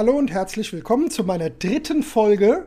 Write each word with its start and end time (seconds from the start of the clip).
Hallo 0.00 0.16
und 0.16 0.30
herzlich 0.30 0.72
willkommen 0.72 1.10
zu 1.10 1.24
meiner 1.24 1.50
dritten 1.50 2.02
Folge 2.02 2.66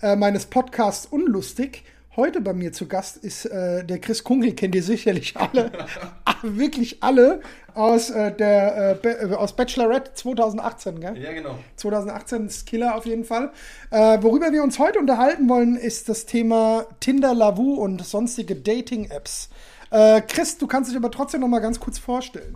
äh, 0.00 0.16
meines 0.16 0.46
Podcasts 0.46 1.04
Unlustig. 1.04 1.84
Heute 2.16 2.40
bei 2.40 2.54
mir 2.54 2.72
zu 2.72 2.88
Gast 2.88 3.18
ist 3.18 3.44
äh, 3.44 3.84
der 3.84 3.98
Chris 3.98 4.24
Kunkel, 4.24 4.54
kennt 4.54 4.74
ihr 4.74 4.82
sicherlich 4.82 5.36
alle, 5.36 5.72
wirklich 6.42 7.02
alle 7.02 7.42
aus, 7.74 8.08
äh, 8.08 8.34
der, 8.34 8.98
äh, 9.04 9.34
aus 9.34 9.54
Bachelorette 9.56 10.14
2018, 10.14 11.00
gell? 11.00 11.18
Ja, 11.18 11.32
genau. 11.34 11.58
2018 11.76 12.46
ist 12.46 12.64
Killer 12.64 12.94
auf 12.96 13.04
jeden 13.04 13.24
Fall. 13.24 13.52
Äh, 13.90 14.22
worüber 14.22 14.50
wir 14.50 14.62
uns 14.62 14.78
heute 14.78 15.00
unterhalten 15.00 15.50
wollen, 15.50 15.76
ist 15.76 16.08
das 16.08 16.24
Thema 16.24 16.86
Tinder, 17.00 17.34
Lavu 17.34 17.74
und 17.74 18.02
sonstige 18.06 18.56
Dating-Apps. 18.56 19.50
Äh, 19.90 20.22
Chris, 20.22 20.56
du 20.56 20.66
kannst 20.66 20.90
dich 20.90 20.96
aber 20.96 21.10
trotzdem 21.10 21.42
noch 21.42 21.48
mal 21.48 21.60
ganz 21.60 21.78
kurz 21.78 21.98
vorstellen. 21.98 22.54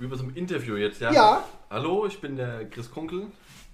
Wie 0.00 0.06
bei 0.06 0.16
so 0.16 0.22
einem 0.24 0.34
Interview 0.34 0.76
jetzt, 0.76 1.00
ja? 1.00 1.12
Ja. 1.12 1.44
Hallo, 1.68 2.06
ich 2.06 2.20
bin 2.22 2.34
der 2.36 2.68
Chris 2.70 2.90
Kunkel, 2.90 3.26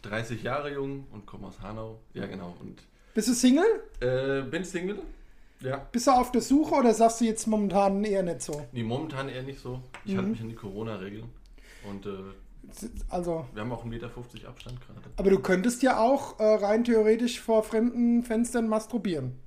30 0.02 0.42
Jahre 0.42 0.72
jung 0.74 1.06
und 1.12 1.24
komme 1.24 1.46
aus 1.46 1.60
Hanau. 1.62 2.00
Ja, 2.14 2.26
genau. 2.26 2.56
Und 2.60 2.82
Bist 3.14 3.28
du 3.28 3.32
Single? 3.32 3.64
äh, 4.00 4.42
bin 4.42 4.64
Single. 4.64 4.98
Ja. 5.60 5.76
Bist 5.92 6.08
du 6.08 6.10
auf 6.10 6.32
der 6.32 6.42
Suche 6.42 6.74
oder 6.74 6.92
sagst 6.92 7.20
du 7.20 7.24
jetzt 7.26 7.46
momentan 7.46 8.02
eher 8.04 8.24
nicht 8.24 8.42
so? 8.42 8.66
Nee, 8.72 8.82
momentan 8.82 9.28
eher 9.28 9.42
nicht 9.44 9.60
so. 9.60 9.80
Ich 10.04 10.12
Mhm. 10.12 10.16
halte 10.18 10.30
mich 10.30 10.40
an 10.40 10.48
die 10.48 10.54
Corona-Regeln. 10.56 11.30
Und 11.88 12.04
äh, 12.06 12.10
Also, 13.08 13.46
wir 13.54 13.62
haben 13.62 13.70
auch 13.72 13.84
1,50 13.84 13.88
Meter 13.88 14.48
Abstand 14.48 14.80
gerade. 14.80 15.00
aber 15.16 15.30
du 15.30 15.38
könntest 15.38 15.82
ja 15.84 15.98
auch 16.00 16.40
äh, 16.40 16.44
rein 16.56 16.82
theoretisch 16.82 17.40
vor 17.40 17.62
fremden 17.62 18.24
Fenstern 18.24 18.66
masturbieren. 18.68 19.38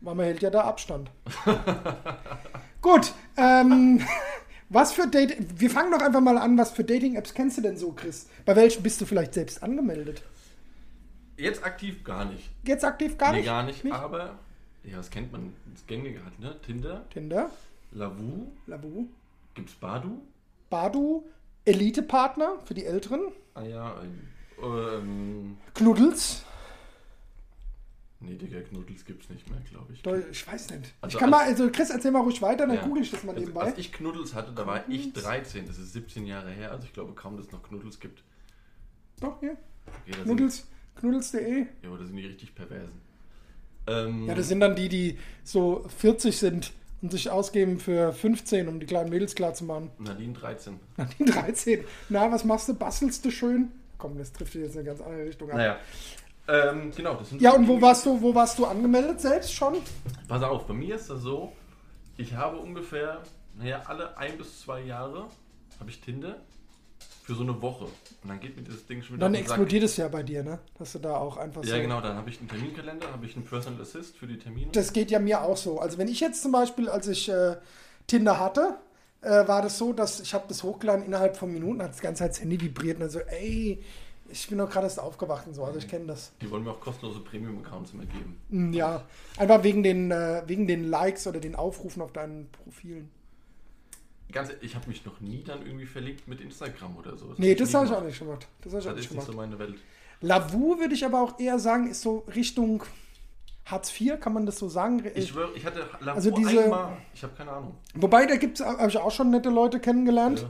Weil 0.00 0.16
man 0.16 0.26
hält 0.26 0.42
ja 0.42 0.50
da 0.50 0.62
Abstand. 0.62 1.10
Gut, 2.82 3.12
ähm, 3.36 4.00
was 4.68 4.92
für 4.92 5.06
Date... 5.06 5.36
Wir 5.60 5.70
fangen 5.70 5.90
doch 5.92 6.00
einfach 6.00 6.20
mal 6.20 6.38
an, 6.38 6.58
was 6.58 6.72
für 6.72 6.84
Dating-Apps 6.84 7.34
kennst 7.34 7.58
du 7.58 7.62
denn 7.62 7.76
so, 7.76 7.92
Chris? 7.92 8.28
Bei 8.44 8.54
welchen 8.56 8.82
bist 8.82 9.00
du 9.00 9.06
vielleicht 9.06 9.34
selbst 9.34 9.62
angemeldet? 9.62 10.22
Jetzt 11.36 11.64
aktiv 11.64 12.02
gar 12.04 12.24
nicht. 12.24 12.50
Jetzt 12.64 12.84
aktiv 12.84 13.16
gar 13.16 13.30
nee, 13.32 13.38
nicht? 13.38 13.46
gar 13.46 13.62
nicht, 13.62 13.92
aber 13.92 14.38
ja, 14.84 14.96
das 14.96 15.10
kennt 15.10 15.30
man. 15.30 15.52
Das 15.72 15.86
Gängige 15.86 16.24
hat, 16.24 16.38
ne? 16.40 16.56
Tinder, 16.62 17.08
Tinder, 17.10 17.50
Lavu, 17.92 18.48
Labu, 18.66 19.06
gibt's 19.54 19.74
Badu? 19.74 20.20
Badu, 20.68 21.24
Elite-Partner 21.64 22.58
für 22.64 22.74
die 22.74 22.84
Älteren, 22.84 23.32
Ah 23.58 23.64
ja, 23.64 23.92
ähm, 24.62 25.56
Knuddels, 25.74 26.44
nee, 28.20 28.34
Digga, 28.34 28.60
Knuddels 28.60 29.04
gibt's 29.04 29.28
nicht 29.30 29.48
mehr, 29.50 29.60
glaube 29.70 29.92
ich. 29.92 30.00
Deu- 30.02 30.28
ich 30.30 30.46
weiß 30.46 30.70
nicht. 30.70 30.94
Also 31.00 31.16
ich 31.16 31.20
kann 31.20 31.30
mal, 31.30 31.40
als- 31.40 31.60
also 31.60 31.70
Chris, 31.70 31.90
erzähl 31.90 32.10
mal 32.10 32.20
ruhig 32.22 32.40
weiter, 32.42 32.66
dann 32.66 32.76
Ja. 32.76 32.82
google 32.82 33.02
ich 33.02 33.10
das 33.10 33.22
mal 33.24 33.32
Also, 33.32 33.40
nebenbei. 33.46 33.62
als 33.66 33.78
ich 33.78 33.92
Knuddels 33.92 34.34
hatte, 34.34 34.52
da 34.52 34.66
war 34.66 34.88
ich 34.88 35.02
Knuddels? 35.04 35.24
13. 35.24 35.66
Das 35.66 35.78
ist 35.78 35.92
17 35.92 36.26
Jahre 36.26 36.50
her. 36.50 36.70
Also 36.72 36.84
ich 36.84 36.92
glaube 36.92 37.12
kaum, 37.14 37.36
dass 37.36 37.46
es 37.46 37.52
noch 37.52 37.62
Knuddels 37.62 37.98
gibt. 38.00 38.22
Doch, 39.20 39.38
hier. 39.40 39.56
Okay, 40.06 40.22
Knuddels, 40.24 40.66
knuddels.de. 40.96 41.60
Ja, 41.60 41.66
aber 41.88 41.98
das 41.98 42.08
sind 42.08 42.16
die 42.16 42.26
richtig 42.26 42.54
perversen. 42.54 43.00
Ähm, 43.86 44.26
Ja, 44.26 44.34
das 44.34 44.48
sind 44.48 44.60
dann 44.60 44.76
die, 44.76 44.88
die 44.88 45.18
so 45.44 45.86
40 45.98 46.36
sind 46.36 46.72
und 47.00 47.10
sich 47.10 47.30
ausgeben 47.30 47.78
für 47.80 48.12
15, 48.12 48.68
um 48.68 48.80
die 48.80 48.86
kleinen 48.86 49.08
Mädels 49.10 49.34
klar 49.34 49.54
zu 49.54 49.64
machen. 49.64 49.90
Nadine 49.98 50.34
13. 50.34 50.78
Na, 50.96 51.08
die 51.18 51.24
13. 51.24 51.84
Na, 52.10 52.30
was 52.30 52.44
machst 52.44 52.68
du? 52.68 52.74
Bastelst 52.74 53.24
du 53.24 53.30
schön? 53.30 53.70
Komm, 53.96 54.18
das 54.18 54.32
trifft 54.32 54.54
jetzt 54.56 54.74
in 54.74 54.80
eine 54.80 54.88
ganz 54.88 55.00
andere 55.00 55.24
Richtung 55.24 55.50
ab. 55.50 55.56
Naja. 55.56 55.78
Ähm, 56.48 56.90
genau, 56.96 57.14
das 57.14 57.28
sind 57.28 57.42
Ja, 57.42 57.52
und 57.52 57.68
wo 57.68 57.80
warst 57.80 58.06
du, 58.06 58.20
wo 58.20 58.34
warst 58.34 58.58
du 58.58 58.64
angemeldet 58.64 59.20
selbst 59.20 59.52
schon? 59.52 59.76
Pass 60.26 60.42
auf, 60.42 60.66
bei 60.66 60.74
mir 60.74 60.94
ist 60.96 61.10
das 61.10 61.20
so, 61.20 61.52
ich 62.16 62.34
habe 62.34 62.56
ungefähr, 62.58 63.22
naja, 63.54 63.82
alle 63.86 64.16
ein 64.16 64.38
bis 64.38 64.60
zwei 64.62 64.80
Jahre 64.80 65.28
habe 65.78 65.90
ich 65.90 66.00
Tinder 66.00 66.36
für 67.22 67.34
so 67.34 67.42
eine 67.42 67.60
Woche. 67.60 67.84
Und 67.84 68.28
dann 68.28 68.40
geht 68.40 68.56
mir 68.56 68.62
dieses 68.62 68.86
Ding 68.86 69.02
schon 69.02 69.16
wieder 69.16 69.26
Dann 69.26 69.34
auf 69.34 69.38
den 69.40 69.46
Sack. 69.46 69.58
explodiert 69.58 69.84
es 69.84 69.96
ja 69.98 70.08
bei 70.08 70.22
dir, 70.22 70.42
ne? 70.42 70.58
Dass 70.78 70.92
du 70.92 70.98
da 70.98 71.16
auch 71.16 71.36
einfach 71.36 71.62
so. 71.62 71.70
Ja, 71.70 71.78
genau, 71.78 72.00
dann 72.00 72.16
habe 72.16 72.30
ich 72.30 72.38
einen 72.38 72.48
Terminkalender, 72.48 73.12
habe 73.12 73.26
ich 73.26 73.36
einen 73.36 73.44
Personal 73.44 73.82
Assist 73.82 74.16
für 74.16 74.26
die 74.26 74.38
Termine. 74.38 74.72
Das 74.72 74.94
geht 74.94 75.10
ja 75.10 75.18
mir 75.18 75.42
auch 75.42 75.58
so. 75.58 75.78
Also 75.78 75.98
wenn 75.98 76.08
ich 76.08 76.20
jetzt 76.20 76.42
zum 76.42 76.52
Beispiel, 76.52 76.88
als 76.88 77.06
ich 77.06 77.28
äh, 77.28 77.56
Tinder 78.06 78.40
hatte, 78.40 78.76
äh, 79.20 79.46
war 79.46 79.60
das 79.60 79.76
so, 79.76 79.92
dass 79.92 80.20
ich 80.20 80.32
habe 80.32 80.46
das 80.48 80.62
hochgeladen, 80.62 81.04
innerhalb 81.04 81.36
von 81.36 81.52
Minuten 81.52 81.82
hat 81.82 81.90
das 81.90 82.00
ganze 82.00 82.20
Zeit 82.20 82.30
das 82.30 82.40
Handy 82.40 82.58
vibriert 82.60 82.96
und 82.96 83.02
dann 83.02 83.10
so, 83.10 83.20
ey, 83.20 83.82
ich 84.30 84.48
bin 84.48 84.58
doch 84.58 84.68
gerade 84.70 84.86
erst 84.86 85.00
aufgewacht 85.00 85.46
und 85.46 85.54
so, 85.54 85.64
also 85.64 85.78
ich 85.78 85.88
kenne 85.88 86.06
das. 86.06 86.32
Die 86.40 86.50
wollen 86.50 86.64
mir 86.64 86.70
auch 86.72 86.80
kostenlose 86.80 87.20
Premium-Accounts 87.20 87.92
immer 87.92 88.04
geben. 88.04 88.40
Mm, 88.50 88.72
Ja, 88.72 89.04
einfach 89.36 89.62
wegen 89.64 89.82
den, 89.82 90.10
äh, 90.10 90.42
wegen 90.46 90.66
den 90.66 90.84
Likes 90.88 91.26
oder 91.26 91.40
den 91.40 91.54
Aufrufen 91.54 92.02
auf 92.02 92.12
deinen 92.12 92.50
Profilen. 92.50 93.10
Ganz 94.30 94.50
ehrlich, 94.50 94.64
ich 94.64 94.74
habe 94.76 94.86
mich 94.88 95.04
noch 95.06 95.20
nie 95.20 95.42
dann 95.42 95.64
irgendwie 95.64 95.86
verlinkt 95.86 96.28
mit 96.28 96.40
Instagram 96.42 96.96
oder 96.98 97.16
so. 97.16 97.34
Nee, 97.38 97.52
hab 97.52 97.58
das 97.58 97.72
habe 97.74 97.86
ich 97.86 97.92
auch 97.92 98.02
nicht 98.04 98.18
gemacht. 98.18 98.46
Das 98.62 98.72
habe 98.72 98.82
ich 98.82 98.88
auch 98.88 98.94
Das 98.94 99.04
ist 99.06 99.12
nicht 99.12 99.26
so 99.26 99.32
meine 99.32 99.58
Welt. 99.58 99.76
Lavu 100.20 100.78
würde 100.78 100.94
ich 100.94 101.04
aber 101.04 101.22
auch 101.22 101.38
eher 101.40 101.58
sagen, 101.58 101.88
ist 101.90 102.02
so 102.02 102.24
Richtung 102.34 102.82
Hartz 103.64 103.98
IV, 103.98 104.18
kann 104.20 104.32
man 104.34 104.44
das 104.46 104.58
so 104.58 104.68
sagen? 104.68 105.02
Ich 105.14 105.28
schwöre, 105.28 105.52
ich 105.54 105.64
hatte 105.64 105.80
Lavu 106.00 106.16
Also 106.16 106.30
diese- 106.32 106.64
einmal. 106.64 106.96
Ich 107.14 107.22
habe 107.22 107.34
keine 107.36 107.52
Ahnung. 107.52 107.74
Wobei, 107.94 108.26
da 108.26 108.34
habe 108.34 108.88
ich 108.90 108.96
auch 108.98 109.10
schon 109.10 109.30
nette 109.30 109.48
Leute 109.48 109.80
kennengelernt. 109.80 110.40
Ja. 110.40 110.48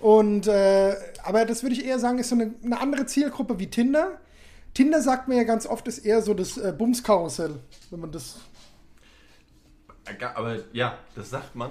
Und 0.00 0.46
äh, 0.46 0.94
aber 1.24 1.44
das 1.44 1.62
würde 1.62 1.74
ich 1.74 1.84
eher 1.84 1.98
sagen, 1.98 2.18
ist 2.18 2.28
so 2.28 2.34
eine, 2.36 2.54
eine 2.64 2.80
andere 2.80 3.06
Zielgruppe 3.06 3.58
wie 3.58 3.68
Tinder. 3.68 4.20
Tinder 4.74 5.02
sagt 5.02 5.28
mir 5.28 5.36
ja 5.36 5.44
ganz 5.44 5.66
oft, 5.66 5.88
ist 5.88 5.98
eher 5.98 6.22
so 6.22 6.34
das 6.34 6.56
äh, 6.56 6.72
Bumskarussell, 6.76 7.56
wenn 7.90 8.00
man 8.00 8.12
das. 8.12 8.38
Aber 10.34 10.56
ja, 10.72 10.98
das 11.14 11.30
sagt 11.30 11.54
man. 11.56 11.70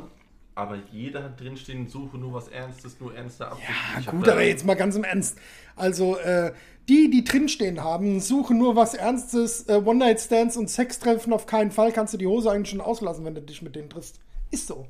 Aber 0.56 0.76
jeder 0.92 1.24
hat 1.24 1.40
drinstehen, 1.40 1.88
suche 1.88 2.18
nur 2.18 2.34
was 2.34 2.48
Ernstes, 2.48 3.00
nur 3.00 3.16
ernste 3.16 3.48
Absichten. 3.48 3.74
Ja, 4.04 4.12
gut, 4.12 4.28
aber 4.28 4.42
jetzt 4.42 4.66
mal 4.66 4.74
ganz 4.74 4.96
im 4.96 5.04
Ernst. 5.04 5.38
Also 5.76 6.18
äh, 6.18 6.52
die, 6.90 7.12
die 7.12 7.24
drinstehen 7.24 7.84
haben, 7.84 8.20
suchen 8.22 8.58
nur 8.58 8.76
was 8.76 8.96
Ernstes, 8.96 9.70
äh, 9.70 9.76
One-Night-Stands 9.76 10.58
und 10.58 10.68
Sextreffen 10.68 11.32
auf 11.32 11.46
keinen 11.46 11.70
Fall, 11.70 11.92
kannst 11.92 12.16
du 12.16 12.18
die 12.18 12.26
Hose 12.26 12.50
eigentlich 12.50 12.72
schon 12.72 12.82
auslassen, 12.82 13.24
wenn 13.24 13.36
du 13.36 13.42
dich 13.44 13.62
mit 13.62 13.76
denen 13.76 13.92
triffst. 13.92 14.20
Ist 14.50 14.66
so. 14.66 14.88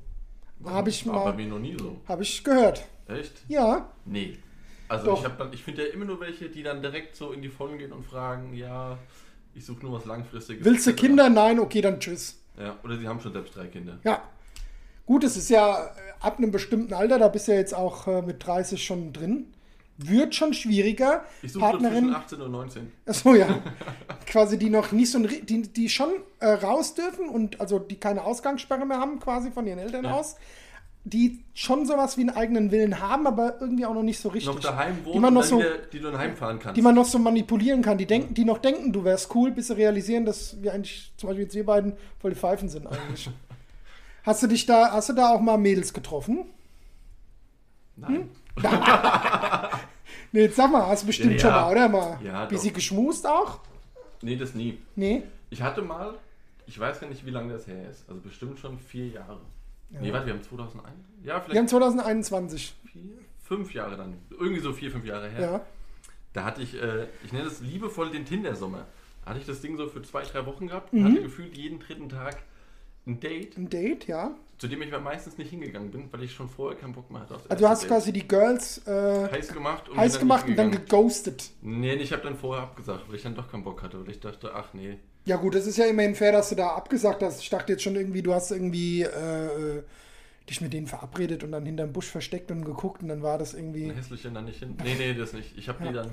Habe 0.63 0.89
ich 0.89 1.05
War 1.05 1.25
bei 1.25 1.31
mal, 1.31 1.33
mir 1.35 1.47
noch 1.47 1.59
nie 1.59 1.75
so. 1.77 1.99
habe 2.07 2.23
ich 2.23 2.45
gehört. 2.45 2.87
Echt? 3.07 3.33
Ja, 3.47 3.89
Nee. 4.05 4.37
Also 4.89 5.07
Doch. 5.07 5.25
ich 5.25 5.31
dann, 5.37 5.51
ich 5.53 5.63
finde 5.63 5.85
ja 5.85 5.93
immer 5.93 6.05
nur 6.05 6.19
welche, 6.21 6.47
die 6.49 6.63
dann 6.63 6.81
direkt 6.81 7.15
so 7.15 7.31
in 7.33 7.41
die 7.41 7.49
Vollen 7.49 7.77
gehen 7.77 7.91
und 7.91 8.05
fragen, 8.05 8.53
ja, 8.53 8.97
ich 9.53 9.65
suche 9.65 9.81
nur 9.85 9.93
was 9.97 10.05
langfristiges. 10.05 10.63
willst 10.65 10.87
du. 10.87 10.93
Kinder? 10.93 11.29
Nein, 11.29 11.59
okay, 11.59 11.81
dann 11.81 11.99
tschüss. 11.99 12.39
Ja, 12.57 12.77
oder 12.83 12.97
sie 12.97 13.05
haben 13.07 13.19
schon 13.19 13.33
selbst 13.33 13.53
drei 13.55 13.67
Kinder. 13.67 13.99
Ja. 14.03 14.21
Gut, 15.05 15.23
es 15.25 15.35
ist 15.35 15.49
ja 15.49 15.85
äh, 15.87 15.89
ab 16.21 16.37
einem 16.37 16.51
bestimmten 16.51 16.93
Alter, 16.93 17.19
da 17.19 17.27
bist 17.27 17.47
du 17.47 17.51
ja 17.51 17.57
jetzt 17.57 17.73
auch 17.73 18.07
äh, 18.07 18.21
mit 18.21 18.45
30 18.45 18.81
schon 18.83 19.11
drin. 19.13 19.47
Wird 19.97 20.35
schon 20.35 20.53
schwieriger. 20.53 21.25
Ich 21.41 21.51
suche 21.53 21.65
Partnerin. 21.65 22.03
zwischen 22.05 22.15
18 22.15 22.41
und 22.41 22.51
19. 22.51 22.91
Achso, 23.07 23.33
ja. 23.33 23.47
quasi 24.27 24.57
die 24.57 24.69
noch 24.69 24.91
nicht 24.91 25.11
so 25.11 25.17
ein, 25.17 25.27
die, 25.27 25.63
die 25.63 25.89
schon 25.89 26.11
äh, 26.39 26.47
raus 26.49 26.93
dürfen 26.93 27.27
und 27.29 27.59
also 27.59 27.79
die 27.79 27.99
keine 27.99 28.23
Ausgangssperre 28.23 28.85
mehr 28.85 28.99
haben, 28.99 29.19
quasi 29.19 29.51
von 29.51 29.65
ihren 29.67 29.79
Eltern 29.79 30.05
Ja. 30.05 30.13
aus. 30.13 30.35
Die 31.09 31.43
schon 31.53 31.85
sowas 31.85 32.17
wie 32.17 32.21
einen 32.21 32.31
eigenen 32.31 32.71
Willen 32.71 32.99
haben, 32.99 33.27
aber 33.27 33.61
irgendwie 33.61 33.85
auch 33.85 33.93
noch 33.93 34.03
nicht 34.03 34.19
so 34.19 34.29
richtig. 34.29 34.53
Noch 34.53 34.59
daheim 34.59 35.05
wohnen 35.05 35.13
die 35.13 35.19
man 35.19 35.33
noch 35.33 35.43
so, 35.43 35.59
wieder, 35.59 35.77
die 35.77 35.99
du 35.99 36.11
dann 36.11 36.19
heimfahren 36.19 36.59
kannst. 36.59 36.75
die 36.75 36.81
man 36.81 36.95
noch 36.95 37.05
so 37.05 37.17
manipulieren 37.17 37.81
kann, 37.81 37.97
die 37.97 38.05
denken, 38.05 38.33
die 38.33 38.43
noch 38.43 38.57
denken, 38.57 38.91
du 38.91 39.03
wärst 39.05 39.33
cool, 39.33 39.51
bis 39.51 39.67
sie 39.67 39.77
realisieren, 39.77 40.25
dass 40.25 40.61
wir 40.61 40.73
eigentlich, 40.73 41.13
zum 41.15 41.27
Beispiel 41.27 41.43
jetzt 41.45 41.55
wir 41.55 41.65
beiden, 41.65 41.93
voll 42.19 42.31
die 42.31 42.37
Pfeifen 42.37 42.67
sind 42.67 42.87
eigentlich. 42.87 43.29
hast 44.23 44.43
du 44.43 44.47
dich 44.47 44.65
da, 44.65 44.91
hast 44.91 45.09
du 45.09 45.13
da 45.13 45.29
auch 45.29 45.39
mal 45.39 45.57
Mädels 45.57 45.93
getroffen? 45.93 46.45
Nein. 47.95 48.29
Nee, 50.31 50.41
jetzt 50.41 50.57
sag 50.57 50.71
mal, 50.71 50.87
hast 50.87 51.03
du 51.03 51.07
bestimmt 51.07 51.33
Ja, 51.33 51.39
schon 51.39 51.51
mal, 51.51 51.71
oder 51.71 51.89
mal? 51.89 52.19
Ja, 52.23 52.45
Bisschen 52.45 52.69
doch. 52.69 52.75
geschmust 52.75 53.25
auch? 53.25 53.59
Nee, 54.21 54.35
das 54.35 54.53
nie. 54.55 54.77
Nee. 54.95 55.23
Ich 55.49 55.61
hatte 55.61 55.81
mal, 55.81 56.15
ich 56.65 56.77
weiß 56.77 56.99
gar 56.99 57.07
nicht, 57.07 57.25
wie 57.25 57.29
lange 57.29 57.53
das 57.53 57.65
her 57.67 57.89
ist. 57.89 58.07
Also 58.09 58.21
bestimmt 58.21 58.59
schon 58.59 58.77
vier 58.77 59.07
Jahre. 59.07 59.39
Nee, 59.89 60.11
warte, 60.13 60.25
wir 60.27 60.33
haben 60.33 60.43
2001? 60.43 60.95
Ja, 61.21 61.25
Wir 61.25 61.33
haben 61.33 61.43
vielleicht 61.45 61.69
2021. 61.69 62.75
vier, 62.91 63.01
fünf 63.43 63.73
Jahre 63.73 63.97
dann. 63.97 64.15
Irgendwie 64.31 64.59
so 64.61 64.73
vier, 64.73 64.91
fünf 64.91 65.05
Jahre 65.05 65.29
her. 65.29 65.41
Ja. 65.41 65.61
Da 66.33 66.43
hatte 66.45 66.61
ich, 66.61 66.81
äh, 66.81 67.07
ich 67.23 67.31
nenne 67.33 67.47
es 67.47 67.61
liebevoll 67.61 68.11
den 68.11 68.25
Tinder-Sommer. 68.25 68.85
Da 69.23 69.31
hatte 69.31 69.39
ich 69.39 69.45
das 69.45 69.61
Ding 69.61 69.77
so 69.77 69.87
für 69.87 70.01
zwei, 70.03 70.23
drei 70.23 70.45
Wochen 70.45 70.67
gehabt 70.67 70.93
Mhm. 70.93 71.05
und 71.05 71.11
hatte 71.13 71.21
gefühlt 71.23 71.55
jeden 71.57 71.79
dritten 71.79 72.09
Tag 72.09 72.37
ein 73.05 73.19
Date, 73.21 73.57
Ein 73.57 73.69
Date, 73.69 74.05
ja. 74.07 74.31
zu 74.57 74.67
dem 74.67 74.81
ich 74.81 74.93
aber 74.93 75.01
meistens 75.01 75.37
nicht 75.37 75.49
hingegangen 75.49 75.91
bin, 75.91 76.11
weil 76.11 76.23
ich 76.23 76.33
schon 76.33 76.49
vorher 76.49 76.77
keinen 76.77 76.91
Bock 76.93 77.09
mehr 77.09 77.21
hatte. 77.21 77.35
Also 77.35 77.45
du 77.47 77.69
hast 77.69 77.83
erste 77.83 77.87
quasi 77.87 78.11
die 78.11 78.27
Girls 78.27 78.79
äh, 78.79 78.83
Date. 78.91 79.31
heiß 79.31 79.47
gemacht 79.53 79.87
und 79.89 79.97
heiß 79.97 80.19
gemacht 80.19 80.47
und 80.47 80.57
dann 80.57 80.71
geghostet. 80.71 81.51
Nee, 81.61 81.93
ich 81.95 82.11
habe 82.11 82.23
dann 82.23 82.35
vorher 82.35 82.63
abgesagt, 82.63 83.07
weil 83.07 83.15
ich 83.15 83.23
dann 83.23 83.35
doch 83.35 83.49
keinen 83.49 83.63
Bock 83.63 83.81
hatte, 83.81 83.99
weil 84.01 84.09
ich 84.11 84.19
dachte, 84.19 84.53
ach 84.53 84.73
nee. 84.73 84.97
Ja 85.27 85.35
gut, 85.35 85.55
das 85.55 85.67
ist 85.67 85.77
ja 85.77 85.85
immerhin 85.85 86.15
fair, 86.15 86.31
dass 86.31 86.47
du 86.49 86.55
da 86.55 86.69
abgesagt 86.69 87.21
hast. 87.21 87.41
Ich 87.41 87.49
dachte 87.49 87.73
jetzt 87.73 87.83
schon 87.83 87.95
irgendwie, 87.97 88.21
du 88.21 88.33
hast 88.33 88.49
irgendwie 88.49 89.01
äh, 89.01 89.83
dich 90.49 90.61
mit 90.61 90.71
denen 90.71 90.87
verabredet 90.87 91.43
und 91.43 91.51
dann 91.51 91.65
hinterm 91.65 91.91
Busch 91.91 92.07
versteckt 92.07 92.49
und 92.49 92.63
geguckt 92.63 93.01
und 93.01 93.09
dann 93.09 93.21
war 93.21 93.37
das 93.37 93.53
irgendwie... 93.53 93.91
Hässliche 93.91 94.31
dann 94.31 94.45
nicht 94.45 94.59
hin. 94.59 94.77
Nee, 94.81 94.95
nee, 94.97 95.13
das 95.13 95.33
nicht. 95.33 95.57
Ich 95.57 95.67
habe 95.67 95.83
Ja. 95.83 95.89
die 95.89 95.95
dann 95.95 96.11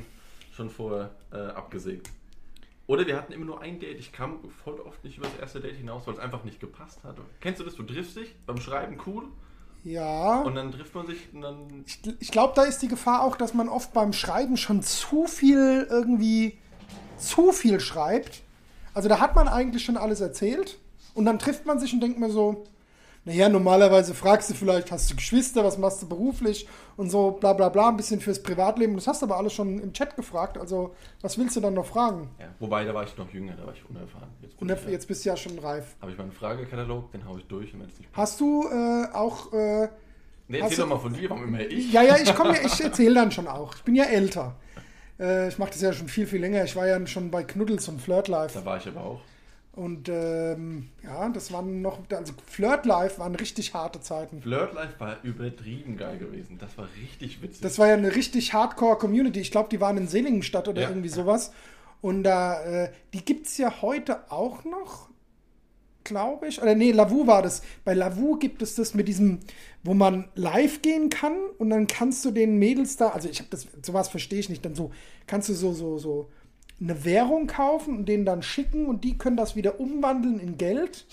schon 0.50 0.68
vorher 0.68 1.10
äh, 1.32 1.36
abgesägt. 1.36 2.10
Oder 2.88 3.06
wir 3.06 3.16
hatten 3.16 3.32
immer 3.32 3.44
nur 3.44 3.60
ein 3.60 3.78
Date. 3.78 4.00
Ich 4.00 4.10
kam 4.10 4.40
voll 4.64 4.80
oft 4.80 5.04
nicht 5.04 5.16
über 5.16 5.28
das 5.28 5.38
erste 5.40 5.60
Date 5.60 5.76
hinaus, 5.76 6.08
weil 6.08 6.14
es 6.14 6.20
einfach 6.20 6.42
nicht 6.42 6.58
gepasst 6.58 7.04
hat. 7.04 7.16
Kennst 7.40 7.60
du 7.60 7.64
das? 7.64 7.76
Du 7.76 7.84
triffst 7.84 8.16
dich 8.16 8.34
beim 8.46 8.58
Schreiben 8.60 8.98
cool 9.06 9.28
Ja. 9.84 10.40
Und 10.40 10.56
dann 10.56 10.72
trifft 10.72 10.92
man 10.92 11.06
sich 11.06 11.18
und 11.32 11.42
dann. 11.42 11.84
Ich, 11.86 12.00
ich 12.18 12.30
glaube, 12.32 12.54
da 12.56 12.64
ist 12.64 12.80
die 12.80 12.88
Gefahr 12.88 13.22
auch, 13.22 13.36
dass 13.36 13.54
man 13.54 13.68
oft 13.68 13.92
beim 13.92 14.12
Schreiben 14.12 14.56
schon 14.56 14.82
zu 14.82 15.28
viel 15.28 15.86
irgendwie 15.88 16.58
zu 17.16 17.52
viel 17.52 17.78
schreibt. 17.78 18.42
Also 18.94 19.08
da 19.08 19.20
hat 19.20 19.34
man 19.34 19.48
eigentlich 19.48 19.84
schon 19.84 19.96
alles 19.96 20.20
erzählt 20.20 20.78
und 21.14 21.24
dann 21.24 21.38
trifft 21.38 21.66
man 21.66 21.78
sich 21.78 21.92
und 21.92 22.00
denkt 22.00 22.18
mir 22.18 22.30
so, 22.30 22.64
naja, 23.26 23.48
normalerweise 23.48 24.12
fragst 24.14 24.50
du 24.50 24.54
vielleicht, 24.54 24.92
hast 24.92 25.10
du 25.10 25.16
Geschwister, 25.16 25.64
was 25.64 25.78
machst 25.78 26.02
du 26.02 26.06
beruflich 26.08 26.68
und 26.98 27.08
so, 27.10 27.30
bla 27.32 27.54
bla 27.54 27.70
bla, 27.70 27.88
ein 27.88 27.96
bisschen 27.96 28.20
fürs 28.20 28.42
Privatleben. 28.42 28.94
Das 28.96 29.06
hast 29.06 29.22
du 29.22 29.26
aber 29.26 29.38
alles 29.38 29.54
schon 29.54 29.78
im 29.80 29.92
Chat 29.94 30.14
gefragt, 30.14 30.58
also 30.58 30.94
was 31.22 31.38
willst 31.38 31.56
du 31.56 31.60
dann 31.60 31.72
noch 31.74 31.86
fragen? 31.86 32.28
Ja, 32.38 32.46
wobei, 32.60 32.84
da 32.84 32.92
war 32.92 33.04
ich 33.04 33.16
noch 33.16 33.30
jünger, 33.32 33.54
da 33.56 33.66
war 33.66 33.72
ich 33.72 33.82
unerfahren. 33.88 34.28
Jetzt, 34.42 34.54
ich 34.60 34.68
ja- 34.86 34.90
jetzt 34.90 35.08
bist 35.08 35.24
du 35.24 35.28
ja 35.30 35.36
schon 35.38 35.58
reif. 35.58 35.96
habe 36.02 36.12
ich 36.12 36.18
meinen 36.18 36.32
Fragekatalog, 36.32 37.10
den 37.12 37.26
hau 37.26 37.38
ich 37.38 37.46
durch 37.46 37.72
und 37.72 37.80
wenn 37.80 37.88
es 37.88 37.98
nicht 37.98 38.12
passt. 38.12 38.32
Hast 38.32 38.40
du 38.40 38.68
äh, 38.68 39.06
auch 39.14 39.52
äh, 39.54 39.88
Nee, 40.46 40.58
erzähl 40.58 40.76
du- 40.76 40.82
doch 40.82 40.88
mal 40.90 40.98
von 40.98 41.14
dir, 41.14 41.30
warum 41.30 41.44
immer 41.48 41.60
ich. 41.60 41.90
Ja, 41.92 42.02
ja, 42.02 42.16
ich 42.22 42.34
komme 42.34 42.54
ja, 42.54 42.66
ich 42.66 42.78
erzähle 42.84 43.14
dann 43.14 43.30
schon 43.32 43.48
auch. 43.48 43.74
Ich 43.76 43.82
bin 43.84 43.94
ja 43.94 44.04
älter. 44.04 44.54
Äh, 45.18 45.48
ich 45.48 45.58
mache 45.58 45.70
das 45.70 45.80
ja 45.80 45.92
schon 45.92 46.08
viel, 46.08 46.26
viel 46.26 46.40
länger. 46.40 46.64
Ich 46.64 46.76
war 46.76 46.86
ja 46.86 47.04
schon 47.06 47.30
bei 47.30 47.44
Knuddels 47.44 47.88
und 47.88 48.00
Flirt 48.00 48.28
Life. 48.28 48.58
Da 48.58 48.64
war 48.64 48.76
ich 48.78 48.86
aber 48.88 49.00
auch. 49.02 49.20
Und 49.72 50.08
ähm, 50.08 50.88
ja, 51.02 51.28
das 51.30 51.52
waren 51.52 51.82
noch, 51.82 51.98
also 52.10 52.32
Flirt 52.46 52.86
Life 52.86 53.18
waren 53.18 53.34
richtig 53.34 53.74
harte 53.74 54.00
Zeiten. 54.00 54.40
Flirt 54.40 54.72
Life 54.72 54.94
war 54.98 55.16
übertrieben 55.24 55.96
geil 55.96 56.16
gewesen. 56.18 56.58
Das 56.58 56.78
war 56.78 56.86
richtig 57.02 57.42
witzig. 57.42 57.60
Das 57.60 57.78
war 57.80 57.88
ja 57.88 57.94
eine 57.94 58.14
richtig 58.14 58.52
hardcore 58.54 58.96
Community. 58.98 59.40
Ich 59.40 59.50
glaube, 59.50 59.68
die 59.70 59.80
waren 59.80 59.96
in 59.96 60.06
Seligenstadt 60.06 60.68
oder 60.68 60.82
Ja. 60.82 60.88
irgendwie 60.90 61.08
sowas. 61.08 61.52
Und 62.00 62.22
da, 62.22 62.62
äh, 62.62 62.90
die 63.14 63.24
gibt 63.24 63.46
es 63.46 63.58
ja 63.58 63.82
heute 63.82 64.30
auch 64.30 64.62
noch, 64.64 65.08
glaube 66.04 66.46
ich. 66.48 66.60
Oder 66.62 66.74
nee, 66.74 66.92
Lavu 66.92 67.26
war 67.26 67.42
das. 67.42 67.62
Bei 67.84 67.94
Lavu 67.94 68.36
gibt 68.38 68.62
es 68.62 68.74
das 68.74 68.94
mit 68.94 69.08
diesem, 69.08 69.40
wo 69.82 69.94
man 69.94 70.28
live 70.34 70.82
gehen 70.82 71.10
kann 71.10 71.34
und 71.58 71.70
dann 71.70 71.86
kannst 71.86 72.24
du 72.24 72.30
den 72.30 72.58
Mädels 72.58 72.96
da, 72.96 73.08
also 73.08 73.28
ich 73.28 73.38
habe 73.40 73.48
das, 73.50 73.66
sowas 73.82 74.08
verstehe 74.08 74.38
ich 74.40 74.48
nicht, 74.48 74.64
dann 74.64 74.74
so, 74.74 74.90
kannst 75.26 75.48
du 75.48 75.54
so, 75.54 75.72
so, 75.72 75.98
so 75.98 76.28
eine 76.80 77.04
Währung 77.04 77.46
kaufen 77.46 77.96
und 77.98 78.08
denen 78.08 78.24
dann 78.24 78.42
schicken 78.42 78.86
und 78.86 79.04
die 79.04 79.16
können 79.16 79.36
das 79.36 79.56
wieder 79.56 79.80
umwandeln 79.80 80.38
in 80.40 80.58
Geld. 80.58 81.06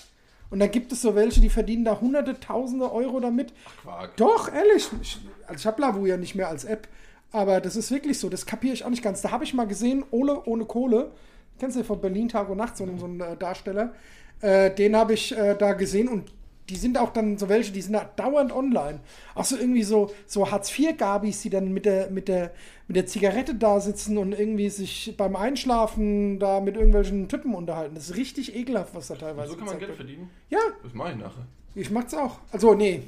Und 0.50 0.60
dann 0.60 0.70
gibt 0.70 0.92
es 0.92 1.00
so 1.00 1.14
welche, 1.14 1.40
die 1.40 1.48
verdienen 1.48 1.84
da 1.86 1.98
hunderte, 2.00 2.38
tausende 2.38 2.92
Euro 2.92 3.20
damit. 3.20 3.54
Quark. 3.82 4.16
Doch, 4.18 4.52
ehrlich. 4.52 4.86
Ich, 5.00 5.18
also 5.46 5.60
ich 5.60 5.66
habe 5.66 5.80
Lavu 5.80 6.04
ja 6.04 6.18
nicht 6.18 6.34
mehr 6.34 6.48
als 6.48 6.64
App. 6.64 6.88
Aber 7.30 7.62
das 7.62 7.74
ist 7.76 7.90
wirklich 7.90 8.18
so. 8.18 8.28
Das 8.28 8.44
kapiere 8.44 8.74
ich 8.74 8.84
auch 8.84 8.90
nicht 8.90 9.02
ganz. 9.02 9.22
Da 9.22 9.30
habe 9.30 9.44
ich 9.44 9.54
mal 9.54 9.66
gesehen, 9.66 10.04
Ole 10.10 10.42
ohne 10.44 10.66
Kohle. 10.66 11.12
Kennst 11.58 11.78
du 11.78 11.84
von 11.84 12.02
Berlin 12.02 12.28
Tag 12.28 12.50
und 12.50 12.58
Nacht, 12.58 12.76
so, 12.76 12.84
einen- 12.84 12.98
so 12.98 13.06
einen 13.06 13.20
äh, 13.20 13.34
Darsteller. 13.38 13.94
Äh, 14.42 14.74
den 14.74 14.94
habe 14.96 15.14
ich 15.14 15.36
äh, 15.36 15.56
da 15.56 15.72
gesehen 15.72 16.08
und 16.08 16.30
die 16.68 16.76
sind 16.76 16.96
auch 16.96 17.12
dann 17.12 17.38
so 17.38 17.48
welche, 17.48 17.72
die 17.72 17.82
sind 17.82 17.94
da 17.94 18.08
dauernd 18.16 18.52
online. 18.52 19.00
Auch 19.34 19.44
so 19.44 19.56
irgendwie 19.56 19.82
so, 19.82 20.12
so 20.26 20.50
Hartz-IV-Gabis, 20.50 21.42
die 21.42 21.50
dann 21.50 21.72
mit 21.72 21.84
der, 21.86 22.08
mit, 22.10 22.28
der, 22.28 22.52
mit 22.88 22.96
der 22.96 23.06
Zigarette 23.06 23.54
da 23.54 23.80
sitzen 23.80 24.16
und 24.16 24.32
irgendwie 24.32 24.68
sich 24.70 25.14
beim 25.16 25.34
Einschlafen 25.36 26.38
da 26.38 26.60
mit 26.60 26.76
irgendwelchen 26.76 27.28
Typen 27.28 27.54
unterhalten. 27.54 27.94
Das 27.96 28.10
ist 28.10 28.16
richtig 28.16 28.54
ekelhaft, 28.54 28.94
was 28.94 29.08
da 29.08 29.16
teilweise 29.16 29.50
So 29.52 29.56
kann 29.56 29.66
man 29.66 29.78
Geld 29.78 29.88
wird. 29.88 29.96
verdienen. 29.96 30.30
Ja, 30.50 30.60
Das 30.82 30.94
mache 30.94 31.10
ich 31.12 31.18
nachher. 31.18 31.46
ich 31.74 31.90
mach's 31.90 32.14
auch. 32.14 32.38
Also, 32.52 32.74
nee, 32.74 33.02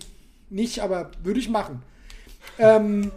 nicht, 0.51 0.81
aber 0.81 1.11
würde 1.23 1.39
ich 1.41 1.49
machen. 1.49 1.83
Ähm, 2.59 3.11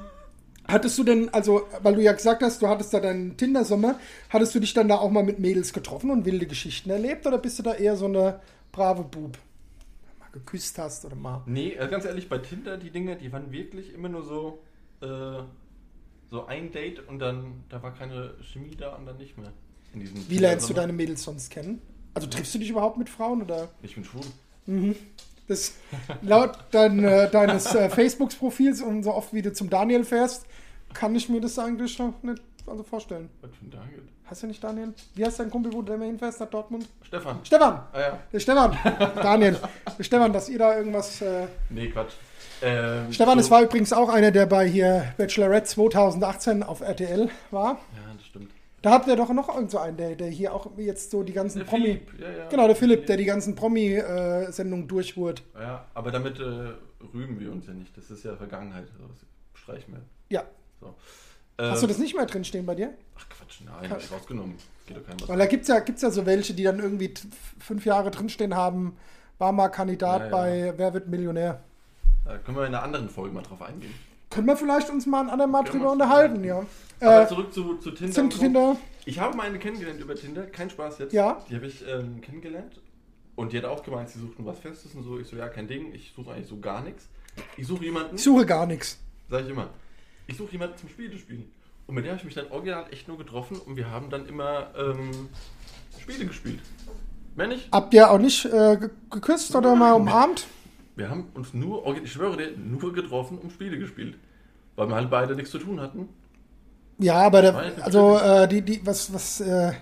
hattest 0.68 0.98
du 0.98 1.04
denn, 1.04 1.30
also, 1.34 1.68
weil 1.81 1.96
du 1.96 2.02
ja 2.02 2.14
gesagt 2.14 2.44
hast, 2.44 2.62
du 2.62 2.68
hattest 2.68 2.94
da 2.94 3.00
deinen 3.00 3.38
Tinder-Sommer, 3.38 4.00
hattest 4.30 4.56
du 4.56 4.60
dich 4.60 4.74
dann 4.74 4.88
da 4.88 4.98
auch 4.98 5.10
mal 5.10 5.24
mit 5.24 5.40
Mädels 5.40 5.74
getroffen 5.74 6.12
und 6.12 6.25
wilde 6.25 6.46
Geschichten 6.46 6.90
erlebt 6.90 7.25
oder 7.25 7.38
bist 7.38 7.60
du 7.60 7.64
da 7.64 7.74
eher 7.74 7.96
so 7.96 8.06
eine 8.06 8.40
brave 8.72 9.04
Bub? 9.04 9.38
Mal 10.19 10.30
geküsst 10.31 10.78
hast 10.78 11.06
oder 11.06 11.16
mal. 11.16 11.42
Nee, 11.46 11.78
also 11.78 11.92
ganz 11.92 12.06
ehrlich, 12.06 12.30
bei 12.30 12.38
Tinder, 12.38 12.78
die 12.78 12.92
Dinge, 12.92 13.16
die 13.16 13.31
waren 13.31 13.52
wirklich 13.52 13.94
immer 13.94 14.10
nur 14.10 14.24
so, 14.24 14.60
äh, 15.02 15.44
so 16.30 16.46
ein 16.46 16.72
Date 16.72 17.08
und 17.08 17.20
dann, 17.20 17.63
da 17.70 17.81
war 17.81 17.94
keine 17.94 18.36
Chemie 18.42 18.75
da 18.75 18.96
und 18.96 19.06
dann 19.06 19.18
nicht 19.18 19.38
mehr. 19.38 19.54
In 19.94 20.02
diesem 20.02 20.30
Wie 20.30 20.38
lernst 20.38 20.70
du 20.70 20.74
deine 20.74 20.94
Mädels 20.94 21.24
sonst 21.24 21.50
kennen? 21.50 21.81
Also 22.13 22.28
triffst 22.28 22.54
du 22.56 22.60
dich 22.60 22.70
überhaupt 22.70 22.98
mit 22.98 23.10
Frauen 23.10 23.42
oder? 23.42 23.70
Ich 23.81 23.96
bin 23.96 24.04
schwul. 24.04 24.24
Das, 25.48 25.74
laut 26.22 26.58
dein, 26.72 27.04
äh, 27.04 27.30
deines 27.30 27.74
äh, 27.74 27.90
Facebook-Profils 27.90 28.82
und 28.82 29.04
so 29.04 29.14
oft 29.14 29.34
wie 29.34 29.42
du 29.42 29.54
zum 29.54 29.70
Daniel 29.70 30.04
fährst, 30.04 30.46
kann 30.94 31.16
ich 31.16 31.30
mir 31.30 31.40
das 31.42 31.58
eigentlich 31.60 31.98
noch 32.00 32.14
nicht 32.24 32.42
also 32.66 32.84
vorstellen. 32.84 33.30
Was 33.42 33.52
für 33.58 33.66
ein 33.66 33.72
Daniel? 33.72 34.02
Hast 34.26 34.44
du 34.44 34.48
nicht 34.48 34.62
Daniel? 34.62 34.94
Wie 35.16 35.24
heißt 35.26 35.40
dein 35.40 35.50
Kumpel, 35.50 35.72
wo 35.72 35.82
du 35.82 35.94
immer 35.94 36.04
hinfährst 36.04 36.42
nach 36.42 36.50
Dortmund? 36.50 36.86
Stefan. 37.04 37.40
Stefan! 37.44 37.80
Ah 37.94 38.00
ja. 38.00 38.20
Der 38.34 38.40
Stefan! 38.42 38.78
Daniel! 39.16 39.58
Der 39.98 40.04
Stefan, 40.04 40.34
dass 40.34 40.50
ihr 40.50 40.60
da 40.60 40.78
irgendwas. 40.78 41.22
Äh 41.22 41.48
Nee, 41.70 41.88
Quatsch. 41.92 42.12
Ähm, 42.62 43.14
Stefan, 43.14 43.36
so- 43.36 43.42
es 43.46 43.52
war 43.52 43.62
übrigens 43.62 43.94
auch 43.94 44.10
einer, 44.10 44.32
der 44.32 44.46
bei 44.48 44.68
hier 44.68 45.14
Bachelorette 45.18 45.68
2018 45.68 46.64
auf 46.64 46.82
RTL 46.82 47.30
war. 47.52 47.78
Ja. 47.96 48.06
Da 48.81 48.91
habt 48.91 49.07
ihr 49.07 49.15
doch 49.15 49.29
noch 49.33 49.50
irgend 49.53 49.71
so 49.71 49.79
einen, 49.79 49.97
der, 49.97 50.15
der 50.15 50.27
hier 50.29 50.53
auch 50.53 50.69
jetzt 50.77 51.09
so 51.12 51.24
die 51.24 51.33
ganzen 51.33 51.59
Der 51.59 51.65
Promi. 51.65 52.00
Philipp, 52.06 52.19
ja, 52.19 52.31
ja. 52.31 52.47
Genau, 52.50 52.68
der 52.68 52.75
Philipp, 52.75 53.07
der 53.07 53.18
die 53.18 53.25
ganzen 53.25 53.56
Promi-Sendungen 53.56 54.88
durchhurt. 54.88 55.41
Ja, 55.56 55.85
aber 55.94 56.12
damit 56.12 56.39
äh, 56.39 56.44
rühmen 57.13 57.39
wir 57.39 57.51
uns 57.51 57.65
ja 57.68 57.74
nicht. 57.74 57.97
Das 57.97 58.09
ist 58.12 58.24
ja 58.24 58.35
Vergangenheit. 58.35 58.85
Also, 58.94 59.07
Das 59.07 59.62
streichen 59.62 59.94
wir. 59.94 60.01
Ja. 60.29 60.44
So. 60.79 60.94
Hast 61.59 61.77
Ähm, 61.77 61.81
du 61.81 61.88
das 61.88 61.97
nicht 61.97 62.15
mehr 62.15 62.27
drinstehen 62.27 62.65
bei 62.68 62.75
dir? 62.75 62.94
Ach 63.18 63.27
Quatsch, 63.29 63.62
nein, 63.65 63.89
hab 63.89 64.00
ich 64.00 64.12
rausgenommen. 64.12 64.56
Geht 64.85 64.97
doch 64.97 65.06
keinem 65.06 65.21
was. 65.21 65.27
Weil 65.29 65.39
da 65.39 65.45
gibt 65.47 65.63
es 65.63 65.69
ja, 65.69 65.79
gibt's 65.79 66.03
ja 66.03 66.12
so 66.12 66.25
welche, 66.27 66.53
die 66.53 66.63
dann 66.63 66.79
irgendwie 66.79 67.13
fünf 67.59 67.83
Jahre 67.83 68.12
drinstehen 68.12 68.56
haben, 68.56 68.95
war 69.39 69.51
mal 69.51 69.69
Kandidat 69.69 70.21
Ja, 70.25 70.29
bei 70.29 70.74
Wer 70.77 70.94
wird 70.94 71.07
Millionär. 71.07 71.62
Da 72.25 72.38
können 72.38 72.57
wir 72.57 72.68
in 72.68 72.75
einer 72.75 72.83
anderen 72.83 73.09
Folge 73.09 73.33
mal 73.33 73.41
drauf 73.41 73.62
eingehen. 73.63 73.94
Können 74.29 74.45
wir 74.47 74.56
vielleicht 74.57 74.89
uns 74.91 75.06
mal 75.07 75.21
ein 75.21 75.29
andermal 75.29 75.63
drüber 75.63 75.91
unterhalten, 75.91 76.44
ja. 76.44 76.63
Aber 77.00 77.24
Äh, 77.24 77.28
zurück 77.28 77.54
zu, 77.54 77.76
zu 77.78 77.92
Tinder. 77.92 78.14
zum. 78.14 78.30
Tinder. 78.30 78.78
Ich 79.06 79.20
habe 79.20 79.36
mal 79.38 79.44
eine 79.48 79.60
kennengelernt 79.60 80.00
über 80.02 80.16
Tinder, 80.16 80.44
kein 80.48 80.70
Spaß 80.70 81.00
jetzt. 81.00 81.14
Ja. 81.14 81.44
Die 81.50 81.56
habe 81.56 81.68
ich 81.68 81.84
ähm, 81.88 82.20
kennengelernt. 82.22 82.82
Und 83.36 83.54
die 83.54 83.58
hat 83.58 83.66
auch 83.66 83.84
gemeint, 83.84 84.10
sie 84.10 84.20
suchten 84.20 84.46
was 84.46 84.60
Festes 84.60 84.96
und 84.96 85.04
so. 85.04 85.20
Ich 85.20 85.28
so, 85.28 85.36
ja, 85.36 85.48
kein 85.48 85.68
Ding, 85.68 85.94
ich 85.94 86.12
suche 86.16 86.32
eigentlich 86.32 86.48
so 86.48 86.60
gar 86.60 86.82
nichts. 86.84 87.08
Ich 87.56 87.68
suche 87.68 87.86
jemanden, 87.86 88.16
Ich 88.16 88.24
suche 88.24 88.46
gar 88.46 88.66
nichts. 88.66 88.98
sag 89.30 89.44
ich 89.44 89.50
immer, 89.52 89.70
ich 90.26 90.36
suche 90.36 90.52
jemanden 90.54 90.76
zum 90.78 90.90
Spiele 90.90 91.16
spielen. 91.18 91.52
Und 91.86 91.96
mit 91.96 92.04
der 92.04 92.14
habe 92.14 92.20
ich 92.20 92.26
mich 92.26 92.34
dann 92.34 92.52
original 92.52 92.86
echt 92.92 93.08
nur 93.08 93.18
getroffen 93.18 93.58
und 93.66 93.76
wir 93.78 93.90
haben 93.92 94.10
dann 94.10 94.26
immer 94.26 94.72
ähm, 94.78 95.30
Spiele 96.02 96.26
gespielt. 96.26 96.60
Mehr 97.36 97.48
nicht? 97.48 97.70
Habt 97.72 97.94
ihr 97.94 98.10
auch 98.10 98.18
nicht 98.18 98.44
äh, 98.46 98.78
ge- 98.78 98.90
geküsst 99.12 99.56
oder 99.56 99.76
mal 99.76 99.94
umarmt? 99.94 100.48
Wir 100.96 101.10
haben 101.10 101.28
uns 101.36 101.54
nur, 101.54 101.86
ich 102.04 102.12
schwöre 102.12 102.36
dir, 102.38 102.58
nur 102.58 102.92
getroffen 102.92 103.38
und 103.38 103.51
Spiele 103.51 103.77
gespielt. 103.77 104.18
Weil 104.75 104.89
wir 104.89 104.96
halt 104.96 105.10
beide 105.12 105.36
nichts 105.36 105.51
zu 105.51 105.60
tun 105.60 105.80
hatten. 105.80 106.10
Ja, 107.00 107.16
aber 107.16 107.42
der, 107.42 107.74
also 107.84 108.18
äh, 108.18 108.48
die, 108.48 108.62
die, 108.62 108.86
was, 108.86 109.13
was, 109.13 109.42
äh, 109.42 109.74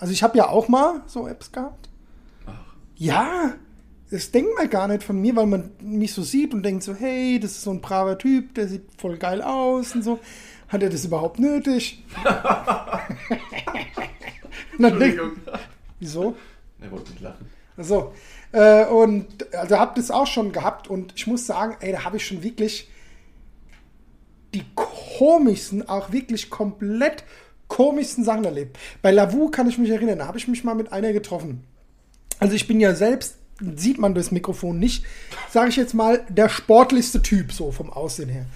also 0.00 0.12
ich 0.12 0.22
habe 0.22 0.38
ja 0.38 0.48
auch 0.48 0.68
mal 0.68 1.02
so 1.06 1.28
Apps 1.28 1.52
gehabt. 1.52 1.88
Ach, 2.46 2.52
Ja, 2.96 3.54
das 4.10 4.30
denkt 4.30 4.50
man 4.56 4.70
gar 4.70 4.88
nicht 4.88 5.02
von 5.02 5.20
mir, 5.20 5.36
weil 5.36 5.46
man 5.46 5.70
mich 5.80 6.12
so 6.12 6.22
sieht 6.22 6.54
und 6.54 6.62
denkt 6.62 6.82
so, 6.82 6.94
hey, 6.94 7.38
das 7.38 7.52
ist 7.52 7.62
so 7.62 7.70
ein 7.70 7.80
braver 7.80 8.18
Typ, 8.18 8.54
der 8.54 8.68
sieht 8.68 8.88
voll 8.98 9.16
geil 9.16 9.42
aus 9.42 9.94
und 9.94 10.02
so. 10.02 10.18
Hat 10.68 10.82
er 10.82 10.90
das 10.90 11.04
überhaupt 11.04 11.38
nötig? 11.38 12.04
Denk, 14.78 14.92
Entschuldigung. 14.92 15.32
wieso? 15.98 16.36
Er 16.80 16.90
wollte 16.90 17.10
nicht 17.12 17.22
lachen. 17.22 17.46
So. 17.76 18.12
Äh, 18.52 18.86
und 18.86 19.54
also 19.54 19.78
habt 19.78 19.98
es 19.98 20.10
auch 20.10 20.26
schon 20.26 20.52
gehabt 20.52 20.88
und 20.88 21.12
ich 21.16 21.26
muss 21.26 21.46
sagen, 21.46 21.76
ey, 21.80 21.92
da 21.92 22.04
habe 22.04 22.16
ich 22.16 22.26
schon 22.26 22.42
wirklich 22.42 22.88
die 24.54 24.64
komischsten, 24.74 25.88
auch 25.88 26.12
wirklich 26.12 26.50
komplett 26.50 27.24
komischsten 27.68 28.24
Sachen 28.24 28.44
erlebt. 28.44 28.78
Bei 29.02 29.10
Lavu 29.10 29.50
kann 29.50 29.68
ich 29.68 29.78
mich 29.78 29.90
erinnern, 29.90 30.18
da 30.18 30.26
habe 30.26 30.38
ich 30.38 30.48
mich 30.48 30.64
mal 30.64 30.74
mit 30.74 30.92
einer 30.92 31.12
getroffen. 31.12 31.64
Also 32.40 32.54
ich 32.54 32.66
bin 32.66 32.80
ja 32.80 32.94
selbst, 32.94 33.36
sieht 33.76 33.98
man 33.98 34.14
durchs 34.14 34.30
Mikrofon 34.30 34.78
nicht, 34.78 35.04
sage 35.50 35.68
ich 35.68 35.76
jetzt 35.76 35.94
mal, 35.94 36.24
der 36.28 36.48
sportlichste 36.48 37.20
Typ 37.22 37.52
so 37.52 37.72
vom 37.72 37.90
Aussehen 37.90 38.28
her. 38.28 38.46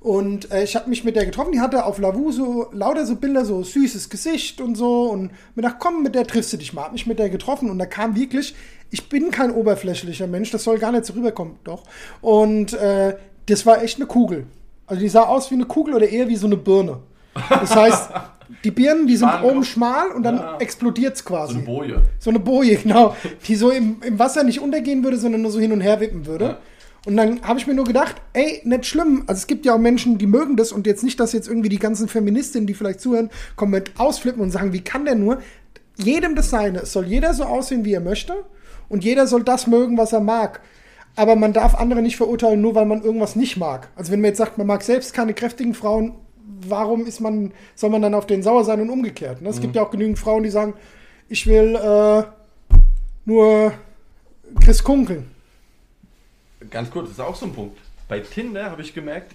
Und 0.00 0.52
äh, 0.52 0.62
ich 0.62 0.76
habe 0.76 0.90
mich 0.90 1.02
mit 1.02 1.16
der 1.16 1.24
getroffen, 1.24 1.52
die 1.52 1.60
hatte 1.60 1.86
auf 1.86 1.98
Lavu 1.98 2.30
so 2.30 2.68
lauter 2.72 3.06
so 3.06 3.16
Bilder, 3.16 3.46
so 3.46 3.62
süßes 3.62 4.10
Gesicht 4.10 4.60
und 4.60 4.74
so. 4.74 5.04
Und 5.10 5.32
mir 5.54 5.62
gedacht, 5.62 5.76
komm, 5.78 6.02
mit 6.02 6.14
der 6.14 6.26
triffst 6.26 6.52
du 6.52 6.58
dich 6.58 6.74
mal. 6.74 6.84
Hab 6.84 6.92
mich 6.92 7.06
mit 7.06 7.18
der 7.18 7.30
getroffen 7.30 7.70
und 7.70 7.78
da 7.78 7.86
kam 7.86 8.14
wirklich, 8.14 8.54
ich 8.90 9.08
bin 9.08 9.30
kein 9.30 9.50
oberflächlicher 9.50 10.26
Mensch, 10.26 10.50
das 10.50 10.64
soll 10.64 10.78
gar 10.78 10.92
nicht 10.92 11.06
so 11.06 11.14
rüberkommen, 11.14 11.56
doch. 11.64 11.84
Und 12.20 12.74
äh, 12.74 13.16
das 13.46 13.64
war 13.64 13.82
echt 13.82 13.96
eine 13.96 14.06
Kugel. 14.06 14.46
Also 14.86 15.00
die 15.00 15.08
sah 15.08 15.22
aus 15.24 15.50
wie 15.50 15.54
eine 15.54 15.64
Kugel 15.64 15.94
oder 15.94 16.08
eher 16.08 16.28
wie 16.28 16.36
so 16.36 16.46
eine 16.46 16.56
Birne. 16.56 16.98
Das 17.48 17.74
heißt, 17.74 18.10
die 18.62 18.70
Birnen, 18.70 19.06
die 19.06 19.16
sind 19.16 19.28
Schmal 19.30 19.44
oben 19.44 19.64
schmal 19.64 20.08
und 20.10 20.22
dann 20.22 20.36
Ja. 20.36 20.56
explodiert's 20.58 21.20
So 21.20 21.26
quasi. 21.26 21.54
eine 21.56 21.62
Boje. 21.64 22.02
So 22.18 22.30
eine 22.30 22.38
Boje, 22.38 22.76
genau. 22.82 23.16
Die 23.48 23.56
so 23.56 23.70
im, 23.70 23.96
im 24.04 24.18
Wasser 24.18 24.44
nicht 24.44 24.60
untergehen 24.60 25.02
würde, 25.02 25.16
sondern 25.16 25.42
nur 25.42 25.50
so 25.50 25.58
hin 25.58 25.72
und 25.72 25.80
her 25.80 26.00
wippen 26.00 26.26
würde. 26.26 26.44
Ja. 26.44 26.58
Und 27.06 27.16
dann 27.18 27.42
habe 27.42 27.58
ich 27.58 27.66
mir 27.66 27.74
nur 27.74 27.84
gedacht, 27.84 28.16
ey, 28.32 28.62
nicht 28.64 28.86
schlimm. 28.86 29.24
Also 29.26 29.38
es 29.40 29.46
gibt 29.46 29.66
ja 29.66 29.74
auch 29.74 29.78
Menschen, 29.78 30.16
die 30.16 30.26
mögen 30.26 30.56
das 30.56 30.72
und 30.72 30.86
jetzt 30.86 31.02
nicht, 31.04 31.20
dass 31.20 31.32
jetzt 31.32 31.48
irgendwie 31.48 31.68
die 31.68 31.78
ganzen 31.78 32.08
Feministinnen, 32.08 32.66
die 32.66 32.72
vielleicht 32.74 33.00
zuhören, 33.00 33.30
komplett 33.56 33.92
ausflippen 33.98 34.40
und 34.42 34.50
sagen, 34.50 34.72
wie 34.72 34.80
kann 34.80 35.04
der 35.04 35.14
nur? 35.14 35.38
Jedem 35.96 36.34
das 36.34 36.50
seine. 36.50 36.80
Es 36.80 36.92
soll 36.92 37.04
jeder 37.06 37.34
so 37.34 37.44
aussehen, 37.44 37.84
wie 37.84 37.92
er 37.92 38.00
möchte. 38.00 38.34
Und 38.88 39.04
jeder 39.04 39.26
soll 39.26 39.42
das 39.44 39.66
mögen, 39.66 39.98
was 39.98 40.12
er 40.12 40.20
mag. 40.20 40.60
Aber 41.16 41.36
man 41.36 41.52
darf 41.52 41.74
andere 41.74 42.02
nicht 42.02 42.16
verurteilen, 42.16 42.60
nur 42.60 42.74
weil 42.74 42.86
man 42.86 43.02
irgendwas 43.02 43.36
nicht 43.36 43.56
mag. 43.56 43.88
Also 43.96 44.12
wenn 44.12 44.20
man 44.20 44.28
jetzt 44.28 44.38
sagt, 44.38 44.58
man 44.58 44.66
mag 44.66 44.82
selbst 44.82 45.14
keine 45.14 45.34
kräftigen 45.34 45.74
Frauen, 45.74 46.14
warum 46.68 47.06
ist 47.06 47.20
man, 47.20 47.52
soll 47.74 47.90
man 47.90 48.02
dann 48.02 48.14
auf 48.14 48.26
den 48.26 48.42
sauer 48.42 48.64
sein 48.64 48.80
und 48.80 48.90
umgekehrt? 48.90 49.42
Ne? 49.42 49.48
Es 49.48 49.60
gibt 49.60 49.76
ja 49.76 49.82
auch 49.82 49.90
genügend 49.90 50.18
Frauen, 50.18 50.42
die 50.42 50.50
sagen, 50.50 50.74
ich 51.28 51.46
will 51.46 51.76
äh, 51.76 52.24
nur 53.24 53.72
Chris 54.60 54.82
Kunkel. 54.82 55.24
Ganz 56.70 56.90
kurz, 56.90 57.08
das 57.08 57.18
ist 57.18 57.24
auch 57.24 57.36
so 57.36 57.46
ein 57.46 57.52
Punkt. 57.52 57.78
Bei 58.08 58.20
Tinder 58.20 58.70
habe 58.70 58.82
ich 58.82 58.94
gemerkt, 58.94 59.34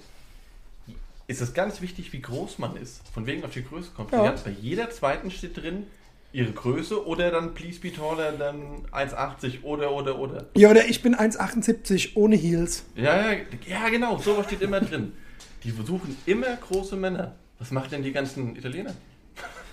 ist 1.28 1.42
es 1.42 1.54
ganz 1.54 1.82
wichtig, 1.82 2.12
wie 2.12 2.22
groß 2.22 2.58
man 2.58 2.76
ist. 2.76 3.02
Von 3.14 3.26
wegen 3.26 3.44
auf 3.44 3.52
die 3.52 3.64
Größe 3.64 3.92
kommt. 3.96 4.12
Ja. 4.12 4.32
Bei 4.32 4.52
jeder 4.52 4.90
zweiten 4.90 5.30
steht 5.32 5.58
drin, 5.58 5.86
ihre 6.32 6.52
Größe 6.52 7.06
oder 7.08 7.32
dann 7.32 7.54
please 7.54 7.80
be 7.80 7.92
taller 7.92 8.38
than 8.38 8.86
1,80 8.92 9.64
oder 9.64 9.92
oder 9.92 10.20
oder. 10.20 10.46
Ja, 10.56 10.70
oder 10.70 10.86
ich 10.86 11.02
bin 11.02 11.16
1,78 11.16 12.12
ohne 12.16 12.36
Heels. 12.36 12.86
Ja, 12.96 13.32
ja, 13.32 13.38
ja, 13.68 13.90
genau, 13.90 14.18
sowas 14.18 14.46
steht 14.46 14.62
immer 14.62 14.80
drin. 14.80 15.14
Die 15.64 15.72
versuchen 15.72 16.16
immer 16.26 16.56
große 16.56 16.96
Männer. 16.96 17.36
Was 17.58 17.72
macht 17.72 17.92
denn 17.92 18.04
die 18.04 18.12
ganzen 18.12 18.56
Italiener? 18.56 18.94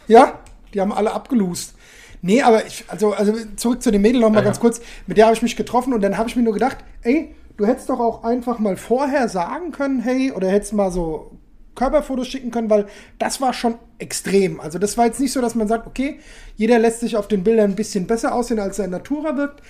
Ja, 0.08 0.40
die 0.74 0.80
haben 0.80 0.92
alle 0.92 1.12
abgelust. 1.12 1.74
Nee, 2.22 2.42
aber 2.42 2.66
ich, 2.66 2.84
also, 2.88 3.12
also 3.12 3.34
zurück 3.56 3.82
zu 3.82 3.92
dem 3.92 4.02
Mädel 4.02 4.20
noch 4.20 4.30
mal 4.30 4.38
Ja, 4.38 4.44
ganz 4.44 4.56
ja. 4.56 4.60
kurz. 4.62 4.80
Mit 5.06 5.18
der 5.18 5.26
habe 5.26 5.36
ich 5.36 5.42
mich 5.42 5.56
getroffen 5.56 5.92
und 5.92 6.00
dann 6.00 6.16
habe 6.16 6.28
ich 6.28 6.36
mir 6.36 6.42
nur 6.42 6.54
gedacht, 6.54 6.78
ey, 7.02 7.34
du 7.56 7.66
hättest 7.66 7.88
doch 7.88 8.00
auch 8.00 8.24
einfach 8.24 8.58
mal 8.58 8.76
vorher 8.76 9.28
sagen 9.28 9.70
können, 9.70 10.00
hey, 10.00 10.32
oder 10.32 10.48
hättest 10.48 10.72
mal 10.72 10.90
so 10.90 11.38
Körperfotos 11.76 12.26
schicken 12.26 12.50
können, 12.50 12.68
weil 12.70 12.86
das 13.20 13.40
war 13.40 13.52
schon 13.52 13.76
extrem. 13.98 14.58
Also 14.60 14.78
das 14.80 14.98
war 14.98 15.06
jetzt 15.06 15.20
nicht 15.20 15.32
so, 15.32 15.40
dass 15.40 15.54
man 15.54 15.68
sagt, 15.68 15.86
okay, 15.86 16.18
jeder 16.56 16.78
lässt 16.80 17.00
sich 17.00 17.16
auf 17.16 17.28
den 17.28 17.44
Bildern 17.44 17.70
ein 17.70 17.76
bisschen 17.76 18.06
besser 18.08 18.34
aussehen, 18.34 18.58
als 18.58 18.78
er 18.80 18.86
in 18.86 18.90
Natura 18.90 19.36
wirkt. 19.36 19.62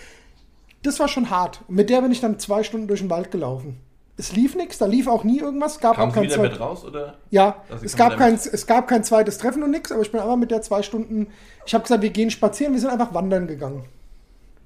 Das 0.83 0.99
war 1.01 1.09
schon 1.09 1.31
hart. 1.31 1.61
Mit 1.69 1.91
der 1.91 2.01
bin 2.01 2.13
ich 2.13 2.21
dann 2.21 2.39
zwei 2.39 2.63
Stunden 2.63 2.87
durch 2.87 3.01
den 3.01 3.11
Wald 3.11 3.31
gelaufen. 3.31 3.77
Es 4.19 4.33
lief 4.35 4.55
nichts, 4.55 4.79
da 4.79 4.87
lief 4.87 5.09
auch 5.09 5.25
nie 5.25 5.41
irgendwas. 5.41 5.79
Gab 5.79 5.97
Kamen 5.97 6.09
auch 6.11 6.15
sie 6.15 6.21
kein 6.21 6.25
wieder 6.31 6.37
zweit- 6.37 6.53
mit 6.53 6.61
raus 6.61 6.85
oder? 6.87 7.15
ja, 7.31 7.57
Also 7.69 7.81
sie 7.81 7.87
es 7.87 7.97
kam 7.97 8.09
gab, 8.11 8.19
wieder 8.19 8.29
kein, 8.31 8.35
es 8.53 8.67
gab 8.67 8.89
kein 8.89 9.05
zweites 9.05 9.37
Treffen 9.37 9.63
und 9.63 9.71
nichts, 9.73 9.93
aber 9.93 10.01
ich 10.01 10.11
bin 10.11 10.21
aber 10.21 10.37
mit 10.39 10.51
der 10.51 10.63
zwei 10.63 10.83
Stunden. 10.83 11.27
Ich 11.67 11.75
habe 11.75 11.83
gesagt, 11.83 12.03
wir 12.03 12.09
gehen 12.11 12.31
spazieren, 12.31 12.73
wir 12.73 12.81
sind 12.81 12.89
einfach 12.91 13.13
wandern 13.13 13.47
gegangen. 13.47 13.85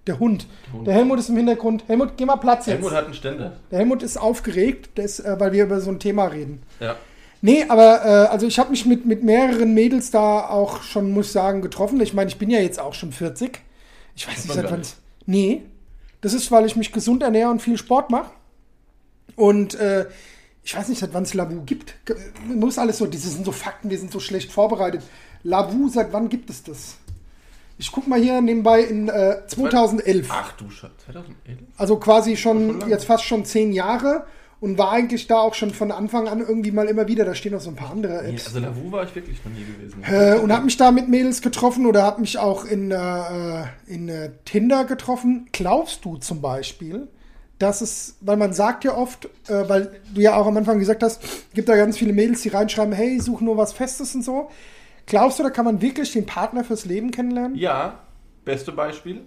Der 0.06 0.18
Hund. 0.18 0.46
Hund. 0.72 0.86
Der 0.86 0.94
Helmut 0.94 1.18
ist 1.18 1.28
im 1.30 1.36
Hintergrund. 1.36 1.84
Helmut, 1.88 2.16
geh 2.16 2.24
mal 2.24 2.36
Platz 2.36 2.66
jetzt. 2.66 2.76
Helmut 2.76 2.92
hat 2.92 3.04
einen 3.06 3.14
Ständer. 3.14 3.56
Der 3.70 3.78
Helmut 3.80 4.02
ist 4.02 4.16
aufgeregt, 4.18 4.90
der 4.96 5.04
ist, 5.04 5.20
äh, 5.20 5.38
weil 5.40 5.52
wir 5.52 5.64
über 5.64 5.80
so 5.80 5.90
ein 5.90 5.98
Thema 5.98 6.24
reden. 6.26 6.62
Ja. 6.78 6.96
Nee, 7.42 7.64
aber 7.68 8.04
äh, 8.04 8.28
also 8.28 8.46
ich 8.46 8.58
habe 8.58 8.70
mich 8.70 8.84
mit, 8.86 9.06
mit 9.06 9.22
mehreren 9.22 9.72
Mädels 9.72 10.10
da 10.10 10.48
auch 10.48 10.82
schon, 10.82 11.10
muss 11.12 11.26
ich 11.26 11.32
sagen, 11.32 11.62
getroffen. 11.62 12.00
Ich 12.00 12.12
meine, 12.12 12.28
ich 12.28 12.38
bin 12.38 12.50
ja 12.50 12.60
jetzt 12.60 12.78
auch 12.78 12.94
schon 12.94 13.12
40. 13.12 13.60
Ich 14.14 14.28
weiß 14.28 14.44
nicht, 14.44 14.54
seit 14.54 14.70
wann. 14.70 14.82
Nee. 15.26 15.62
Das 16.20 16.34
ist, 16.34 16.50
weil 16.50 16.66
ich 16.66 16.76
mich 16.76 16.92
gesund 16.92 17.22
ernähre 17.22 17.50
und 17.50 17.62
viel 17.62 17.78
Sport 17.78 18.10
mache. 18.10 18.30
Und 19.36 19.74
äh, 19.76 20.06
ich 20.62 20.76
weiß 20.76 20.88
nicht, 20.88 20.98
seit 20.98 21.14
wann 21.14 21.22
es 21.22 21.32
Lavu 21.32 21.62
gibt. 21.62 21.94
Muss 22.46 22.76
alles 22.78 22.98
so, 22.98 23.06
diese 23.06 23.30
sind 23.30 23.46
so 23.46 23.52
Fakten, 23.52 23.88
wir 23.88 23.98
sind 23.98 24.12
so 24.12 24.20
schlecht 24.20 24.52
vorbereitet. 24.52 25.02
Lavu, 25.42 25.88
seit 25.88 26.12
wann 26.12 26.28
gibt 26.28 26.50
es 26.50 26.62
das? 26.62 26.96
Ich 27.78 27.90
guck 27.90 28.06
mal 28.06 28.20
hier 28.20 28.42
nebenbei 28.42 28.82
in 28.82 29.08
äh, 29.08 29.38
2011. 29.46 30.28
Ach 30.30 30.52
du 30.52 30.68
Schatz, 30.68 30.92
2011? 31.06 31.58
Also 31.78 31.96
quasi 31.96 32.36
Schon 32.36 32.80
schon 32.80 32.90
jetzt 32.90 33.06
fast 33.06 33.24
schon 33.24 33.46
zehn 33.46 33.72
Jahre 33.72 34.26
und 34.60 34.76
war 34.76 34.92
eigentlich 34.92 35.26
da 35.26 35.38
auch 35.38 35.54
schon 35.54 35.70
von 35.70 35.90
Anfang 35.90 36.28
an 36.28 36.40
irgendwie 36.40 36.70
mal 36.70 36.86
immer 36.86 37.08
wieder. 37.08 37.24
Da 37.24 37.34
stehen 37.34 37.52
noch 37.52 37.60
so 37.60 37.70
ein 37.70 37.76
paar 37.76 37.90
andere 37.90 38.22
Apps. 38.24 38.46
also 38.46 38.58
Lavu 38.58 38.92
war 38.92 39.04
ich 39.04 39.14
wirklich 39.14 39.42
noch 39.44 39.52
nie 39.52 39.64
gewesen. 39.64 40.02
Äh, 40.04 40.38
und 40.38 40.52
habe 40.52 40.64
mich 40.64 40.76
da 40.76 40.90
mit 40.90 41.08
Mädels 41.08 41.40
getroffen 41.40 41.86
oder 41.86 42.02
habe 42.02 42.20
mich 42.20 42.38
auch 42.38 42.66
in, 42.66 42.90
äh, 42.90 43.64
in 43.86 44.08
äh, 44.08 44.32
Tinder 44.44 44.84
getroffen. 44.84 45.48
Glaubst 45.52 46.04
du 46.04 46.18
zum 46.18 46.42
Beispiel, 46.42 47.08
dass 47.58 47.80
es, 47.80 48.18
weil 48.20 48.36
man 48.36 48.52
sagt 48.52 48.84
ja 48.84 48.94
oft, 48.96 49.26
äh, 49.48 49.68
weil 49.68 50.00
du 50.14 50.20
ja 50.20 50.36
auch 50.36 50.46
am 50.46 50.56
Anfang 50.58 50.78
gesagt 50.78 51.02
hast, 51.02 51.22
gibt 51.54 51.68
da 51.68 51.76
ganz 51.76 51.96
viele 51.96 52.12
Mädels, 52.12 52.42
die 52.42 52.50
reinschreiben, 52.50 52.92
hey, 52.92 53.18
such 53.18 53.40
nur 53.40 53.56
was 53.56 53.72
Festes 53.72 54.14
und 54.14 54.22
so. 54.22 54.50
Glaubst 55.06 55.38
du, 55.38 55.42
da 55.42 55.50
kann 55.50 55.64
man 55.64 55.80
wirklich 55.80 56.12
den 56.12 56.26
Partner 56.26 56.64
fürs 56.64 56.84
Leben 56.84 57.10
kennenlernen? 57.10 57.56
Ja, 57.56 58.00
beste 58.44 58.72
Beispiel. 58.72 59.22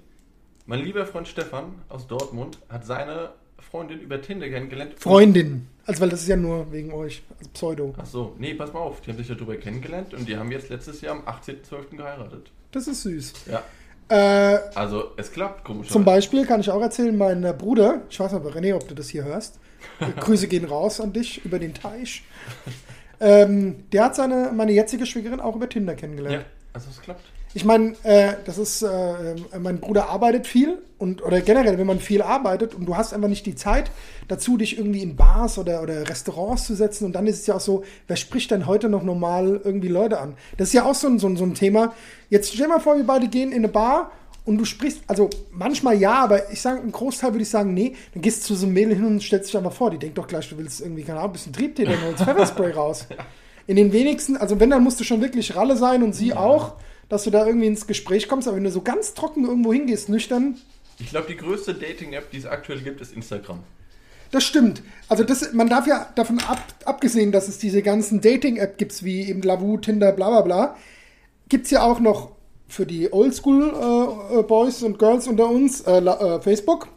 Mein 0.68 0.80
lieber 0.80 1.06
Freund 1.08 1.28
Stefan 1.28 1.74
aus 1.90 2.08
Dortmund 2.08 2.60
hat 2.70 2.86
seine 2.86 3.32
Freundin 3.74 4.00
über 4.02 4.22
Tinder 4.22 4.48
kennengelernt. 4.50 4.94
Freundin. 5.00 5.68
Also, 5.88 6.02
weil 6.02 6.10
das 6.10 6.22
ist 6.22 6.28
ja 6.28 6.36
nur 6.38 6.72
wegen 6.72 6.94
euch, 6.94 7.24
also 7.40 7.50
Pseudo. 7.52 7.96
Ach 7.98 8.06
so, 8.06 8.36
nee, 8.38 8.54
pass 8.54 8.72
mal 8.72 8.80
auf. 8.82 9.02
Die 9.02 9.10
haben 9.10 9.18
sich 9.18 9.28
darüber 9.28 9.56
kennengelernt 9.56 10.14
und 10.14 10.30
die 10.30 10.38
haben 10.38 10.52
jetzt 10.52 10.70
letztes 10.70 11.02
Jahr 11.02 11.16
am 11.16 11.22
18.12. 11.24 11.98
geheiratet. 11.98 12.52
Das 12.72 12.88
ist 12.88 13.02
süß. 13.02 13.34
Ja, 13.52 13.64
Äh, 14.10 14.60
also 14.76 15.06
es 15.18 15.32
klappt, 15.32 15.64
komisch. 15.64 15.88
Zum 15.90 16.06
Beispiel 16.06 16.46
kann 16.46 16.60
ich 16.60 16.70
auch 16.70 16.82
erzählen, 16.82 17.18
mein 17.18 17.44
äh, 17.44 17.52
Bruder, 17.58 18.02
ich 18.12 18.20
weiß 18.20 18.34
nicht, 18.34 18.46
René, 18.46 18.76
ob 18.76 18.88
du 18.88 18.94
das 18.94 19.10
hier 19.10 19.24
hörst, 19.24 19.60
Grüße 20.20 20.48
gehen 20.48 20.66
raus 20.66 21.02
an 21.02 21.12
dich 21.12 21.44
über 21.44 21.58
den 21.58 21.74
Teich. 21.74 22.22
Ähm, 23.20 23.86
der 23.92 24.06
hat 24.06 24.16
seine, 24.16 24.52
meine 24.54 24.72
jetzige 24.74 25.06
Schwägerin 25.08 25.40
auch 25.40 25.56
über 25.56 25.68
Tinder 25.68 25.94
Ja, 25.94 25.98
kennengelernt. 26.00 26.46
also 26.74 26.90
es 26.92 27.02
klappt. 27.02 27.24
Ich 27.56 27.66
meine, 27.66 27.94
äh, 28.04 28.34
das 28.46 28.58
ist, 28.58 28.82
äh, 28.82 29.36
mein 29.60 29.80
Bruder 29.80 30.10
arbeitet 30.10 30.48
viel 30.48 30.80
und 30.98 31.24
oder 31.24 31.42
generell, 31.42 31.78
wenn 31.78 31.86
man 31.86 32.00
viel 32.00 32.22
arbeitet 32.24 32.74
und 32.74 32.86
du 32.86 32.98
hast 32.98 33.14
einfach 33.14 33.28
nicht 33.28 33.46
die 33.46 33.56
Zeit 33.56 33.92
dazu, 34.28 34.58
dich 34.58 34.78
irgendwie 34.78 35.04
in 35.04 35.16
Bars 35.16 35.60
oder, 35.60 35.84
oder 35.84 36.10
Restaurants 36.10 36.66
zu 36.66 36.74
setzen 36.76 37.06
und 37.06 37.14
dann 37.14 37.28
ist 37.28 37.42
es 37.42 37.48
ja 37.48 37.56
auch 37.56 37.60
so, 37.60 37.84
wer 38.08 38.16
spricht 38.16 38.50
denn 38.52 38.66
heute 38.66 38.90
noch 38.90 39.04
normal 39.04 39.62
irgendwie 39.64 39.88
Leute 39.88 40.20
an? 40.20 40.34
Das 40.58 40.70
ist 40.70 40.74
ja 40.74 40.86
auch 40.86 40.96
so 40.96 41.08
ein, 41.08 41.20
so 41.20 41.28
ein, 41.28 41.38
so 41.38 41.44
ein 41.44 41.54
Thema. 41.54 41.94
Jetzt 42.30 42.54
stell 42.54 42.66
dir 42.66 42.74
mal 42.74 42.80
vor, 42.80 42.98
wir 42.98 43.06
beide 43.06 43.28
gehen 43.28 43.52
in 43.52 43.60
eine 43.60 43.68
Bar 43.68 44.12
und 44.46 44.58
du 44.58 44.66
sprichst, 44.66 45.02
also 45.08 45.30
manchmal 45.52 45.96
ja, 45.96 46.24
aber 46.24 46.52
ich 46.52 46.60
sage, 46.60 46.82
im 46.82 46.92
Großteil 46.92 47.34
würde 47.34 47.44
ich 47.44 47.50
sagen, 47.50 47.74
nee, 47.74 47.96
dann 48.14 48.22
gehst 48.24 48.42
du 48.42 48.48
zu 48.48 48.56
so 48.56 48.66
einem 48.66 48.74
Mädel 48.74 48.96
hin 48.96 49.06
und 49.06 49.22
stellst 49.22 49.50
dich 49.50 49.58
einfach 49.58 49.74
vor, 49.74 49.92
die 49.92 50.00
denkt 50.00 50.18
doch 50.18 50.28
gleich, 50.28 50.50
du 50.50 50.58
willst 50.58 50.82
irgendwie, 50.82 51.04
keine 51.04 51.20
Ahnung, 51.20 51.30
ein 51.30 51.34
bisschen 51.34 51.54
Triebtäter 51.54 51.94
und 52.10 52.18
Pfefferspray 52.18 52.72
raus. 52.72 53.08
In 53.68 53.76
den 53.76 53.94
wenigsten, 53.94 54.36
also 54.38 54.60
wenn, 54.60 54.72
dann 54.72 54.84
musst 54.84 55.00
du 55.00 55.04
schon 55.04 55.22
wirklich 55.22 55.56
Ralle 55.56 55.78
sein 55.78 56.04
und 56.04 56.14
sie 56.14 56.34
auch, 56.34 56.74
dass 57.10 57.24
du 57.24 57.30
da 57.30 57.46
irgendwie 57.46 57.68
ins 57.68 57.88
Gespräch 57.88 58.28
kommst, 58.28 58.48
aber 58.48 58.58
wenn 58.58 58.64
du 58.64 58.72
so 58.72 58.82
ganz 58.82 59.14
trocken 59.14 59.46
irgendwo 59.46 59.74
hingehst, 59.74 60.10
nüchtern, 60.10 60.58
Ich 61.00 61.10
glaube, 61.10 61.28
die 61.28 61.38
größte 61.38 61.74
Dating-App, 61.74 62.32
die 62.32 62.38
es 62.38 62.46
aktuell 62.46 62.82
gibt, 62.82 63.02
ist 63.02 63.14
Instagram. 63.14 63.60
das 64.32 64.44
stimmt. 64.44 64.82
Also 65.10 65.24
das, 65.24 65.54
man 65.54 65.70
darf 65.70 65.88
ja 65.88 66.08
davon 66.16 66.40
ab, 66.40 66.62
abgesehen, 66.86 67.32
dass 67.32 67.48
es 67.48 67.58
diese 67.58 67.82
ganzen 67.82 68.22
Dating-App 68.22 68.78
gibt, 68.78 69.04
wie 69.04 69.30
eben 69.30 69.42
Lavu, 69.42 69.78
Tinder, 69.78 70.12
bla 70.12 70.30
bla 70.30 70.42
bla, 70.42 70.76
gibt 71.50 71.66
es 71.66 71.72
ja 71.72 71.84
auch 71.84 72.00
noch 72.00 72.32
für 72.68 72.86
die 72.86 73.12
Oldschool-Boys 73.12 74.84
und 74.84 74.98
Girls 74.98 75.28
unter 75.28 75.50
uns 75.50 75.82
äh, 75.82 75.98
äh, 75.98 76.42
Facebook 76.42 76.88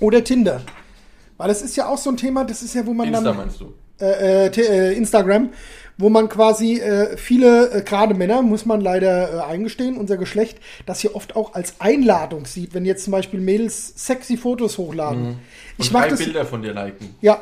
oder 0.00 0.22
Tinder. 0.22 0.62
Weil 1.36 1.48
das 1.48 1.62
ist 1.62 1.74
ja 1.76 1.88
auch 1.88 1.98
so 1.98 2.10
ein 2.10 2.16
Thema, 2.16 2.44
das 2.44 2.62
ist 2.62 2.74
ja, 2.74 2.86
wo 2.86 2.94
man 2.94 3.08
Insta 3.08 3.24
dann... 3.24 3.36
meinst 3.36 3.60
du? 3.60 3.74
äh, 4.00 4.46
äh, 4.46 4.50
äh, 4.50 4.96
Instagram, 4.96 5.50
wo 5.96 6.08
man 6.08 6.28
quasi 6.28 6.80
äh, 6.80 7.16
viele, 7.16 7.70
äh, 7.70 7.82
gerade 7.82 8.14
Männer, 8.14 8.42
muss 8.42 8.66
man 8.66 8.80
leider 8.80 9.34
äh, 9.34 9.52
eingestehen, 9.52 9.96
unser 9.96 10.16
Geschlecht, 10.16 10.58
das 10.86 11.00
hier 11.00 11.14
oft 11.14 11.36
auch 11.36 11.54
als 11.54 11.80
Einladung 11.80 12.46
sieht, 12.46 12.74
wenn 12.74 12.84
jetzt 12.84 13.04
zum 13.04 13.12
Beispiel 13.12 13.40
Mädels 13.40 13.92
sexy 13.96 14.36
Fotos 14.36 14.78
hochladen. 14.78 15.38
Ich 15.78 15.88
Und 15.88 15.92
mache 15.92 16.10
das. 16.10 16.18
Bilder 16.18 16.44
von 16.44 16.62
dir 16.62 16.72
liken. 16.72 17.14
Ja, 17.20 17.40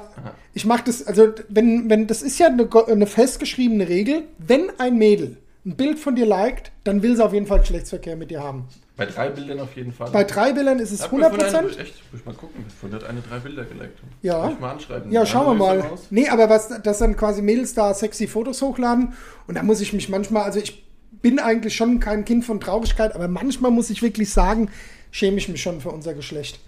ich 0.55 0.65
mache 0.65 0.85
das, 0.87 1.07
also 1.07 1.29
wenn, 1.49 1.89
wenn, 1.89 2.07
das 2.07 2.23
ist 2.23 2.39
ja 2.39 2.49
eine, 2.49 2.69
eine 2.89 3.07
festgeschriebene 3.07 3.89
Regel, 3.89 4.25
wenn 4.39 4.71
ein 4.79 4.97
Mädel 4.99 5.39
ein 5.65 5.77
Bild 5.77 5.99
von 5.99 6.17
dir 6.17 6.27
liked, 6.27 6.73
dann 6.85 7.03
will 7.03 7.17
sie 7.17 7.25
auf 7.25 7.33
jeden 7.33 7.47
Fall 7.47 7.61
Geschlechtsverkehr 7.61 8.17
mit 8.17 8.31
dir 8.31 8.43
haben. 8.43 8.65
Bei 9.07 9.13
drei 9.13 9.29
Bildern 9.31 9.61
auf 9.61 9.77
jeden 9.77 9.93
Fall. 9.93 10.11
Bei 10.11 10.25
drei 10.25 10.53
Bildern 10.53 10.79
ist 10.79 10.91
es 10.93 11.03
Hat 11.03 11.13
mir 11.13 11.25
von 11.31 11.39
100%. 11.39 11.59
einer- 11.59 11.69
Echt, 11.79 11.79
muss 12.13 12.21
ich 12.21 12.25
mal 12.27 12.35
gucken, 12.35 12.65
der 12.83 12.93
hat 13.01 13.05
eine 13.05 13.21
drei 13.21 13.39
Bilder 13.39 13.65
geliked. 13.65 13.99
Ja. 14.23 14.45
Muss 14.45 14.55
ich 14.55 14.61
mal 14.61 14.71
anschreiben. 14.73 15.11
Ja, 15.13 15.27
schauen 15.27 15.47
wir 15.59 15.67
mal. 15.67 15.81
aus? 15.83 16.07
Nee, 16.11 16.29
aber 16.29 16.49
was, 16.49 16.69
dass 16.83 16.99
dann 16.99 17.17
quasi 17.17 17.43
Mädels 17.43 17.75
da 17.75 17.93
sexy 17.95 18.27
Fotos 18.27 18.63
hochladen 18.63 19.15
und 19.47 19.57
da 19.57 19.63
muss 19.63 19.81
ich 19.81 19.93
mich 19.93 20.09
manchmal, 20.09 20.45
also 20.45 20.59
ich 20.61 20.85
bin 21.23 21.39
eigentlich 21.39 21.75
schon 21.77 22.01
kein 22.01 22.25
Kind 22.25 22.45
von 22.45 22.59
Traurigkeit, 22.61 23.15
aber 23.15 23.29
manchmal 23.29 23.71
muss 23.71 23.91
ich 23.91 24.03
wirklich 24.03 24.31
sagen, 24.33 24.71
schäme 25.11 25.37
ich 25.37 25.49
mich 25.49 25.63
schon 25.63 25.81
für 25.81 25.91
unser 25.91 26.15
Geschlecht. 26.15 26.59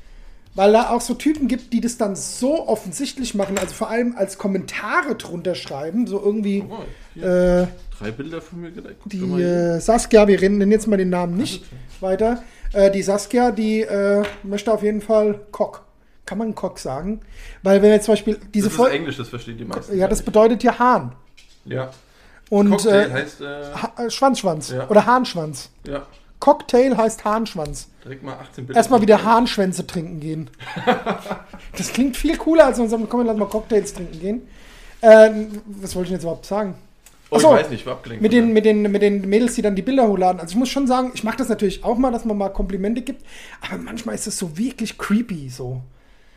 Weil 0.55 0.73
da 0.73 0.91
auch 0.91 1.01
so 1.01 1.15
Typen 1.15 1.49
gibt, 1.49 1.73
die 1.73 1.81
das 1.81 1.97
dann 1.97 2.15
so 2.15 2.69
offensichtlich 2.69 3.35
machen, 3.35 3.59
also 3.59 3.75
vor 3.75 3.91
allem 3.91 4.15
als 4.17 4.39
Kommentare 4.39 5.17
drunter 5.17 5.55
schreiben, 5.57 6.07
so 6.07 6.21
irgendwie 6.23 6.65
hier, 7.15 7.25
äh, 7.25 7.67
drei 7.99 8.13
Bilder 8.13 8.41
von 8.41 8.61
mir 8.61 8.71
doch 8.71 8.83
die 9.07 9.43
äh, 9.43 9.81
Saskia, 9.81 10.29
wir 10.29 10.41
nennen 10.41 10.71
jetzt 10.71 10.87
mal 10.87 10.97
den 10.97 11.11
Namen 11.11 11.37
nicht 11.37 11.65
weiter, 12.01 12.43
äh, 12.73 12.91
die 12.91 13.03
Saskia, 13.03 13.51
die 13.51 13.81
äh, 13.81 14.23
möchte 14.45 14.73
auf 14.73 14.83
jeden 14.83 15.01
Fall 15.01 15.41
Cock. 15.51 15.83
Kann 16.27 16.39
man 16.39 16.55
Cock 16.55 16.79
sagen? 16.79 17.21
Weil 17.63 17.83
wenn 17.83 17.91
jetzt 17.91 18.05
zum 18.07 18.13
Beispiel 18.13 18.39
diese 18.55 18.67
das 18.67 18.73
ist 18.73 18.77
Folge... 18.77 18.97
Englisch, 18.97 19.17
das 19.17 19.29
verstehen 19.29 19.59
die 19.59 19.65
meisten. 19.65 19.99
Ja, 19.99 20.09
das 20.09 20.23
bedeutet 20.23 20.63
ja 20.63 20.79
Hahn. 20.79 21.13
Ja. 21.65 21.91
Und 22.49 22.71
Cocktail 22.71 23.11
äh, 23.11 23.13
heißt, 23.13 23.41
äh, 23.41 24.11
Schwanzschwanz 24.11 24.71
Ja. 24.71 24.89
oder 24.89 25.05
Hahnschwanz. 25.05 25.71
ja, 25.87 26.07
Cocktail 26.41 26.97
heißt 26.97 27.25
Hahnschwanz. 27.25 27.89
direkt 28.05 28.23
mal 28.23 28.35
18 28.35 28.67
Bilder. 28.67 28.79
Erstmal 28.79 29.01
wieder 29.01 29.25
Hahnschwänze 29.25 29.87
trinken 29.87 30.21
gehen. 30.21 30.51
das 31.77 31.93
klingt 31.93 32.17
viel 32.17 32.37
cooler, 32.37 32.67
als 32.67 32.79
wenn 32.79 32.85
wir 32.85 32.91
sagen, 32.91 33.07
komm, 33.09 33.25
lass 33.25 33.37
mal 33.37 33.47
Cocktails 33.47 33.95
trinken 33.95 34.21
gehen. 34.21 34.43
Äh, 35.01 35.31
was 35.67 35.95
wollte 35.95 36.07
ich 36.07 36.09
denn 36.11 36.17
jetzt 36.17 36.23
überhaupt 36.25 36.47
sagen? 36.47 36.75
Oh, 37.31 37.37
ich 37.37 37.45
Achso, 37.45 37.55
weiß 37.55 37.71
nicht, 37.71 37.81
ich 37.81 37.87
war 37.87 37.95
abgelenkt. 37.95 38.23
Mit 38.23 38.33
den, 38.33 38.53
mit, 38.53 38.65
den, 38.65 38.83
mit 38.83 39.03
den 39.03 39.29
Mädels, 39.29 39.55
die 39.55 39.63
dann 39.63 39.75
die 39.75 39.83
Bilder 39.83 40.07
hochladen. 40.07 40.41
Also 40.41 40.53
ich 40.53 40.57
muss 40.59 40.69
schon 40.69 40.87
sagen, 40.87 41.13
ich 41.15 41.25
mache 41.25 41.39
das 41.39 41.49
natürlich 41.49 41.83
auch 41.83 41.97
mal, 41.97 42.13
dass 42.13 42.25
man 42.25 42.37
mal 42.37 42.51
Komplimente 42.51 43.03
gibt. 43.03 43.25
Aber 43.61 43.79
manchmal 43.79 44.15
ist 44.15 44.27
es 44.27 44.39
so 44.39 44.57
wirklich 44.57 44.99
creepy 44.99 45.49
so. 45.49 45.81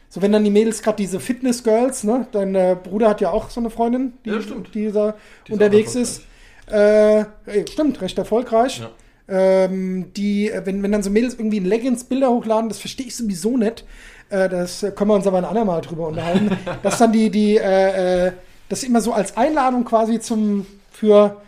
So, 0.10 0.22
wenn 0.22 0.32
dann 0.32 0.44
die 0.44 0.50
Mädels 0.50 0.82
gerade 0.82 0.96
diese 0.98 1.20
Fitness-Girls, 1.20 2.06
ne? 2.06 2.28
Dein 2.32 2.56
äh, 2.56 2.78
Bruder 2.82 3.10
hat 3.10 3.20
ja 3.20 3.30
auch 3.32 3.50
so 3.50 3.60
eine 3.60 3.70
Freundin, 3.70 4.14
die, 4.24 4.30
Ja, 4.30 4.38
die 4.40 4.92
da 4.92 5.16
Die 5.46 5.52
ist 5.52 5.54
unterwegs 5.54 5.96
ist. 5.96 6.22
Äh, 6.68 7.26
ey, 7.46 7.66
stimmt, 7.70 8.02
recht 8.02 8.18
erfolgreich. 8.18 8.80
Ja. 8.80 8.90
Ähm, 9.30 10.14
die, 10.16 10.50
äh, 10.50 10.66
wenn, 10.66 10.82
wenn 10.84 10.92
dann 10.92 11.04
so 11.04 11.10
Mädels 11.10 11.34
irgendwie 11.36 11.58
in 11.58 11.66
Leggings 11.66 12.06
Bilder 12.06 12.30
hochladen, 12.30 12.70
das 12.70 12.80
verstehe 12.80 13.08
ich 13.08 13.16
sowieso 13.16 13.58
nicht. 13.58 13.86
Äh, 14.30 14.50
das 14.50 14.84
äh, 14.84 14.92
können 14.92 15.10
wir 15.10 15.16
uns 15.16 15.28
aber 15.28 15.38
ein 15.38 15.46
andermal 15.46 15.82
drüber 15.82 16.08
unterhalten. 16.08 16.52
dass 16.84 16.98
dann 16.98 17.12
die, 17.12 17.30
die, 17.30 17.58
äh, 17.58 18.28
äh, 18.28 18.32
das 18.70 18.84
immer 18.84 19.02
so 19.02 19.14
als 19.14 19.36
Einladung 19.38 19.84
quasi 19.86 20.20
zum, 20.20 20.66
für, 20.92 21.42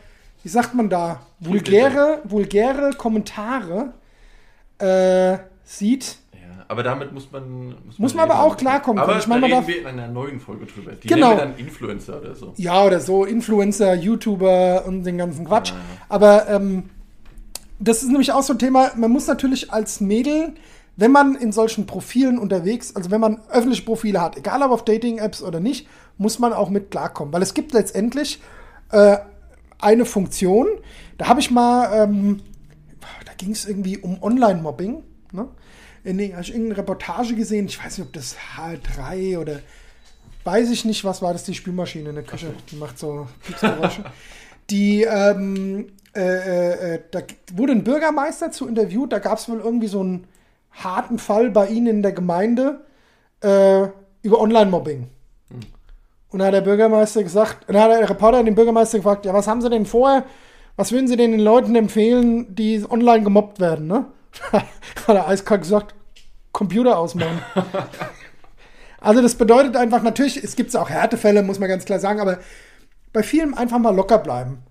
wie 0.43 0.49
sagt 0.49 0.73
man 0.75 0.89
da, 0.89 1.21
vulgäre, 1.39 2.21
vulgäre 2.25 2.91
Kommentare 2.97 3.93
äh, 4.79 5.37
sieht. 5.63 6.17
Ja, 6.33 6.65
aber 6.67 6.83
damit 6.83 7.13
muss 7.13 7.31
man. 7.31 7.75
Muss 7.97 8.13
man 8.13 8.29
aber 8.29 8.41
auch 8.43 8.57
klarkommen 8.57 9.01
Aber. 9.01 9.17
Ich 9.17 9.27
meine, 9.27 9.47
da 9.47 9.55
man 9.55 9.65
reden 9.65 9.67
wir 9.67 9.81
in 9.81 9.99
einer 9.99 10.07
neuen 10.07 10.39
Folge 10.39 10.65
drüber. 10.65 10.91
Die 10.93 11.07
Genau. 11.07 11.29
nennen 11.29 11.39
wir 11.39 11.45
dann 11.45 11.57
Influencer 11.57 12.19
oder 12.19 12.35
so. 12.35 12.53
Ja, 12.57 12.83
oder 12.83 12.99
so, 12.99 13.25
Influencer, 13.25 13.93
YouTuber 13.93 14.83
und 14.85 15.03
den 15.03 15.17
ganzen 15.17 15.45
Quatsch. 15.45 15.73
Aber 16.07 16.47
ähm, 16.49 16.89
das 17.79 18.03
ist 18.03 18.09
nämlich 18.09 18.31
auch 18.31 18.43
so 18.43 18.53
ein 18.53 18.59
Thema, 18.59 18.91
man 18.95 19.11
muss 19.11 19.27
natürlich 19.27 19.71
als 19.71 20.01
Mädel, 20.01 20.53
wenn 20.97 21.11
man 21.11 21.35
in 21.35 21.53
solchen 21.53 21.85
Profilen 21.85 22.37
unterwegs, 22.37 22.95
also 22.95 23.09
wenn 23.09 23.21
man 23.21 23.41
öffentliche 23.49 23.83
Profile 23.85 24.21
hat, 24.21 24.37
egal 24.37 24.61
ob 24.63 24.71
auf 24.71 24.83
Dating-Apps 24.83 25.41
oder 25.41 25.61
nicht, 25.61 25.87
muss 26.17 26.39
man 26.39 26.51
auch 26.51 26.69
mit 26.69 26.91
klarkommen. 26.91 27.33
Weil 27.33 27.41
es 27.41 27.53
gibt 27.53 27.71
letztendlich 27.71 28.41
äh, 28.91 29.17
eine 29.79 30.03
Funktion, 30.03 30.67
da 31.17 31.27
habe 31.27 31.39
ich 31.39 31.51
mal, 31.51 32.03
ähm, 32.03 32.41
da 33.25 33.31
ging 33.37 33.51
es 33.51 33.65
irgendwie 33.65 33.97
um 33.97 34.21
Online-Mobbing, 34.21 35.03
ne? 35.31 35.47
In, 36.03 36.19
habe 36.31 36.41
ich 36.41 36.49
irgendeine 36.49 36.77
Reportage 36.77 37.35
gesehen, 37.35 37.67
ich 37.67 37.83
weiß 37.83 37.97
nicht, 37.97 38.07
ob 38.07 38.13
das 38.13 38.35
H3 38.57 39.37
oder 39.37 39.59
weiß 40.43 40.69
ich 40.69 40.85
nicht, 40.85 41.03
was 41.03 41.21
war 41.21 41.33
das, 41.33 41.43
die 41.43 41.53
Spülmaschine 41.53 42.09
in 42.09 42.15
der 42.15 42.23
Küche, 42.23 42.53
die 42.71 42.77
macht 42.77 42.97
so 42.97 43.27
Piepsgeräusche. 43.45 44.05
die, 44.69 45.03
ähm, 45.03 45.87
äh, 46.15 46.21
äh, 46.21 46.95
äh, 46.95 46.99
da 47.11 47.19
wurde 47.53 47.73
ein 47.73 47.83
Bürgermeister 47.83 48.51
zu 48.51 48.67
interviewt, 48.67 49.13
da 49.13 49.19
gab 49.19 49.37
es 49.37 49.47
wohl 49.47 49.59
irgendwie 49.59 49.87
so 49.87 49.99
einen 49.99 50.27
harten 50.71 51.19
Fall 51.19 51.51
bei 51.51 51.67
ihnen 51.67 51.87
in 51.87 52.03
der 52.03 52.13
Gemeinde 52.13 52.81
äh, 53.41 53.87
über 54.21 54.41
Online-Mobbing. 54.41 55.07
Und 56.31 56.39
da 56.39 56.45
hat 56.45 56.53
der 56.53 56.61
Bürgermeister 56.61 57.23
gesagt, 57.23 57.67
und 57.67 57.73
da 57.73 57.83
hat 57.83 57.91
der 57.91 58.09
Reporter 58.09 58.43
den 58.43 58.55
Bürgermeister 58.55 58.99
gefragt, 58.99 59.25
ja, 59.25 59.33
was 59.33 59.47
haben 59.47 59.61
Sie 59.61 59.69
denn 59.69 59.85
vor? 59.85 60.23
Was 60.75 60.91
würden 60.91 61.07
Sie 61.07 61.17
denn 61.17 61.31
den 61.31 61.39
Leuten 61.39 61.75
empfehlen, 61.75 62.55
die 62.55 62.85
online 62.89 63.23
gemobbt 63.23 63.59
werden, 63.59 63.87
ne? 63.87 64.05
hat 64.51 64.65
er 65.07 65.27
eiskalt 65.27 65.61
gesagt, 65.61 65.95
Computer 66.51 66.97
ausmachen. 66.97 67.41
also 69.01 69.21
das 69.21 69.35
bedeutet 69.35 69.75
einfach, 69.75 70.03
natürlich, 70.03 70.43
es 70.43 70.55
gibt 70.55 70.75
auch 70.75 70.89
Härtefälle, 70.89 71.43
muss 71.43 71.59
man 71.59 71.69
ganz 71.69 71.85
klar 71.85 71.99
sagen, 71.99 72.19
aber 72.19 72.39
bei 73.11 73.23
vielen 73.23 73.55
einfach 73.55 73.79
mal 73.79 73.95
locker 73.95 74.19
bleiben. 74.19 74.63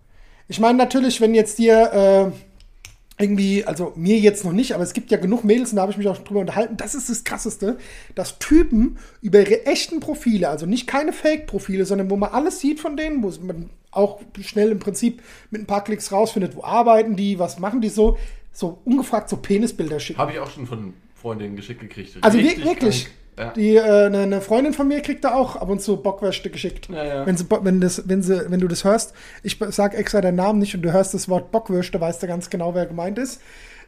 Ich 0.49 0.61
meine 0.61 0.79
natürlich, 0.79 1.21
wenn 1.21 1.35
jetzt 1.35 1.59
dir 1.59 2.33
äh, 2.33 3.23
irgendwie, 3.23 3.65
also 3.65 3.93
mir 3.97 4.19
jetzt 4.19 4.45
noch 4.45 4.53
nicht, 4.53 4.75
aber 4.75 4.83
es 4.83 4.93
gibt 4.93 5.11
ja 5.11 5.19
genug 5.19 5.45
Mädels, 5.45 5.71
und 5.71 5.77
da 5.77 5.83
habe 5.83 5.93
ich 5.93 5.99
mich 5.99 6.09
auch 6.09 6.17
schon 6.17 6.25
drüber 6.25 6.41
unterhalten, 6.41 6.77
das 6.77 6.95
ist 6.95 7.11
das 7.11 7.25
Krasseste, 7.25 7.79
dass 8.15 8.39
Typen 8.39 8.99
über 9.21 9.41
ihre 9.41 9.67
echten 9.67 10.01
Profile, 10.01 10.49
also 10.49 10.67
nicht 10.67 10.87
keine 10.87 11.13
Fake-Profile, 11.13 11.85
sondern 11.85 12.11
wo 12.11 12.17
man 12.17 12.31
alles 12.31 12.61
sieht 12.61 12.81
von 12.81 12.97
denen, 12.97 13.23
wo 13.23 13.31
man 13.45 13.71
auch 13.91 14.21
schnell 14.41 14.71
im 14.71 14.79
Prinzip 14.79 15.23
mit 15.51 15.63
ein 15.63 15.67
paar 15.67 15.85
Klicks 15.85 16.13
rausfindet, 16.13 16.57
wo 16.57 16.63
arbeiten 16.63 17.17
die, 17.17 17.39
was 17.39 17.59
machen 17.59 17.81
die 17.81 17.89
so, 17.89 18.17
so 18.53 18.79
ungefragt 18.85 19.29
so 19.29 19.37
Penisbilder 19.37 20.01
schicken. 20.01 20.19
Habe 20.19 20.33
ich 20.33 20.39
auch 20.39 20.51
schon 20.51 20.67
von 20.67 20.95
Freundinnen 21.15 21.57
geschickt 21.57 21.81
gekriegt. 21.81 22.17
Also 22.21 22.39
wirklich. 22.39 23.05
krank. 23.05 23.15
Ja. 23.39 23.53
Die, 23.53 23.77
äh, 23.77 24.07
eine, 24.07 24.19
eine 24.19 24.41
Freundin 24.41 24.73
von 24.73 24.89
mir 24.89 25.01
kriegt 25.01 25.25
da 25.25 25.35
auch 25.35 25.57
ab 25.57 25.69
und 25.69 25.81
zu 25.81 25.97
Bockwürste 25.97 26.51
geschickt. 26.51 26.89
Ja, 26.89 27.05
ja. 27.05 27.27
Wenn, 27.27 27.37
sie, 27.37 27.47
wenn, 27.49 27.81
das, 27.81 28.09
wenn, 28.09 28.23
sie, 28.23 28.51
wenn 28.51 28.61
du 28.61 28.69
das 28.69 28.85
hörst, 28.85 29.15
ich 29.43 29.59
sag 29.71 29.95
extra 29.95 30.21
deinen 30.21 30.37
Namen 30.37 30.59
nicht 30.59 30.75
und 30.75 30.83
du 30.83 30.93
hörst 30.93 31.15
das 31.15 31.29
Wort 31.29 31.53
Bockwürste, 31.53 32.01
weißt 32.01 32.23
du 32.23 32.27
ganz 32.27 32.51
genau, 32.51 32.75
wer 32.75 32.87
gemeint 32.87 33.19
ist. 33.19 33.41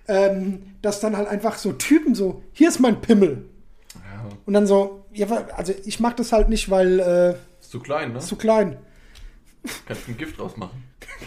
Ähm, 0.09 0.75
dass 0.83 1.01
dann 1.01 1.17
halt 1.17 1.29
einfach 1.29 1.57
so 1.57 1.73
Typen 1.73 2.15
so, 2.15 2.43
hier 2.53 2.69
ist 2.69 2.81
mein 2.81 3.01
Pimmel. 3.01 3.45
Und 4.47 4.55
dann 4.55 4.67
so, 4.67 5.05
ja, 5.13 5.27
also 5.57 5.75
ich 5.85 6.01
mach 6.01 6.15
das 6.15 6.33
halt 6.33 6.49
nicht, 6.49 6.71
weil 6.71 7.01
äh, 7.01 7.31
ist 7.61 7.71
zu 7.71 7.81
klein, 7.81 8.13
ne? 8.13 8.19
ist 8.19 8.29
zu 8.29 8.37
klein. 8.37 8.79
Kannst 9.87 10.07
du 10.07 10.13
ein 10.13 10.17
Gift 10.17 10.39
draus 10.39 10.57
machen. 10.57 10.85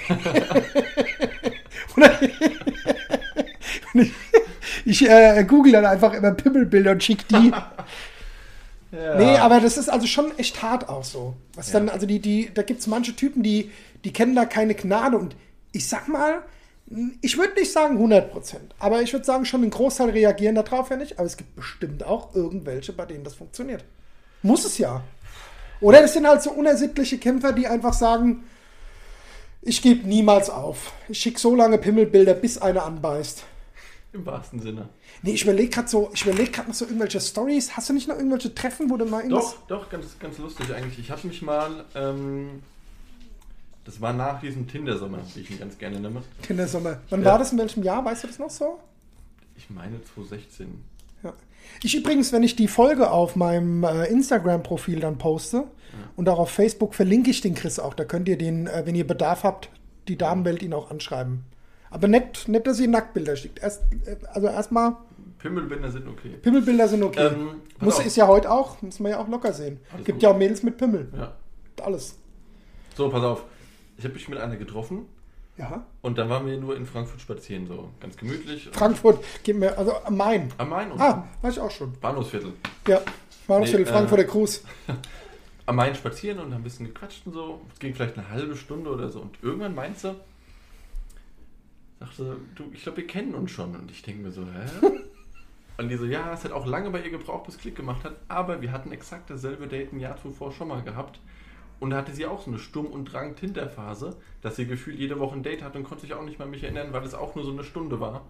Und 1.95 2.05
ich 4.01 4.11
ich 4.85 5.09
äh, 5.09 5.43
google 5.45 5.73
dann 5.73 5.85
einfach 5.85 6.13
immer 6.13 6.31
Pimmelbilder 6.31 6.91
und 6.91 7.03
schick 7.03 7.27
die. 7.27 7.51
Ja. 8.93 9.15
Nee, 9.15 9.37
aber 9.37 9.59
das 9.59 9.77
ist 9.77 9.89
also 9.89 10.05
schon 10.05 10.37
echt 10.37 10.61
hart 10.61 10.87
auch 10.87 11.03
so. 11.03 11.33
Was 11.55 11.71
Ja. 11.71 11.79
dann, 11.79 11.89
also 11.89 12.05
die, 12.05 12.19
die, 12.19 12.51
da 12.53 12.61
gibt 12.61 12.81
es 12.81 12.87
manche 12.87 13.15
Typen, 13.15 13.41
die, 13.41 13.71
die 14.03 14.13
kennen 14.13 14.35
da 14.35 14.45
keine 14.45 14.75
Gnade 14.75 15.17
und 15.17 15.35
ich 15.71 15.89
sag 15.89 16.07
mal, 16.07 16.43
ich 17.21 17.37
würde 17.37 17.59
nicht 17.59 17.71
sagen 17.71 17.95
100 17.95 18.31
Prozent, 18.31 18.75
aber 18.77 19.01
ich 19.01 19.11
würde 19.11 19.25
sagen, 19.25 19.45
schon 19.45 19.63
ein 19.63 19.71
Großteil 19.71 20.11
reagieren 20.11 20.53
darauf 20.53 20.91
ja 20.91 20.97
nicht, 20.97 21.17
aber 21.17 21.25
es 21.25 21.37
gibt 21.37 21.55
bestimmt 21.55 22.03
auch 22.03 22.35
irgendwelche, 22.35 22.93
bei 22.93 23.05
denen 23.05 23.23
das 23.23 23.33
funktioniert. 23.33 23.83
Muss 24.43 24.63
es 24.63 24.77
ja. 24.77 25.01
Oder 25.81 26.01
das 26.01 26.13
sind 26.13 26.27
halt 26.27 26.43
so 26.43 26.51
unersittliche 26.51 27.17
Kämpfer, 27.17 27.51
die 27.51 27.67
einfach 27.67 27.93
sagen, 27.93 28.43
ich 29.61 29.81
gebe 29.81 30.07
niemals 30.07 30.49
auf. 30.49 30.93
Ich 31.09 31.19
schicke 31.19 31.39
so 31.39 31.55
lange 31.55 31.77
Pimmelbilder, 31.77 32.35
bis 32.35 32.57
einer 32.57 32.85
anbeißt. 32.85 33.43
Im 34.13 34.25
wahrsten 34.27 34.59
Sinne. 34.59 34.89
Nee, 35.23 35.31
ich 35.31 35.43
überlege 35.43 35.69
gerade 35.69 35.87
so, 35.87 36.11
ich 36.13 36.23
überlege 36.23 36.51
gerade 36.51 36.67
noch 36.69 36.75
so 36.75 36.85
irgendwelche 36.85 37.19
Stories. 37.19 37.75
Hast 37.75 37.89
du 37.89 37.93
nicht 37.93 38.07
noch 38.07 38.15
irgendwelche 38.15 38.53
Treffen, 38.53 38.89
wo 38.91 38.97
du 38.97 39.05
mal 39.05 39.21
irgendwas. 39.23 39.55
Doch, 39.67 39.81
doch, 39.81 39.89
ganz, 39.89 40.17
ganz 40.19 40.37
lustig 40.37 40.71
eigentlich. 40.73 40.99
Ich 40.99 41.09
habe 41.09 41.27
mich 41.27 41.41
mal, 41.41 41.83
ähm, 41.95 42.61
das 43.85 43.99
war 43.99 44.13
nach 44.13 44.39
diesem 44.39 44.67
Tinder-Sommer, 44.67 45.17
wie 45.33 45.39
ich 45.41 45.49
ihn 45.51 45.59
ganz 45.59 45.77
gerne 45.79 45.99
nenne. 45.99 46.21
Kindersommer. 46.43 46.99
Wann 47.09 47.21
Ja. 47.23 47.31
war 47.31 47.39
das? 47.39 47.51
In 47.51 47.57
welchem 47.57 47.81
Jahr? 47.81 48.05
Weißt 48.05 48.23
du 48.23 48.27
das 48.27 48.37
noch 48.37 48.51
so? 48.51 48.79
Ich 49.57 49.69
meine 49.71 49.99
2016. 50.13 50.83
Ja. 51.23 51.33
Ich 51.81 51.95
übrigens, 51.95 52.31
wenn 52.31 52.43
ich 52.43 52.55
die 52.55 52.67
Folge 52.67 53.09
auf 53.09 53.35
meinem 53.35 53.83
äh, 53.83 54.05
Instagram-Profil 54.07 54.99
dann 54.99 55.17
poste 55.17 55.63
und 56.15 56.27
auch 56.29 56.39
auf 56.39 56.49
Facebook 56.51 56.93
verlinke 56.93 57.31
ich 57.31 57.41
den 57.41 57.55
Chris 57.55 57.79
auch. 57.79 57.93
Da 57.95 58.03
könnt 58.05 58.27
ihr 58.27 58.37
den, 58.37 58.67
äh, 58.67 58.83
wenn 58.85 58.93
ihr 58.95 59.07
Bedarf 59.07 59.43
habt, 59.43 59.69
die 60.07 60.17
Damenwelt 60.17 60.61
ihn 60.61 60.73
auch 60.73 60.91
anschreiben. 60.91 61.45
Aber 61.93 62.07
nicht, 62.07 62.47
nicht 62.47 62.65
dass 62.65 62.79
ihr 62.79 62.87
Nacktbilder 62.87 63.35
schickt. 63.35 63.59
Erst, 63.61 63.83
äh, 64.05 64.15
also 64.33 64.47
erstmal, 64.47 64.97
Pimmelbinder 65.37 65.91
sind 65.91 66.07
okay. 66.07 66.29
Pimmelbilder 66.41 66.87
sind 66.87 67.03
okay. 67.03 67.27
Ähm, 67.27 67.61
muss, 67.79 67.99
auf. 67.99 68.05
ist 68.05 68.15
ja 68.15 68.27
heute 68.27 68.49
auch, 68.49 68.81
muss 68.81 68.99
man 68.99 69.11
ja 69.11 69.19
auch 69.19 69.27
locker 69.27 69.53
sehen. 69.53 69.79
Alles 69.91 70.05
Gibt 70.05 70.15
gut. 70.17 70.23
ja 70.23 70.29
auch 70.29 70.37
Mädels 70.37 70.63
mit 70.63 70.77
Pimmel. 70.77 71.07
Ja. 71.15 71.33
Alles. 71.83 72.17
So, 72.95 73.09
pass 73.09 73.23
auf. 73.23 73.43
Ich 73.97 74.05
habe 74.05 74.13
mich 74.15 74.27
mit 74.27 74.39
einer 74.39 74.55
getroffen 74.55 75.05
Ja. 75.57 75.85
und 76.01 76.17
dann 76.17 76.29
waren 76.29 76.45
wir 76.47 76.57
nur 76.57 76.75
in 76.75 76.85
Frankfurt 76.85 77.21
spazieren, 77.21 77.67
so 77.67 77.89
ganz 77.99 78.17
gemütlich. 78.17 78.69
Frankfurt, 78.71 79.23
gib 79.43 79.57
mir, 79.57 79.77
also 79.77 79.93
am 80.03 80.17
Main. 80.17 80.49
Am 80.57 80.69
Main 80.69 80.91
und 80.91 80.99
Ah, 80.99 81.27
war 81.41 81.51
ich 81.51 81.59
auch 81.59 81.71
schon. 81.71 81.93
Bahnhofsviertel. 81.99 82.53
Ja, 82.87 83.01
noch 83.47 83.59
Nee, 83.59 83.71
äh, 83.71 83.85
Frankfurter 83.85 84.23
Gruß. 84.23 84.63
Am 85.65 85.75
Main 85.77 85.95
spazieren 85.95 86.39
und 86.39 86.47
haben 86.53 86.61
ein 86.61 86.63
bisschen 86.63 86.87
gequatscht 86.87 87.25
und 87.25 87.33
so. 87.33 87.61
Es 87.73 87.79
ging 87.79 87.93
vielleicht 87.93 88.17
eine 88.17 88.29
halbe 88.29 88.55
Stunde 88.57 88.89
oder 88.89 89.09
so. 89.09 89.19
Und 89.21 89.37
irgendwann 89.41 89.73
meint 89.75 89.97
sie, 89.97 90.13
sagte, 92.07 92.37
du, 92.55 92.65
ich 92.73 92.83
glaube, 92.83 92.97
wir 92.99 93.07
kennen 93.07 93.33
uns 93.35 93.51
schon. 93.51 93.75
Und 93.75 93.89
ich 93.91 94.01
denke 94.01 94.23
mir 94.23 94.31
so, 94.31 94.43
hä? 94.43 94.87
Und 95.77 95.89
die 95.89 95.95
so, 95.97 96.05
ja, 96.05 96.31
es 96.33 96.43
hat 96.43 96.51
auch 96.51 96.67
lange 96.67 96.91
bei 96.91 97.01
ihr 97.01 97.09
gebraucht, 97.09 97.45
bis 97.47 97.57
Klick 97.57 97.75
gemacht 97.75 98.03
hat. 98.03 98.15
Aber 98.27 98.61
wir 98.61 98.71
hatten 98.71 98.91
exakt 98.91 99.29
dasselbe 99.29 99.67
Date 99.67 99.91
ein 99.91 99.99
Jahr 99.99 100.17
zuvor 100.21 100.51
schon 100.51 100.67
mal 100.67 100.83
gehabt. 100.83 101.19
Und 101.79 101.89
da 101.89 101.97
hatte 101.97 102.13
sie 102.13 102.25
auch 102.27 102.41
so 102.41 102.51
eine 102.51 102.59
Sturm- 102.59 102.85
und 102.91 103.05
Drang-Tinder-Phase, 103.11 104.15
dass 104.41 104.55
sie 104.55 104.65
gefühlt 104.67 104.99
jede 104.99 105.19
Woche 105.19 105.35
ein 105.35 105.43
Date 105.43 105.63
hatte 105.63 105.79
und 105.79 105.83
konnte 105.83 106.03
sich 106.03 106.13
auch 106.13 106.23
nicht 106.23 106.37
mal 106.39 106.47
mich 106.47 106.63
erinnern, 106.63 106.93
weil 106.93 107.03
es 107.03 107.13
auch 107.15 107.35
nur 107.35 107.43
so 107.43 107.51
eine 107.51 107.63
Stunde 107.63 107.99
war, 107.99 108.25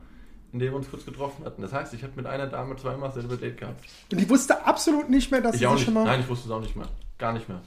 in 0.54 0.60
der 0.60 0.72
wir 0.72 0.78
uns 0.78 0.90
kurz 0.90 1.06
getroffen 1.06 1.44
hatten. 1.46 1.62
Das 1.62 1.74
heißt, 1.74 1.94
ich 1.94 2.04
habe 2.04 2.14
mit 2.16 2.26
einer 2.26 2.48
Dame 2.48 2.76
zweimal 2.78 3.10
dasselbe 3.10 3.38
Date 3.38 3.58
gehabt. 3.58 3.86
Und 4.12 4.20
die 4.22 4.30
wusste 4.30 4.66
absolut 4.66 5.10
nicht 5.10 5.30
mehr, 5.30 5.42
dass 5.42 5.56
Ich 5.56 5.60
sie 5.60 5.68
auch 5.68 5.72
das 5.72 5.80
nicht. 5.82 5.86
schon 5.86 5.94
mal. 5.96 6.06
Nein, 6.06 6.22
ich 6.22 6.30
wusste 6.30 6.48
es 6.48 6.52
auch 6.52 6.62
nicht 6.62 6.76
mehr. 6.76 6.88
Gar 7.20 7.34
nicht 7.34 7.48
mehr. 7.50 7.62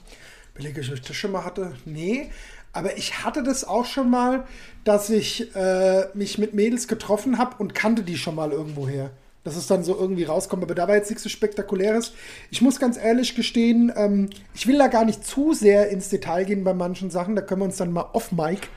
Überlege 0.54 0.80
ich, 0.80 0.88
ob 0.88 0.94
ich 0.94 1.02
das 1.02 1.14
schon 1.14 1.32
mal 1.32 1.44
hatte. 1.44 1.74
Nee, 1.84 2.30
aber 2.72 2.96
ich 2.96 3.24
hatte 3.24 3.42
das 3.42 3.64
auch 3.64 3.85
schon 3.85 4.11
mal, 4.11 4.44
dass 4.85 5.11
ich 5.11 5.55
äh, 5.57 6.07
mich 6.14 6.38
mit 6.38 6.55
Mädels 6.55 6.88
getroffen 6.88 7.38
habe 7.38 7.57
und 7.59 7.74
kannte 7.74 8.02
die 8.02 8.16
schon 8.16 8.35
mal 8.35 8.52
irgendwoher. 8.52 9.11
Dass 9.44 9.57
es 9.57 9.68
dann 9.68 9.85
so 9.85 9.96
irgendwie 9.96 10.24
rauskommt. 10.24 10.64
Aber 10.64 10.74
da 10.74 10.88
war 10.88 10.96
jetzt 10.96 11.09
nichts 11.09 11.22
so 11.22 11.29
Spektakuläres. 11.29 12.12
Ich 12.50 12.62
muss 12.62 12.81
ganz 12.81 12.96
ehrlich 12.96 13.37
gestehen, 13.37 13.92
ähm, 13.96 14.29
ich 14.55 14.66
will 14.66 14.76
da 14.76 14.88
gar 14.88 15.05
nicht 15.05 15.24
zu 15.24 15.55
sehr 15.55 15.88
ins 15.90 16.09
Detail 16.09 16.44
gehen 16.44 16.64
bei 16.64 16.74
manchen 16.74 17.11
Sachen. 17.11 17.37
Da 17.37 17.42
können 17.42 17.61
wir 17.61 17.66
uns 17.66 17.76
dann 17.76 17.92
mal 17.92 18.11
off-Mic 18.12 18.68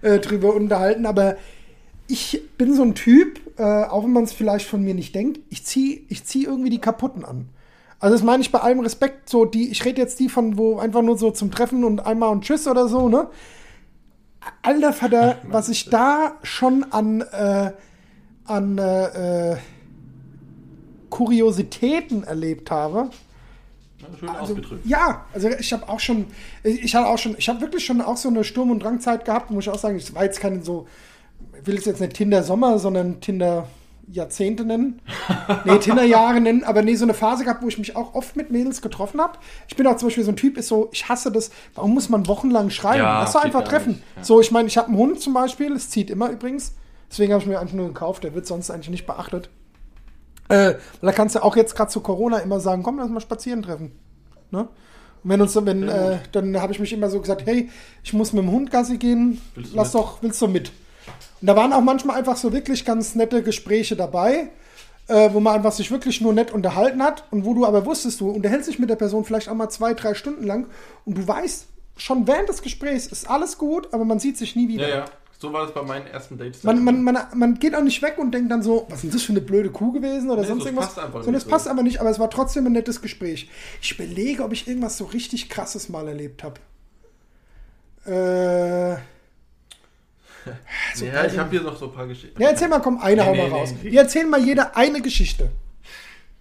äh, 0.00 0.18
drüber 0.20 0.54
unterhalten. 0.54 1.04
Aber 1.04 1.36
ich 2.08 2.42
bin 2.58 2.74
so 2.74 2.82
ein 2.82 2.94
Typ, 2.94 3.40
äh, 3.58 3.62
auch 3.62 4.04
wenn 4.04 4.12
man 4.12 4.24
es 4.24 4.32
vielleicht 4.32 4.66
von 4.66 4.82
mir 4.82 4.94
nicht 4.94 5.14
denkt, 5.14 5.40
ich 5.50 5.64
ziehe 5.64 6.00
ich 6.08 6.24
zieh 6.24 6.44
irgendwie 6.44 6.70
die 6.70 6.80
kaputten 6.80 7.24
an. 7.24 7.48
Also 8.04 8.16
das 8.16 8.22
meine 8.22 8.42
ich 8.42 8.52
bei 8.52 8.60
allem 8.60 8.80
Respekt, 8.80 9.30
so 9.30 9.46
die, 9.46 9.70
ich 9.70 9.82
rede 9.86 10.02
jetzt 10.02 10.20
die 10.20 10.28
von, 10.28 10.58
wo 10.58 10.76
einfach 10.78 11.00
nur 11.00 11.16
so 11.16 11.30
zum 11.30 11.50
Treffen 11.50 11.84
und 11.84 12.04
einmal 12.04 12.28
und 12.32 12.44
Tschüss 12.44 12.68
oder 12.68 12.86
so, 12.86 13.08
ne? 13.08 13.28
Alter 14.60 14.92
Vater, 14.92 15.38
was 15.44 15.70
ich 15.70 15.88
da 15.88 16.36
schon 16.42 16.84
an, 16.92 17.22
äh, 17.22 17.72
an 18.44 18.76
äh, 18.76 19.52
äh, 19.52 19.56
Kuriositäten 21.08 22.24
erlebt 22.24 22.70
habe, 22.70 23.08
schön 24.20 24.28
also, 24.28 24.52
ausgedrückt. 24.52 24.84
Ja, 24.84 25.24
also 25.32 25.48
ich 25.48 25.72
habe 25.72 25.88
auch 25.88 26.00
schon, 26.00 26.26
ich 26.62 26.94
habe 26.94 27.08
auch 27.08 27.16
schon, 27.16 27.36
ich 27.38 27.48
habe 27.48 27.62
wirklich 27.62 27.86
schon 27.86 28.02
auch 28.02 28.18
so 28.18 28.28
eine 28.28 28.44
Sturm- 28.44 28.70
und 28.70 28.82
Drangzeit 28.82 29.24
gehabt, 29.24 29.50
muss 29.50 29.64
ich 29.64 29.70
auch 29.70 29.78
sagen. 29.78 29.96
Ich 29.96 30.14
war 30.14 30.24
jetzt 30.24 30.40
kein 30.40 30.62
so, 30.62 30.86
ich 31.58 31.66
will 31.66 31.78
es 31.78 31.86
jetzt 31.86 32.02
nicht 32.02 32.12
Tinder 32.12 32.42
Sommer, 32.42 32.78
sondern 32.78 33.22
Tinder 33.22 33.66
Jahrzehnte 34.08 34.64
nennen. 34.64 35.00
nee, 35.64 35.78
Tinder-Jahre 35.78 36.40
nennen, 36.40 36.64
aber 36.64 36.82
nee, 36.82 36.94
so 36.94 37.04
eine 37.04 37.14
Phase 37.14 37.44
gehabt, 37.44 37.62
wo 37.62 37.68
ich 37.68 37.78
mich 37.78 37.96
auch 37.96 38.14
oft 38.14 38.36
mit 38.36 38.50
Mädels 38.50 38.82
getroffen 38.82 39.20
habe. 39.20 39.38
Ich 39.68 39.76
bin 39.76 39.86
auch 39.86 39.96
zum 39.96 40.08
Beispiel 40.08 40.24
so 40.24 40.32
ein 40.32 40.36
Typ, 40.36 40.56
ist 40.58 40.68
so, 40.68 40.88
ich 40.92 41.08
hasse 41.08 41.30
das, 41.32 41.50
warum 41.74 41.94
muss 41.94 42.08
man 42.08 42.26
wochenlang 42.26 42.70
schreiben? 42.70 42.98
Ja, 42.98 43.20
Lass 43.22 43.36
einfach 43.36 43.64
treffen. 43.64 43.92
nicht, 43.92 44.02
ja. 44.16 44.24
So, 44.24 44.40
ich 44.40 44.50
meine, 44.50 44.68
ich 44.68 44.76
habe 44.76 44.88
einen 44.88 44.96
Hund 44.98 45.20
zum 45.20 45.32
Beispiel, 45.34 45.72
es 45.72 45.90
zieht 45.90 46.10
immer 46.10 46.30
übrigens. 46.30 46.74
Deswegen 47.10 47.32
habe 47.32 47.42
ich 47.42 47.48
mir 47.48 47.60
einfach 47.60 47.74
nur 47.74 47.88
gekauft, 47.88 48.24
der 48.24 48.34
wird 48.34 48.46
sonst 48.46 48.70
eigentlich 48.70 48.90
nicht 48.90 49.06
beachtet. 49.06 49.48
Äh, 50.48 50.74
da 51.00 51.12
kannst 51.12 51.34
du 51.36 51.42
auch 51.42 51.56
jetzt 51.56 51.74
gerade 51.74 51.90
zu 51.90 52.00
Corona 52.00 52.38
immer 52.38 52.60
sagen, 52.60 52.82
komm, 52.82 52.98
lass 52.98 53.08
mal 53.08 53.20
spazieren 53.20 53.62
treffen. 53.62 53.92
Ne? 54.50 54.60
Und 55.22 55.30
wenn 55.30 55.40
uns, 55.40 55.52
so- 55.54 55.64
wenn, 55.64 55.88
äh, 55.88 56.18
dann 56.32 56.60
habe 56.60 56.72
ich 56.72 56.80
mich 56.80 56.92
immer 56.92 57.08
so 57.08 57.20
gesagt, 57.20 57.46
hey, 57.46 57.70
ich 58.02 58.12
muss 58.12 58.32
mit 58.34 58.42
dem 58.44 58.50
Hund 58.50 58.70
Gassi 58.70 58.98
gehen, 58.98 59.40
Willst 59.54 59.74
lass 59.74 59.92
doch, 59.92 60.22
willst 60.22 60.42
du 60.42 60.48
mit? 60.48 60.70
Und 61.44 61.48
da 61.48 61.56
waren 61.56 61.74
auch 61.74 61.82
manchmal 61.82 62.16
einfach 62.16 62.38
so 62.38 62.54
wirklich 62.54 62.86
ganz 62.86 63.14
nette 63.14 63.42
Gespräche 63.42 63.96
dabei, 63.96 64.48
äh, 65.08 65.28
wo 65.34 65.40
man 65.40 65.56
einfach 65.56 65.72
sich 65.72 65.90
wirklich 65.90 66.22
nur 66.22 66.32
nett 66.32 66.52
unterhalten 66.52 67.02
hat 67.02 67.24
und 67.30 67.44
wo 67.44 67.52
du 67.52 67.66
aber 67.66 67.84
wusstest, 67.84 68.22
du 68.22 68.30
unterhältst 68.30 68.66
dich 68.66 68.78
mit 68.78 68.88
der 68.88 68.96
Person 68.96 69.26
vielleicht 69.26 69.50
auch 69.50 69.54
mal 69.54 69.68
zwei, 69.68 69.92
drei 69.92 70.14
Stunden 70.14 70.44
lang 70.46 70.68
und 71.04 71.18
du 71.18 71.28
weißt, 71.28 71.66
schon 71.98 72.26
während 72.26 72.48
des 72.48 72.62
Gesprächs 72.62 73.06
ist 73.08 73.28
alles 73.28 73.58
gut, 73.58 73.92
aber 73.92 74.06
man 74.06 74.20
sieht 74.20 74.38
sich 74.38 74.56
nie 74.56 74.68
wieder. 74.68 74.88
Ja, 74.88 74.96
ja. 75.00 75.04
So 75.38 75.52
war 75.52 75.64
das 75.66 75.74
bei 75.74 75.82
meinen 75.82 76.06
ersten 76.06 76.38
Dates. 76.38 76.62
Man, 76.62 76.82
man, 76.82 77.02
man, 77.02 77.18
man 77.34 77.58
geht 77.58 77.74
auch 77.74 77.82
nicht 77.82 78.00
weg 78.00 78.14
und 78.16 78.30
denkt 78.32 78.50
dann 78.50 78.62
so, 78.62 78.86
was 78.88 79.04
ist 79.04 79.14
das 79.14 79.22
für 79.24 79.32
eine 79.32 79.42
blöde 79.42 79.68
Kuh 79.68 79.92
gewesen 79.92 80.30
oder 80.30 80.40
Nee, 80.40 80.48
sonst 80.48 80.60
das 80.60 80.66
irgendwas. 80.68 80.86
passt 80.86 80.98
einfach 80.98 81.12
Sondern 81.24 81.32
nicht 81.34 81.42
es 81.42 81.44
so. 81.44 81.50
passt 81.50 81.68
aber 81.68 81.82
nicht, 81.82 82.00
aber 82.00 82.08
es 82.08 82.18
war 82.18 82.30
trotzdem 82.30 82.64
ein 82.64 82.72
nettes 82.72 83.02
Gespräch. 83.02 83.50
Ich 83.82 83.92
überlege, 83.92 84.42
ob 84.44 84.54
ich 84.54 84.66
irgendwas 84.66 84.96
so 84.96 85.04
richtig 85.04 85.50
krasses 85.50 85.90
mal 85.90 86.08
erlebt 86.08 86.42
habe. 86.42 86.58
Äh, 88.06 88.96
so 90.94 91.04
ja, 91.04 91.24
ich 91.24 91.38
habe 91.38 91.50
hier 91.50 91.62
noch 91.62 91.76
so 91.76 91.86
ein 91.86 91.92
paar 91.92 92.06
Geschichten. 92.06 92.40
ja, 92.40 92.48
erzähl 92.48 92.68
mal, 92.68 92.80
komm, 92.80 92.98
eine 92.98 93.22
Nee, 93.22 93.26
hau 93.28 93.32
nee, 93.32 93.38
mal 93.42 93.48
nee, 93.48 93.54
raus. 93.54 93.74
nee. 93.82 93.90
Wir 93.90 94.00
erzählen 94.00 94.28
mal 94.28 94.40
jeder 94.40 94.76
eine 94.76 95.00
Geschichte. 95.02 95.50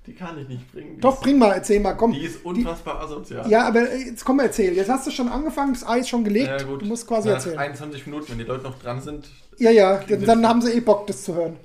Die 0.05 0.13
kann 0.13 0.37
ich 0.37 0.47
nicht 0.49 0.69
bringen. 0.71 0.95
Die 0.95 1.01
Doch, 1.01 1.15
ist, 1.15 1.21
bring 1.23 1.37
mal, 1.37 1.53
erzähl 1.53 1.79
mal, 1.79 1.93
komm. 1.93 2.11
Die 2.11 2.25
ist 2.25 2.43
unfassbar 2.43 2.99
asozial. 3.01 3.49
ja, 3.49 3.65
aber 3.65 3.89
äh, 3.89 3.97
jetzt 4.09 4.25
komm, 4.25 4.39
erzähl. 4.41 4.73
Jetzt 4.73 4.89
hast 4.89 5.07
du 5.07 5.11
schon 5.11 5.29
angefangen, 5.29 5.73
das 5.73 5.87
Ei 5.87 5.99
ist 5.99 6.09
schon 6.09 6.25
gelegt. 6.25 6.47
Ja, 6.47 6.61
gut. 6.63 6.81
Du 6.81 6.85
musst 6.85 7.07
quasi 7.07 7.29
Nach 7.29 7.35
erzählen. 7.35 7.57
21 7.57 8.05
Minuten, 8.07 8.29
wenn 8.29 8.37
die 8.37 8.43
Leute 8.43 8.63
noch 8.63 8.77
dran 8.79 9.01
sind. 9.01 9.29
Ja, 9.59 9.71
ja, 9.71 9.97
dann, 10.09 10.25
dann 10.25 10.47
haben 10.47 10.61
sie 10.61 10.73
eh 10.73 10.81
Bock, 10.81 11.07
das 11.07 11.23
zu 11.23 11.35
hören. 11.35 11.55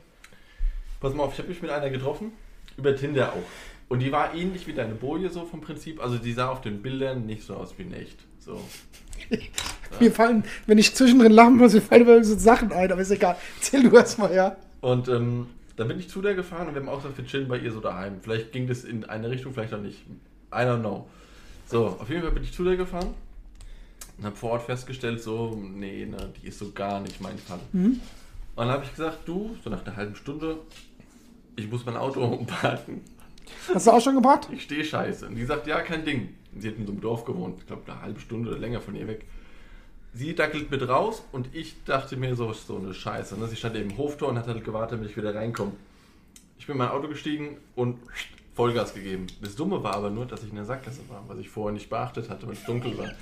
Pass 1.01 1.15
mal 1.15 1.25
auf, 1.25 1.33
ich 1.33 1.39
habe 1.39 1.49
mich 1.49 1.61
mit 1.63 1.71
einer 1.71 1.91
getroffen. 1.91 2.33
Über 2.77 2.95
Tinder 2.95 3.33
auch. 3.33 3.43
Und 3.89 4.01
die 4.01 4.13
war 4.13 4.35
ähnlich 4.35 4.67
wie 4.69 4.73
deine 4.75 4.95
Boje 4.95 5.31
so 5.31 5.45
vom 5.45 5.61
Prinzip. 5.61 6.01
Also 6.01 6.19
die 6.19 6.33
sah 6.33 6.49
auf 6.51 6.61
den 6.61 6.81
Bildern 6.83 7.27
nicht 7.27 7.43
so 7.43 7.55
aus 7.55 7.75
wie 7.77 7.83
in 7.83 7.93
echt. 7.95 8.19
So. 8.39 8.61
Mir 10.01 10.13
fallen, 10.13 10.45
wenn 10.67 10.79
ich 10.79 10.95
zwischendrin 10.95 11.33
lachen 11.33 11.57
muss, 11.57 11.73
mir 11.73 11.81
fallen 11.81 12.03
immer 12.03 12.23
so 12.23 12.39
Sachen 12.39 12.73
ein, 12.73 12.93
aber 12.93 13.01
ist 13.01 13.11
egal. 13.11 13.37
Erzähl 13.57 13.89
du 13.89 13.97
erst 13.97 14.19
mal, 14.19 14.33
ja. 14.35 14.57
Und 14.81 15.09
ähm, 15.09 15.47
dann 15.77 15.89
bin 15.89 15.99
ich 15.99 16.09
zu 16.09 16.23
der 16.23 16.35
gefahren 16.35 16.69
und 16.69 16.75
wir 16.75 16.83
haben 16.83 16.89
auch 16.89 17.03
gesagt, 17.03 17.19
wir 17.19 17.27
chillen 17.27 17.49
bei 17.49 17.59
ihr 17.59 17.73
so 17.73 17.81
daheim. 17.81 18.19
Vielleicht 18.23 18.53
ging 18.53 18.67
das 18.67 18.85
in 18.85 19.05
eine 19.05 19.31
Richtung, 19.31 19.53
vielleicht 19.53 19.75
auch 19.75 19.81
nicht. 19.81 19.99
I 20.53 20.59
don't 20.59 20.81
know. 20.81 21.09
So, 21.67 21.87
auf 21.99 22.09
jeden 22.09 22.23
Fall 22.23 22.33
bin 22.33 22.43
ich 22.43 22.53
zu 22.53 22.65
der 22.65 22.77
gefahren 22.77 23.15
und 24.19 24.25
habe 24.25 24.37
vor 24.37 24.51
Ort 24.53 24.63
festgestellt, 24.63 25.23
so, 25.23 25.57
nee, 25.57 26.07
ne, 26.07 26.17
die 26.41 26.49
ist 26.49 26.59
so 26.59 26.73
gar 26.73 27.01
nicht 27.01 27.21
mein 27.21 27.39
Fall. 27.39 27.61
Und 27.73 28.01
dann 28.57 28.69
habe 28.69 28.85
ich 28.85 28.91
gesagt, 28.91 29.19
du, 29.27 29.57
so 29.63 29.71
nach 29.71 29.87
einer 29.87 29.95
halben 29.95 30.17
Stunde, 30.17 30.59
ich 31.57 31.71
muss 31.71 31.87
mein 31.87 31.97
Auto 31.97 32.25
umparken. 32.25 33.03
Hast 33.73 33.87
du 33.87 33.91
auch 33.93 34.01
schon 34.01 34.17
gebracht? 34.17 34.49
Ich 34.53 34.63
stehe 34.63 34.85
scheiße. 34.85 35.27
Und 35.27 35.37
die 35.37 35.45
sagt, 35.45 35.67
ja, 35.67 35.81
kein 35.81 36.05
Ding. 36.05 36.31
Sie 36.59 36.69
hat 36.69 36.77
in 36.77 36.87
so 36.87 36.93
einem 36.93 37.01
Dorf 37.01 37.25
gewohnt, 37.25 37.59
ich 37.61 37.67
glaube 37.67 37.91
eine 37.91 38.03
halbe 38.03 38.21
Stunde 38.21 38.51
oder 38.51 38.59
länger 38.59 38.81
von 38.81 38.97
ihr 38.97 39.07
weg. 39.07 39.27
Sie 40.19 40.35
dackelt 40.35 40.69
mit 40.69 40.89
raus 40.89 41.23
und 41.31 41.55
ich 41.55 41.77
dachte 41.85 42.17
mir 42.17 42.35
so, 42.35 42.53
so 42.53 42.77
eine 42.77 42.93
Scheiße. 42.93 43.39
Ne? 43.39 43.47
Sie 43.47 43.55
stand 43.55 43.77
eben 43.77 43.91
im 43.91 43.99
Hoftor 43.99 44.29
und 44.29 44.37
hat 44.37 44.49
halt 44.49 44.65
gewartet, 44.65 45.01
bis 45.01 45.11
ich 45.11 45.17
wieder 45.17 45.33
reinkomme. 45.33 45.71
Ich 46.59 46.67
bin 46.67 46.75
in 46.75 46.79
mein 46.79 46.89
Auto 46.89 47.07
gestiegen 47.07 47.59
und 47.77 48.01
Vollgas 48.57 48.95
gegeben. 48.95 49.29
Das 49.41 49.55
Dumme 49.55 49.81
war 49.85 49.95
aber 49.95 50.11
nur, 50.11 50.27
dass 50.27 50.43
ich 50.43 50.51
in 50.51 50.57
der 50.57 50.65
Sackgasse 50.65 51.03
war, 51.09 51.23
was 51.29 51.39
ich 51.39 51.49
vorher 51.49 51.73
nicht 51.73 51.89
beachtet 51.89 52.29
hatte, 52.31 52.49
weil 52.49 52.55
es 52.55 52.65
dunkel 52.65 52.99
war. 52.99 53.13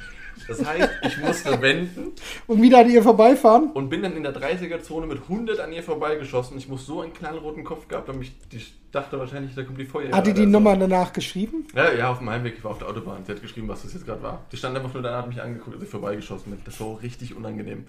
Das 0.49 0.65
heißt, 0.65 0.89
ich 1.03 1.19
musste 1.19 1.61
wenden 1.61 2.13
Und 2.47 2.63
wieder 2.63 2.79
an 2.81 2.91
ihr 2.91 3.03
vorbeifahren? 3.03 3.71
und 3.73 3.89
bin 3.89 4.03
dann 4.03 4.17
in 4.17 4.23
der 4.23 4.35
30er-Zone 4.35 5.07
mit 5.07 5.23
100 5.23 5.59
an 5.61 5.73
ihr 5.73 5.83
vorbeigeschossen. 5.83 6.57
Ich 6.59 6.69
muss 6.69 6.87
so 6.87 7.01
einen 7.01 7.13
knallroten 7.13 7.65
Kopf 7.65 7.89
gehabt 7.89 8.09
haben, 8.09 8.21
ich 8.23 8.33
ich 8.53 8.75
dachte 8.93 9.19
wahrscheinlich, 9.19 9.55
da 9.55 9.63
kommt 9.63 9.79
die 9.81 9.85
Feuerwehr. 9.85 10.15
Hat 10.17 10.27
die 10.27 10.33
die 10.33 10.45
so. 10.45 10.49
Nummer 10.49 10.77
danach 10.77 11.13
geschrieben? 11.13 11.67
Ja, 11.75 11.93
ja, 11.93 12.11
auf 12.11 12.19
dem 12.19 12.31
Heimweg, 12.31 12.55
ich 12.59 12.65
war 12.65 12.71
auf 12.71 12.79
der 12.79 12.89
Autobahn. 12.89 13.25
Sie 13.27 13.33
hat 13.33 13.43
geschrieben, 13.43 13.69
was 13.69 13.83
das 13.83 13.93
jetzt 13.95 14.07
gerade 14.07 14.23
war. 14.23 14.45
Die 14.53 14.57
stand 14.57 14.77
einfach 14.77 14.93
nur 14.95 15.03
da, 15.03 15.19
hat 15.19 15.29
mich 15.29 15.41
angeguckt, 15.43 15.75
als 15.77 15.85
ich 15.85 15.91
vorbeigeschossen 15.91 16.53
bin. 16.53 16.61
Das 16.65 16.79
war 16.81 16.87
auch 16.87 17.03
richtig 17.03 17.35
unangenehm. 17.37 17.87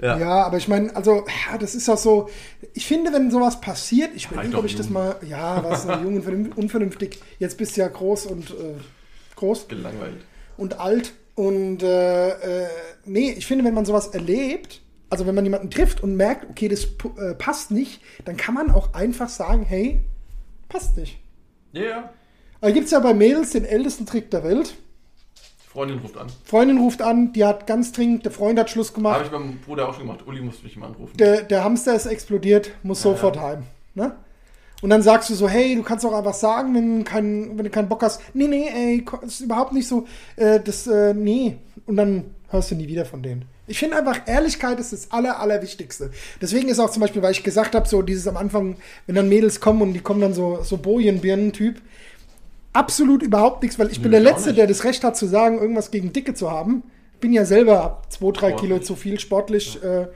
Ja. 0.00 0.16
Ja, 0.18 0.42
aber 0.44 0.56
ich 0.56 0.68
meine, 0.68 0.94
also, 0.94 1.24
das 1.60 1.74
ist 1.74 1.88
auch 1.88 1.98
so. 1.98 2.28
Ich 2.74 2.86
finde, 2.86 3.12
wenn 3.12 3.30
sowas 3.30 3.60
passiert, 3.60 4.10
ich 4.14 4.30
überlege, 4.30 4.56
ob 4.56 4.64
ich 4.64 4.76
das 4.76 4.88
mal. 4.88 5.16
Ja, 5.28 5.62
was 5.64 5.84
noch 5.84 6.00
jung 6.02 6.16
und 6.16 6.22
vernünf- 6.22 6.56
unvernünftig. 6.56 7.20
Jetzt 7.38 7.58
bist 7.58 7.76
du 7.76 7.80
ja 7.80 7.88
groß 7.88 8.26
und 8.26 8.50
äh, 8.50 8.74
groß 9.36 9.68
Gelangweilt. 9.68 10.16
und 10.56 10.78
alt. 10.80 11.12
Und 11.34 11.82
äh, 11.82 12.64
äh, 12.64 12.68
nee, 13.04 13.32
ich 13.32 13.46
finde, 13.46 13.64
wenn 13.64 13.74
man 13.74 13.84
sowas 13.84 14.08
erlebt, 14.08 14.82
also 15.10 15.26
wenn 15.26 15.34
man 15.34 15.44
jemanden 15.44 15.70
trifft 15.70 16.02
und 16.02 16.16
merkt, 16.16 16.48
okay, 16.48 16.68
das 16.68 16.84
äh, 16.84 17.34
passt 17.34 17.70
nicht, 17.70 18.00
dann 18.24 18.36
kann 18.36 18.54
man 18.54 18.70
auch 18.70 18.94
einfach 18.94 19.28
sagen, 19.28 19.64
hey, 19.64 20.00
passt 20.68 20.96
nicht. 20.96 21.18
Ja, 21.72 21.82
ja. 21.82 22.12
Aber 22.60 22.72
gibt 22.72 22.86
es 22.86 22.92
ja 22.92 23.00
bei 23.00 23.14
Mädels 23.14 23.50
den 23.50 23.64
ältesten 23.64 24.06
Trick 24.06 24.30
der 24.30 24.44
Welt. 24.44 24.74
Freundin 25.68 25.98
ruft 25.98 26.16
an. 26.16 26.28
Freundin 26.44 26.78
ruft 26.78 27.02
an, 27.02 27.32
die 27.32 27.44
hat 27.44 27.66
ganz 27.66 27.90
dringend, 27.90 28.24
der 28.24 28.30
Freund 28.32 28.58
hat 28.58 28.70
Schluss 28.70 28.94
gemacht. 28.94 29.16
Habe 29.16 29.24
ich 29.24 29.30
beim 29.32 29.58
Bruder 29.58 29.88
auch 29.88 29.94
schon 29.94 30.04
gemacht. 30.06 30.24
Uli 30.24 30.40
musste 30.40 30.64
mich 30.64 30.76
mal 30.76 30.86
anrufen. 30.86 31.16
der, 31.16 31.42
der 31.42 31.64
Hamster 31.64 31.96
ist 31.96 32.06
explodiert, 32.06 32.70
muss 32.84 33.02
Ja, 33.02 33.10
sofort 33.10 33.36
ja. 33.36 33.42
heim. 33.42 33.62
Ne? 33.94 34.16
Und 34.84 34.90
dann 34.90 35.00
sagst 35.00 35.30
du 35.30 35.34
so, 35.34 35.48
hey, 35.48 35.74
du 35.76 35.82
kannst 35.82 36.04
auch 36.04 36.12
einfach 36.12 36.34
sagen, 36.34 36.74
wenn, 36.74 36.98
du 36.98 37.04
kein, 37.04 37.56
wenn 37.56 37.64
du 37.64 37.70
keinen 37.70 37.88
Bock 37.88 38.02
hast. 38.02 38.20
Nee, 38.34 38.48
nee, 38.48 38.68
ey, 38.68 39.00
ko- 39.00 39.18
ist 39.24 39.40
überhaupt 39.40 39.72
nicht 39.72 39.88
so. 39.88 40.04
Äh, 40.36 40.60
das, 40.60 40.86
äh, 40.86 41.14
nee. 41.14 41.56
Und 41.86 41.96
dann 41.96 42.24
hörst 42.50 42.70
du 42.70 42.74
nie 42.74 42.86
wieder 42.86 43.06
von 43.06 43.22
denen. 43.22 43.46
Ich 43.66 43.78
finde 43.78 43.96
einfach, 43.96 44.20
Ehrlichkeit 44.26 44.78
ist 44.78 44.92
das 44.92 45.10
Aller, 45.10 45.40
Allerwichtigste. 45.40 46.10
Deswegen 46.42 46.68
ist 46.68 46.80
auch 46.80 46.90
zum 46.90 47.00
Beispiel, 47.00 47.22
weil 47.22 47.32
ich 47.32 47.42
gesagt 47.42 47.74
habe, 47.74 47.88
so 47.88 48.02
dieses 48.02 48.28
am 48.28 48.36
Anfang, 48.36 48.76
wenn 49.06 49.14
dann 49.14 49.26
Mädels 49.30 49.58
kommen 49.58 49.80
und 49.80 49.94
die 49.94 50.00
kommen 50.00 50.20
dann 50.20 50.34
so, 50.34 50.58
so 50.62 50.76
Bojenbirnen-Typ, 50.76 51.80
absolut 52.74 53.22
überhaupt 53.22 53.62
nichts, 53.62 53.78
weil 53.78 53.90
ich 53.90 54.02
bin 54.02 54.10
Nö, 54.10 54.18
der 54.18 54.20
ich 54.20 54.28
Letzte, 54.36 54.52
der 54.52 54.66
das 54.66 54.84
Recht 54.84 55.02
hat 55.02 55.16
zu 55.16 55.24
sagen, 55.26 55.58
irgendwas 55.58 55.92
gegen 55.92 56.12
Dicke 56.12 56.34
zu 56.34 56.50
haben. 56.50 56.82
Bin 57.20 57.32
ja 57.32 57.46
selber 57.46 58.02
zwei, 58.10 58.32
drei 58.32 58.48
Sportlich. 58.50 58.60
Kilo 58.60 58.78
zu 58.80 58.96
viel 58.96 59.18
sportlich 59.18 59.78
äh, 59.82 60.08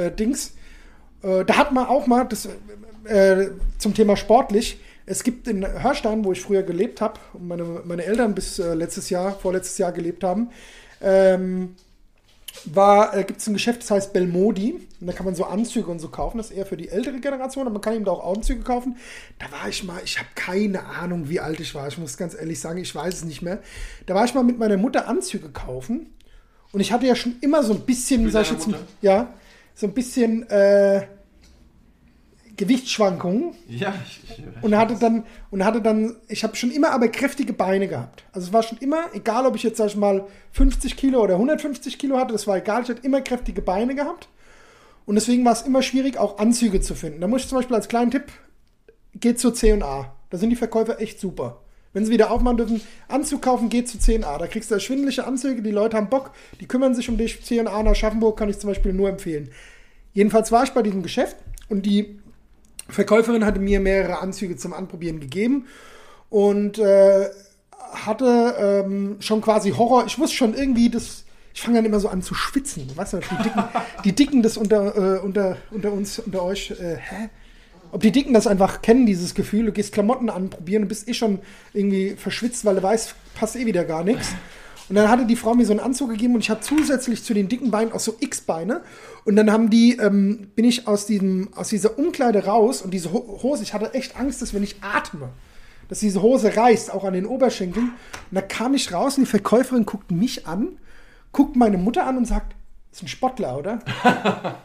äh, 0.00 0.12
Dings. 0.12 0.52
Äh, 1.22 1.44
da 1.44 1.56
hat 1.56 1.72
man 1.72 1.86
auch 1.86 2.06
mal 2.06 2.24
das 2.24 2.48
äh, 3.06 3.48
zum 3.78 3.94
Thema 3.94 4.16
sportlich. 4.16 4.78
Es 5.06 5.22
gibt 5.22 5.48
in 5.48 5.66
Hörstein, 5.82 6.24
wo 6.24 6.32
ich 6.32 6.40
früher 6.40 6.62
gelebt 6.62 7.00
habe 7.00 7.20
und 7.34 7.46
meine, 7.46 7.64
meine 7.84 8.04
Eltern 8.04 8.34
bis 8.34 8.58
äh, 8.58 8.74
letztes 8.74 9.10
Jahr, 9.10 9.32
vorletztes 9.32 9.76
Jahr 9.78 9.92
gelebt 9.92 10.24
haben, 10.24 10.50
ähm, 11.02 11.74
war, 12.64 13.16
äh, 13.16 13.24
gibt 13.24 13.40
es 13.40 13.46
ein 13.46 13.52
Geschäft, 13.52 13.82
das 13.82 13.90
heißt 13.90 14.12
Belmodi. 14.12 14.80
Und 15.00 15.06
da 15.06 15.12
kann 15.12 15.26
man 15.26 15.34
so 15.34 15.44
Anzüge 15.44 15.90
und 15.90 15.98
so 15.98 16.08
kaufen. 16.08 16.38
Das 16.38 16.50
ist 16.50 16.56
eher 16.56 16.66
für 16.66 16.76
die 16.76 16.88
ältere 16.88 17.20
Generation, 17.20 17.66
aber 17.66 17.72
man 17.72 17.82
kann 17.82 17.94
eben 17.94 18.04
da 18.04 18.12
auch 18.12 18.34
Anzüge 18.34 18.62
kaufen. 18.62 18.96
Da 19.38 19.50
war 19.52 19.68
ich 19.68 19.84
mal, 19.84 20.00
ich 20.04 20.18
habe 20.18 20.28
keine 20.34 20.84
Ahnung, 20.86 21.28
wie 21.28 21.40
alt 21.40 21.60
ich 21.60 21.74
war. 21.74 21.86
Ich 21.88 21.98
muss 21.98 22.16
ganz 22.16 22.34
ehrlich 22.34 22.60
sagen, 22.60 22.78
ich 22.78 22.94
weiß 22.94 23.14
es 23.14 23.24
nicht 23.24 23.42
mehr. 23.42 23.58
Da 24.06 24.14
war 24.14 24.24
ich 24.24 24.34
mal 24.34 24.44
mit 24.44 24.58
meiner 24.58 24.76
Mutter 24.76 25.08
Anzüge 25.08 25.50
kaufen. 25.50 26.14
Und 26.72 26.80
ich 26.80 26.92
hatte 26.92 27.06
ja 27.06 27.14
schon 27.14 27.36
immer 27.40 27.62
so 27.62 27.74
ein 27.74 27.80
bisschen, 27.80 28.30
sag 28.30 28.42
ich 28.42 28.52
jetzt, 28.52 28.68
ja, 29.00 29.34
so 29.74 29.86
ein 29.86 29.92
bisschen 29.92 30.48
äh, 30.48 31.06
Gewichtsschwankungen. 32.56 33.54
Ja, 33.68 33.94
ich, 34.06 34.20
ich, 34.38 34.44
Und 34.62 34.76
hatte 34.76 34.96
dann, 34.96 35.24
und 35.50 35.64
hatte 35.64 35.80
dann, 35.80 36.16
ich 36.28 36.44
habe 36.44 36.56
schon 36.56 36.70
immer 36.70 36.90
aber 36.90 37.08
kräftige 37.08 37.52
Beine 37.52 37.88
gehabt. 37.88 38.24
Also 38.32 38.48
es 38.48 38.52
war 38.52 38.62
schon 38.62 38.78
immer, 38.78 39.04
egal 39.12 39.46
ob 39.46 39.56
ich 39.56 39.62
jetzt, 39.62 39.78
sag 39.78 39.88
ich 39.88 39.96
mal, 39.96 40.26
50 40.52 40.96
Kilo 40.96 41.22
oder 41.22 41.34
150 41.34 41.98
Kilo 41.98 42.18
hatte, 42.18 42.32
das 42.32 42.46
war 42.46 42.56
egal, 42.56 42.82
ich 42.82 42.88
hatte 42.88 43.04
immer 43.04 43.20
kräftige 43.20 43.62
Beine 43.62 43.94
gehabt. 43.94 44.28
Und 45.06 45.16
deswegen 45.16 45.44
war 45.44 45.52
es 45.52 45.62
immer 45.62 45.82
schwierig, 45.82 46.16
auch 46.16 46.38
Anzüge 46.38 46.80
zu 46.80 46.94
finden. 46.94 47.20
Da 47.20 47.26
muss 47.26 47.42
ich 47.42 47.48
zum 47.48 47.58
Beispiel 47.58 47.76
als 47.76 47.88
kleinen 47.88 48.10
Tipp, 48.10 48.24
geht 49.14 49.38
zu 49.38 49.50
C&A. 49.50 50.14
Da 50.30 50.38
sind 50.38 50.50
die 50.50 50.56
Verkäufer 50.56 51.00
echt 51.00 51.20
super. 51.20 51.60
Wenn 51.92 52.04
sie 52.04 52.10
wieder 52.10 52.30
aufmachen 52.30 52.56
dürfen, 52.56 52.80
Anzug 53.06 53.42
kaufen, 53.42 53.68
geht 53.68 53.88
zu 53.88 53.98
C&A. 53.98 54.38
Da 54.38 54.46
kriegst 54.46 54.70
du 54.70 54.74
erschwindliche 54.74 55.26
Anzüge, 55.26 55.62
die 55.62 55.70
Leute 55.70 55.96
haben 55.96 56.08
Bock, 56.08 56.32
die 56.60 56.66
kümmern 56.66 56.94
sich 56.94 57.08
um 57.08 57.16
dich. 57.16 57.44
C&A 57.44 57.62
nach 57.62 57.92
Aschaffenburg 57.92 58.36
kann 58.38 58.48
ich 58.48 58.58
zum 58.58 58.70
Beispiel 58.70 58.92
nur 58.92 59.08
empfehlen. 59.08 59.50
Jedenfalls 60.12 60.50
war 60.50 60.64
ich 60.64 60.70
bei 60.70 60.82
diesem 60.82 61.02
Geschäft 61.02 61.36
und 61.68 61.86
die 61.86 62.18
Verkäuferin 62.88 63.44
hatte 63.44 63.60
mir 63.60 63.80
mehrere 63.80 64.20
Anzüge 64.20 64.56
zum 64.56 64.72
Anprobieren 64.72 65.20
gegeben 65.20 65.66
und 66.30 66.78
äh, 66.78 67.28
hatte 67.92 68.84
ähm, 68.84 69.16
schon 69.20 69.40
quasi 69.40 69.70
Horror. 69.70 70.04
Ich 70.06 70.18
wusste 70.18 70.36
schon 70.36 70.54
irgendwie, 70.54 70.90
das. 70.90 71.24
Ich 71.56 71.62
fange 71.62 71.78
dann 71.78 71.84
immer 71.84 72.00
so 72.00 72.08
an 72.08 72.20
zu 72.20 72.34
schwitzen. 72.34 72.90
Weißt 72.96 73.12
du, 73.12 73.18
die 73.18 73.42
Dicken, 73.42 73.64
die 74.04 74.12
Dicken 74.12 74.42
das 74.42 74.56
unter, 74.56 74.96
äh, 74.96 75.20
unter, 75.20 75.56
unter 75.70 75.92
uns, 75.92 76.18
unter 76.18 76.42
euch. 76.42 76.72
Äh, 76.72 76.96
hä? 76.96 77.30
Ob 77.92 78.02
die 78.02 78.10
Dicken 78.10 78.34
das 78.34 78.48
einfach 78.48 78.82
kennen, 78.82 79.06
dieses 79.06 79.36
Gefühl, 79.36 79.66
du 79.66 79.72
gehst 79.72 79.92
Klamotten 79.92 80.28
anprobieren 80.28 80.82
und 80.82 80.88
bist 80.88 81.06
eh 81.08 81.14
schon 81.14 81.38
irgendwie 81.72 82.16
verschwitzt, 82.16 82.64
weil 82.64 82.74
du 82.74 82.82
weißt, 82.82 83.14
passt 83.36 83.54
eh 83.54 83.66
wieder 83.66 83.84
gar 83.84 84.02
nichts. 84.02 84.34
Und 84.88 84.96
dann 84.96 85.08
hatte 85.08 85.24
die 85.24 85.36
Frau 85.36 85.54
mir 85.54 85.64
so 85.64 85.72
einen 85.72 85.80
Anzug 85.80 86.10
gegeben 86.10 86.34
und 86.34 86.40
ich 86.40 86.50
habe 86.50 86.60
zusätzlich 86.60 87.24
zu 87.24 87.32
den 87.32 87.48
dicken 87.48 87.70
Beinen 87.70 87.92
auch 87.92 88.00
so 88.00 88.16
X-Beine. 88.20 88.82
Und 89.24 89.36
dann 89.36 89.50
haben 89.50 89.70
die, 89.70 89.96
ähm, 89.96 90.48
bin 90.54 90.64
ich 90.64 90.86
aus, 90.86 91.06
diesem, 91.06 91.48
aus 91.54 91.68
dieser 91.68 91.98
Umkleide 91.98 92.44
raus 92.44 92.82
und 92.82 92.92
diese 92.92 93.12
Ho 93.12 93.40
Hose, 93.42 93.62
ich 93.62 93.72
hatte 93.72 93.94
echt 93.94 94.18
Angst, 94.18 94.42
dass 94.42 94.52
wenn 94.52 94.62
ich 94.62 94.76
atme, 94.82 95.30
dass 95.88 96.00
diese 96.00 96.20
Hose 96.20 96.54
reißt, 96.54 96.92
auch 96.92 97.04
an 97.04 97.14
den 97.14 97.24
Oberschenkeln. 97.24 97.92
Und 98.30 98.34
da 98.34 98.42
kam 98.42 98.74
ich 98.74 98.92
raus 98.92 99.16
und 99.16 99.24
die 99.24 99.30
Verkäuferin 99.30 99.86
guckt 99.86 100.10
mich 100.10 100.46
an, 100.46 100.78
guckt 101.32 101.56
meine 101.56 101.78
Mutter 101.78 102.06
an 102.06 102.18
und 102.18 102.26
sagt, 102.26 102.54
das 102.90 102.98
ist 102.98 103.04
ein 103.04 103.08
Spottler, 103.08 103.58
oder? 103.58 103.78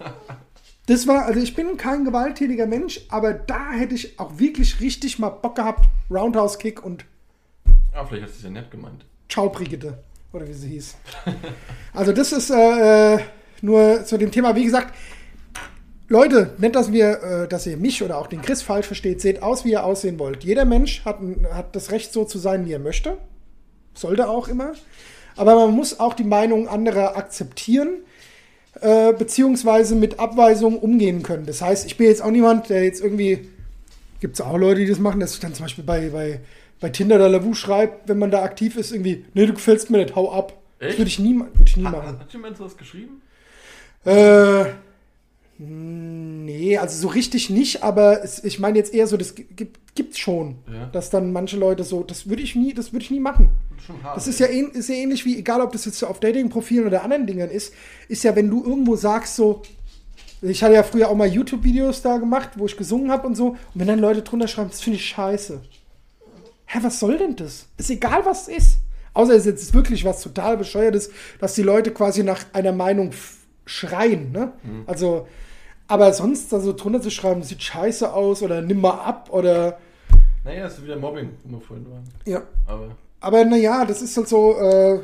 das 0.86 1.08
war, 1.08 1.26
also 1.26 1.40
ich 1.40 1.56
bin 1.56 1.78
kein 1.78 2.04
gewalttätiger 2.04 2.68
Mensch, 2.68 3.02
aber 3.10 3.34
da 3.34 3.72
hätte 3.72 3.96
ich 3.96 4.20
auch 4.20 4.38
wirklich 4.38 4.82
richtig 4.82 5.18
mal 5.18 5.30
Bock 5.30 5.56
gehabt, 5.56 5.86
Roundhouse-Kick 6.12 6.84
und 6.84 7.06
Ah, 7.94 8.06
vielleicht 8.06 8.24
hast 8.24 8.34
du 8.34 8.38
es 8.38 8.44
ja 8.44 8.50
nett 8.50 8.70
gemeint. 8.72 9.06
Ciao 9.30 9.50
Brigitte, 9.50 10.04
oder 10.34 10.48
wie 10.48 10.54
sie 10.54 10.70
hieß. 10.70 10.96
Also 11.94 12.14
das 12.14 12.32
ist 12.32 12.52
äh, 12.52 13.16
äh, 13.16 13.20
nur 13.62 14.06
zu 14.06 14.18
dem 14.18 14.32
Thema, 14.32 14.56
wie 14.56 14.64
gesagt, 14.64 14.94
Leute, 16.08 16.56
nicht, 16.58 16.76
dass 16.76 16.92
wir, 16.92 17.22
äh, 17.22 17.48
dass 17.48 17.68
ihr 17.68 17.78
mich 17.78 18.02
oder 18.02 18.18
auch 18.18 18.28
den 18.28 18.42
Chris 18.42 18.62
falsch 18.62 18.88
versteht, 18.88 19.22
seht 19.22 19.44
aus, 19.44 19.66
wie 19.66 19.72
ihr 19.72 19.84
aussehen 19.84 20.18
wollt. 20.18 20.44
Jeder 20.44 20.66
Mensch 20.66 21.04
hat, 21.06 21.20
hat 21.52 21.76
das 21.76 21.92
Recht, 21.92 22.14
so 22.14 22.26
zu 22.26 22.40
sein, 22.40 22.66
wie 22.66 22.74
er 22.74 22.80
möchte. 22.80 23.18
Sollte 23.94 24.30
auch 24.30 24.48
immer. 24.48 24.74
Aber 25.36 25.56
man 25.56 25.76
muss 25.76 26.00
auch 26.00 26.14
die 26.14 26.24
Meinung 26.24 26.68
anderer 26.68 27.16
akzeptieren, 27.16 27.90
äh, 28.82 29.14
beziehungsweise 29.14 29.96
mit 29.96 30.20
Abweisungen 30.20 30.80
umgehen 30.80 31.22
können. 31.22 31.46
Das 31.46 31.62
heißt, 31.62 31.86
ich 31.86 31.98
bin 31.98 32.08
jetzt 32.08 32.22
auch 32.24 32.32
niemand, 32.32 32.70
der 32.70 32.84
jetzt 32.84 33.04
irgendwie, 33.04 33.48
gibt 34.20 34.34
es 34.36 34.42
auch 34.42 34.58
Leute, 34.58 34.82
die 34.82 34.88
das 34.88 35.00
machen, 35.00 35.20
dass 35.20 35.34
ich 35.34 35.40
dann 35.40 35.54
zum 35.54 35.66
Beispiel 35.66 35.84
bei, 35.84 36.10
bei, 36.10 36.40
bei 36.80 36.90
Tinder 36.90 37.16
oder 37.16 37.30
Lavu 37.30 37.54
schreibt, 37.54 38.08
wenn 38.08 38.18
man 38.18 38.32
da 38.32 38.42
aktiv 38.44 38.78
ist, 38.78 38.92
irgendwie, 38.92 39.26
nee, 39.34 39.46
du 39.46 39.54
gefällst 39.54 39.90
mir 39.90 39.98
nicht, 39.98 40.16
hau 40.16 40.32
ab. 40.32 40.54
Das 40.80 40.90
Echt? 40.90 41.00
würde 41.00 41.10
ich 41.10 41.20
nie, 41.20 41.38
würd 41.38 41.50
ich 41.70 41.78
nie 41.78 41.86
Hat, 41.86 41.92
machen. 41.92 42.20
hat 42.20 42.32
jemand 42.34 42.58
sowas 42.58 42.78
geschrieben? 42.78 43.22
Äh, 44.06 44.66
nee, 45.58 46.78
also 46.78 46.98
so 47.02 47.10
richtig 47.10 47.50
nicht, 47.50 47.84
aber 47.84 48.24
es, 48.24 48.44
ich 48.44 48.60
meine 48.60 48.78
jetzt 48.78 48.94
eher 48.94 49.08
so, 49.08 49.18
das 49.18 49.36
gibt, 49.36 49.96
gibt's 49.96 50.18
schon. 50.18 50.56
Ja. 50.72 50.86
Dass 50.86 51.10
dann 51.10 51.34
manche 51.34 51.58
Leute 51.58 51.84
so, 51.84 52.04
das 52.04 52.30
würde 52.30 52.42
ich 52.42 52.56
nie, 52.56 52.74
das 52.74 52.94
würde 52.94 53.04
ich 53.04 53.12
nie 53.12 53.20
machen. 53.20 53.50
Schon 53.86 54.02
hart. 54.02 54.16
Das 54.16 54.28
ist 54.28 54.40
ja, 54.40 54.48
ähn, 54.48 54.72
ist 54.72 54.88
ja 54.88 54.96
ähnlich 54.96 55.26
wie, 55.26 55.38
egal 55.38 55.60
ob 55.60 55.74
das 55.74 55.84
jetzt 55.84 56.00
so 56.00 56.08
auf 56.08 56.22
Dating-Profilen 56.22 56.88
oder 56.88 57.04
anderen 57.04 57.28
Dingen 57.28 57.50
ist, 57.50 57.74
ist 58.08 58.24
ja, 58.24 58.36
wenn 58.38 58.50
du 58.50 58.64
irgendwo 58.64 58.96
sagst 58.96 59.36
so, 59.36 59.64
ich 60.42 60.64
hatte 60.64 60.76
ja 60.76 60.84
früher 60.84 61.10
auch 61.10 61.16
mal 61.16 61.28
YouTube-Videos 61.28 62.02
da 62.02 62.18
gemacht, 62.18 62.52
wo 62.56 62.66
ich 62.66 62.78
gesungen 62.78 63.12
habe 63.12 63.28
und 63.28 63.36
so, 63.36 63.50
und 63.50 63.58
wenn 63.74 63.88
dann 63.88 64.00
Leute 64.00 64.22
drunter 64.22 64.48
schreiben, 64.48 64.70
das 64.70 64.80
finde 64.80 64.98
ich 64.98 65.06
scheiße. 65.06 65.60
Hä, 66.72 66.80
was 66.84 67.00
soll 67.00 67.18
denn 67.18 67.36
das? 67.36 67.66
Ist 67.78 67.90
egal, 67.90 68.24
was 68.26 68.48
es 68.48 68.58
ist. 68.58 68.78
Außer 69.14 69.34
es 69.34 69.40
ist 69.40 69.46
jetzt 69.48 69.74
wirklich 69.74 70.06
was 70.06 70.22
total 70.22 70.56
bescheuertes, 70.56 71.10
dass 71.40 71.56
die 71.56 71.64
Leute 71.64 71.92
quasi 71.92 72.24
nach 72.24 72.46
einer 72.54 72.72
Meinung 72.72 73.12
schreien, 73.66 74.32
ne? 74.32 74.54
Also, 74.86 75.28
aber 75.88 76.14
sonst 76.14 76.54
da 76.54 76.60
so 76.60 76.74
drunter 76.74 77.02
zu 77.02 77.10
schreiben, 77.10 77.42
sieht 77.42 77.64
scheiße 77.64 78.14
aus 78.14 78.44
oder 78.44 78.62
nimm 78.62 78.82
mal 78.82 79.00
ab 79.00 79.30
oder, 79.32 79.80
Naja, 80.46 80.68
ist 80.68 80.84
wieder 80.84 80.96
Mobbing, 80.96 81.32
wo 81.46 81.58
wir 81.58 81.62
vorhin 81.62 81.90
waren. 81.90 82.04
ja. 82.26 82.44
Aber 82.68 82.96
Aber 83.20 83.46
naja, 83.46 83.84
das 83.86 84.04
ist 84.04 84.16
halt 84.16 84.30
so, 84.30 84.56
äh, 84.60 85.00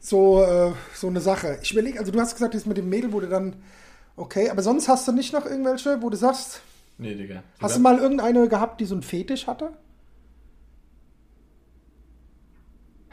so, 0.00 0.42
äh, 0.42 0.72
so 0.94 1.08
eine 1.08 1.20
Sache. 1.20 1.58
Ich 1.62 1.72
überlege, 1.72 1.98
also 1.98 2.12
du 2.12 2.18
hast 2.20 2.32
gesagt, 2.34 2.54
das 2.54 2.64
mit 2.64 2.78
dem 2.78 2.88
Mädel 2.88 3.12
wurde 3.12 3.28
dann 3.28 3.56
okay, 4.16 4.48
aber 4.48 4.62
sonst 4.62 4.88
hast 4.88 5.06
du 5.06 5.12
nicht 5.12 5.34
noch 5.34 5.44
irgendwelche, 5.44 6.00
wo 6.00 6.08
du 6.08 6.16
sagst, 6.16 6.62
nee, 6.98 7.14
Digga. 7.14 7.42
hast 7.60 7.76
du 7.76 7.80
mal 7.80 7.98
irgendeine 7.98 8.48
gehabt, 8.48 8.80
die 8.80 8.86
so 8.86 8.94
einen 8.94 9.02
Fetisch 9.02 9.46
hatte? 9.46 9.70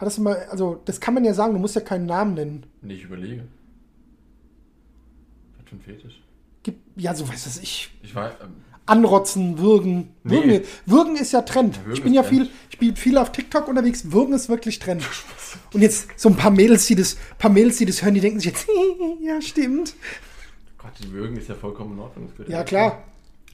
Hattest 0.02 0.18
du 0.18 0.24
mal, 0.24 0.48
also 0.50 0.82
das 0.86 1.00
kann 1.00 1.14
man 1.14 1.24
ja 1.24 1.36
sagen, 1.36 1.54
du 1.54 1.60
musst 1.60 1.76
ja 1.76 1.82
keinen 1.82 2.08
Namen 2.08 2.34
nennen. 2.34 2.66
Nee, 2.82 2.96
ich 2.96 3.04
überlege. 3.04 3.44
Was 5.60 5.70
für 5.70 5.76
ein 5.76 5.82
Fetisch? 5.82 6.24
Gib, 6.64 6.78
ja, 6.96 7.14
so 7.14 7.30
weiß 7.30 7.44
das 7.44 7.60
ich. 7.60 7.92
Ich 8.02 8.16
war. 8.16 8.32
Ähm, 8.42 8.56
Anrotzen, 8.88 9.60
würgen. 9.60 10.16
Nee. 10.24 10.38
Würgen, 10.38 10.62
würgen 10.88 11.16
ist 11.18 11.34
ja 11.34 11.44
Trend. 11.44 11.80
Ja, 11.86 11.94
ich 11.94 12.02
bin 12.02 12.16
ja 12.16 12.24
viel, 12.24 12.50
ich 12.72 12.80
bin 12.80 12.96
viel 12.96 13.16
auf 13.16 13.32
TikTok 13.32 13.68
unterwegs. 13.68 14.12
Würgen 14.12 14.34
ist 14.34 14.50
wirklich 14.50 14.80
Trend. 14.80 15.08
Und 15.72 15.82
jetzt 15.82 16.20
so 16.20 16.30
ein 16.30 16.36
paar 16.36 16.50
Mädels, 16.50 16.88
die 16.88 16.96
das, 16.96 17.16
paar 17.38 17.52
Mädels, 17.52 17.78
die 17.78 17.86
das 17.86 18.02
hören, 18.02 18.16
die 18.16 18.22
denken 18.22 18.40
sich 18.40 18.52
jetzt, 18.52 18.68
ja, 19.22 19.40
stimmt. 19.40 19.94
Gott, 20.80 20.94
die 21.00 21.12
Würgen 21.12 21.38
ist 21.38 21.48
ja 21.48 21.54
vollkommen 21.54 21.94
in 21.94 22.00
Ordnung. 22.00 22.30
Das 22.40 22.48
Ja, 22.48 22.64
klar. 22.64 23.04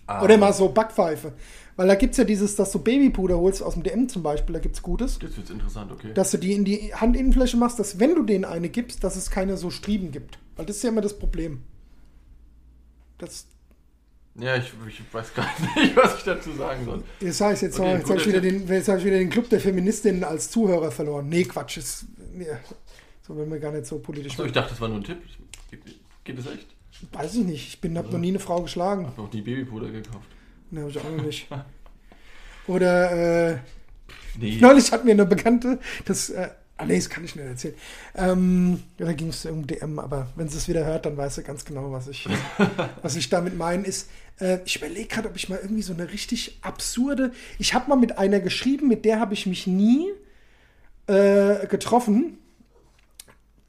Aber 0.05 0.23
Oder 0.23 0.37
mal 0.37 0.53
so 0.53 0.69
Backpfeife. 0.69 1.33
Weil 1.77 1.87
da 1.87 1.95
gibt 1.95 2.11
es 2.13 2.17
ja 2.17 2.23
dieses, 2.23 2.55
dass 2.55 2.71
du 2.71 2.79
Babypuder 2.79 3.37
holst 3.37 3.61
aus 3.61 3.75
dem 3.75 3.83
DM 3.83 4.09
zum 4.09 4.23
Beispiel, 4.23 4.51
da 4.53 4.59
gibt 4.59 4.75
es 4.75 4.81
Gutes. 4.81 5.19
Jetzt 5.21 5.37
wird's 5.37 5.51
interessant, 5.51 5.91
okay. 5.91 6.11
Dass 6.13 6.31
du 6.31 6.37
die 6.39 6.53
in 6.53 6.65
die 6.65 6.91
Handinnenfläche 6.93 7.55
machst, 7.55 7.77
dass 7.79 7.99
wenn 7.99 8.15
du 8.15 8.23
denen 8.23 8.45
eine 8.45 8.67
gibst, 8.69 9.03
dass 9.03 9.15
es 9.15 9.29
keine 9.29 9.57
so 9.57 9.69
Striemen 9.69 10.11
gibt. 10.11 10.39
Weil 10.55 10.65
das 10.65 10.77
ist 10.77 10.83
ja 10.83 10.89
immer 10.89 11.01
das 11.01 11.17
Problem. 11.17 11.61
Das, 13.19 13.45
ja, 14.39 14.55
ich, 14.57 14.71
ich 14.87 15.01
weiß 15.13 15.33
gar 15.35 15.45
nicht, 15.75 15.95
was 15.95 16.17
ich 16.17 16.23
dazu 16.23 16.51
sagen 16.53 16.83
soll. 16.85 17.03
das 17.19 17.41
heißt, 17.41 17.61
jetzt, 17.61 17.79
Okay, 17.79 17.93
jetzt 17.97 18.09
habe 18.09 18.19
ich, 18.21 18.27
wieder 18.27 18.41
den- 18.41 18.67
jetzt 18.67 18.89
hab 18.89 18.97
ich 18.97 19.05
wieder 19.05 19.17
den 19.19 19.29
Club 19.29 19.49
der 19.49 19.59
Feministinnen 19.59 20.23
als 20.23 20.49
Zuhörer 20.49 20.89
verloren. 20.91 21.29
Nee, 21.29 21.43
Quatsch. 21.43 21.77
Ist, 21.77 22.05
nee, 22.33 22.45
so 23.21 23.35
wollen 23.35 23.51
wir 23.51 23.59
gar 23.59 23.71
nicht 23.71 23.85
so 23.85 23.99
politisch 23.99 24.33
Achso, 24.33 24.45
ich 24.45 24.51
dachte, 24.51 24.71
das 24.71 24.81
war 24.81 24.87
nur 24.89 24.97
ein 24.97 25.03
Tipp. 25.03 25.17
Geht, 26.23 26.39
das 26.39 26.47
echt? 26.47 26.65
Weiß 27.13 27.35
ich 27.35 27.45
nicht. 27.45 27.67
Ich 27.67 27.81
bin, 27.81 27.97
habe 27.97 28.09
noch 28.11 28.17
nie 28.19 28.29
eine 28.29 28.39
Frau 28.39 28.61
geschlagen. 28.63 29.03
Ich 29.03 29.07
habe 29.09 29.21
noch 29.21 29.33
nie 29.33 29.41
Babypuder 29.41 29.89
gekauft. 29.91 30.27
Ne, 30.71 30.81
habe 30.81 30.91
ich 30.91 30.97
auch 30.99 31.09
noch 31.09 31.23
nicht. 31.23 31.47
Oder, 32.67 33.51
äh, 33.51 33.57
Nee. 34.39 34.57
Neulich 34.61 34.91
hat 34.91 35.05
mir 35.05 35.11
eine 35.11 35.25
Bekannte, 35.25 35.79
das, 36.05 36.29
äh, 36.29 36.49
ah 36.77 36.85
nee, 36.85 36.97
das 36.97 37.09
kann 37.09 37.23
ich 37.23 37.35
nicht 37.35 37.45
erzählen. 37.45 37.73
Ähm, 38.15 38.83
ja, 38.99 39.07
da 39.07 39.13
ging 39.13 39.29
es 39.29 39.45
um 39.45 39.65
DM, 39.65 39.99
aber 39.99 40.27
wenn 40.35 40.47
sie 40.47 40.57
es 40.57 40.67
wieder 40.67 40.85
hört, 40.85 41.05
dann 41.05 41.17
weiß 41.17 41.35
sie 41.35 41.43
ganz 41.43 41.65
genau, 41.65 41.91
was 41.91 42.07
ich, 42.07 42.27
was 43.01 43.15
ich 43.15 43.29
damit 43.29 43.57
meine. 43.57 43.85
Ist, 43.85 44.09
äh, 44.39 44.59
ich 44.65 44.77
überlege 44.77 45.07
gerade, 45.07 45.29
ob 45.29 45.35
ich 45.35 45.49
mal 45.49 45.59
irgendwie 45.61 45.81
so 45.81 45.93
eine 45.93 46.11
richtig 46.11 46.59
absurde. 46.61 47.31
Ich 47.57 47.73
habe 47.73 47.89
mal 47.89 47.95
mit 47.95 48.17
einer 48.17 48.39
geschrieben, 48.39 48.87
mit 48.87 49.05
der 49.05 49.19
habe 49.19 49.33
ich 49.33 49.47
mich 49.47 49.65
nie 49.65 50.07
äh, 51.07 51.65
getroffen. 51.67 52.37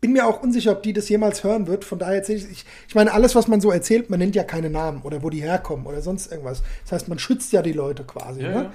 Bin 0.00 0.12
mir 0.12 0.26
auch 0.26 0.42
unsicher, 0.42 0.72
ob 0.72 0.82
die 0.84 0.92
das 0.92 1.08
jemals 1.08 1.42
hören 1.42 1.66
wird. 1.66 1.84
Von 1.84 1.98
daher 1.98 2.16
erzähle 2.16 2.38
ich, 2.38 2.50
ich, 2.50 2.64
ich 2.86 2.94
meine, 2.94 3.12
alles, 3.12 3.34
was 3.34 3.48
man 3.48 3.60
so 3.60 3.72
erzählt, 3.72 4.10
man 4.10 4.20
nennt 4.20 4.36
ja 4.36 4.44
keine 4.44 4.70
Namen 4.70 5.02
oder 5.02 5.22
wo 5.22 5.30
die 5.30 5.42
herkommen 5.42 5.86
oder 5.86 6.02
sonst 6.02 6.30
irgendwas. 6.30 6.62
Das 6.84 6.92
heißt, 6.92 7.08
man 7.08 7.18
schützt 7.18 7.52
ja 7.52 7.62
die 7.62 7.72
Leute 7.72 8.04
quasi. 8.04 8.42
Ja, 8.42 8.48
ne? 8.48 8.54
ja. 8.54 8.72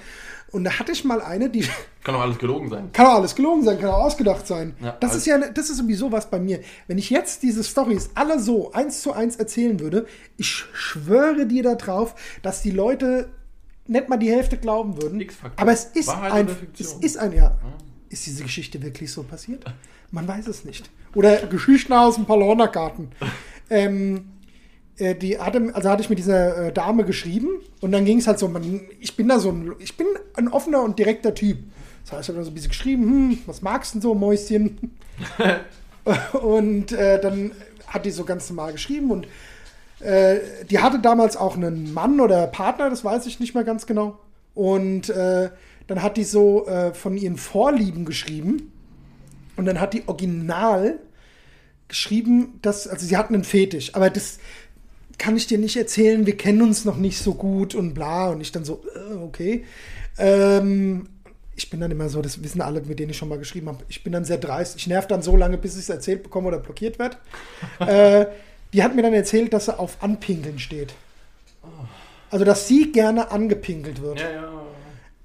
Und 0.52 0.66
da 0.66 0.78
hatte 0.78 0.92
ich 0.92 1.04
mal 1.04 1.22
eine, 1.22 1.50
die 1.50 1.62
Kann 2.04 2.14
doch 2.14 2.22
alles 2.22 2.38
gelogen 2.38 2.70
sein. 2.70 2.90
kann 2.94 3.08
auch 3.08 3.16
alles 3.16 3.34
gelogen 3.36 3.64
sein, 3.64 3.80
kann 3.80 3.90
auch 3.90 4.04
ausgedacht 4.04 4.46
sein. 4.46 4.76
Ja, 4.82 4.96
das 5.00 5.12
also- 5.12 5.18
ist 5.18 5.26
ja, 5.26 5.38
das 5.40 5.70
ist 5.70 5.78
sowieso 5.78 6.12
was 6.12 6.30
bei 6.30 6.40
mir. 6.40 6.60
Wenn 6.88 6.98
ich 6.98 7.10
jetzt 7.10 7.42
diese 7.42 7.64
Stories 7.64 8.12
alle 8.16 8.40
so 8.40 8.72
eins 8.74 9.02
zu 9.02 9.14
eins 9.14 9.38
erzählen 9.38 9.80
würde, 9.80 10.06
ich 10.38 10.48
schwöre 10.74 11.48
dir 11.48 11.64
darauf, 11.64 12.16
dass 12.44 12.62
die 12.62 12.72
Leute 12.72 13.30
nicht 13.88 14.10
mal 14.10 14.18
die 14.18 14.30
Hälfte 14.30 14.58
glauben 14.58 15.02
würden. 15.02 15.26
Aber 15.56 15.72
es 15.72 15.86
ist 15.86 16.08
Wahrheit 16.08 16.34
ein, 16.34 16.48
es 16.78 16.94
ist 16.94 17.18
ein, 17.18 17.34
ja. 17.34 17.58
Ist 18.14 18.28
diese 18.28 18.44
Geschichte 18.44 18.80
wirklich 18.84 19.12
so 19.12 19.24
passiert? 19.24 19.66
Man 20.12 20.28
weiß 20.28 20.46
es 20.46 20.66
nicht. 20.66 20.88
Oder 21.16 21.48
Geschichten 21.48 21.94
aus 21.94 22.14
dem 22.14 22.26
Paulanergarten. 22.26 23.08
ähm, 23.72 24.26
äh, 24.98 25.16
die 25.16 25.40
hatte, 25.40 25.72
also 25.74 25.90
hatte 25.90 26.04
ich 26.04 26.12
mit 26.12 26.20
dieser 26.20 26.68
äh, 26.68 26.72
Dame 26.72 27.06
geschrieben 27.06 27.48
und 27.82 27.92
dann 27.92 28.06
ging 28.06 28.20
es 28.20 28.28
halt 28.28 28.38
so, 28.38 28.48
man, 28.48 28.82
ich 29.00 29.16
bin 29.16 29.30
da 29.30 29.40
so 29.40 29.50
ein, 29.50 29.74
ich 29.80 29.98
bin 29.98 30.06
ein 30.36 30.48
offener 30.48 30.84
und 30.84 31.00
direkter 31.00 31.34
Typ. 31.34 31.58
Das 32.04 32.12
heißt, 32.12 32.22
ich 32.22 32.28
habe 32.30 32.38
da 32.38 32.44
so 32.44 32.52
ein 32.52 32.54
bisschen 32.54 32.70
geschrieben, 32.70 33.04
hm, 33.04 33.40
was 33.48 33.64
magst 33.64 33.94
du 33.94 33.98
denn 33.98 34.02
so, 34.04 34.14
Mäuschen? 34.14 34.92
und 36.34 36.92
äh, 36.92 37.20
dann 37.20 37.54
hat 37.88 38.06
die 38.06 38.12
so 38.12 38.26
ganz 38.26 38.48
normal 38.48 38.74
geschrieben 38.74 39.10
und 39.10 39.26
äh, 40.02 40.40
die 40.70 40.78
hatte 40.78 41.00
damals 41.00 41.36
auch 41.36 41.56
einen 41.56 41.92
Mann 41.92 42.20
oder 42.20 42.46
Partner, 42.46 42.92
das 42.92 43.04
weiß 43.04 43.26
ich 43.26 43.40
nicht 43.40 43.56
mehr 43.56 43.64
ganz 43.64 43.88
genau. 43.88 44.20
Und 44.54 45.10
äh, 45.10 45.50
dann 45.88 46.02
hat 46.02 46.18
die 46.18 46.24
so 46.24 46.68
äh, 46.68 46.94
von 46.94 47.18
ihren 47.18 47.38
Vorlieben 47.38 48.06
geschrieben. 48.06 48.72
Und 49.56 49.66
dann 49.66 49.80
hat 49.80 49.94
die 49.94 50.08
original 50.08 51.00
geschrieben, 51.88 52.60
dass, 52.62 52.88
also 52.88 53.06
sie 53.06 53.18
hatten 53.18 53.36
einen 53.36 53.44
Fetisch, 53.44 53.94
aber 53.94 54.10
das 54.10 54.40
kann 55.20 55.38
ich 55.38 55.46
dir 55.46 55.60
nicht 55.60 55.78
erzählen, 55.78 56.26
wir 56.26 56.36
kennen 56.38 56.62
uns 56.62 56.86
noch 56.86 56.98
nicht 56.98 57.20
so 57.20 57.36
gut 57.36 57.76
und 57.76 57.94
bla. 57.94 58.30
Und 58.30 58.42
ich 58.42 58.52
dann 58.52 58.66
so, 58.66 58.84
äh, 58.96 59.14
okay. 59.16 59.64
Ähm, 60.18 61.08
ich 61.56 61.70
bin 61.70 61.80
dann 61.80 61.92
immer 61.92 62.10
so, 62.10 62.22
das 62.22 62.42
wissen 62.44 62.62
alle, 62.62 62.82
mit 62.82 62.98
denen 62.98 63.12
ich 63.12 63.18
schon 63.18 63.30
mal 63.30 63.38
geschrieben 63.38 63.68
habe, 63.68 63.84
ich 63.88 64.04
bin 64.04 64.12
dann 64.12 64.26
sehr 64.26 64.38
dreist. 64.38 64.76
Ich 64.76 64.88
nerv 64.88 65.06
dann 65.06 65.22
so 65.22 65.38
lange, 65.38 65.58
bis 65.58 65.74
ich 65.74 65.82
es 65.82 65.90
erzählt 65.90 66.24
bekomme 66.24 66.48
oder 66.48 66.58
blockiert 66.58 66.98
werde. 66.98 67.18
äh, 67.80 68.26
die 68.74 68.84
hat 68.84 68.96
mir 68.96 69.04
dann 69.04 69.14
erzählt, 69.14 69.54
dass 69.54 69.66
sie 69.66 69.78
auf 69.78 70.02
Anpinkeln 70.02 70.58
steht. 70.58 70.96
Also, 72.32 72.44
dass 72.44 72.68
sie 72.68 72.92
gerne 72.92 73.30
angepinkelt 73.30 74.02
wird. 74.02 74.20
Ja, 74.20 74.32
ja. 74.32 74.64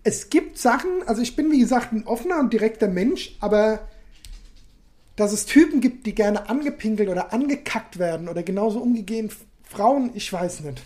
Es 0.09 0.31
gibt 0.31 0.57
Sachen, 0.57 1.03
also 1.05 1.21
ich 1.21 1.37
bin 1.37 1.51
wie 1.53 1.59
gesagt 1.59 1.93
ein 1.93 2.07
offener 2.07 2.39
und 2.39 2.51
direkter 2.51 2.89
Mensch, 2.89 3.37
aber 3.41 3.81
dass 5.17 5.33
es 5.33 5.45
Typen 5.45 5.83
gibt, 5.83 6.07
die 6.07 6.15
gerne 6.15 6.49
angepinkelt 6.49 7.11
oder 7.11 7.35
angekackt 7.35 7.99
werden 7.99 8.27
oder 8.31 8.43
genauso 8.43 8.81
umgegeben 8.81 9.29
Frauen, 9.65 10.11
ich 10.15 10.33
weiß 10.33 10.61
nicht. 10.61 10.81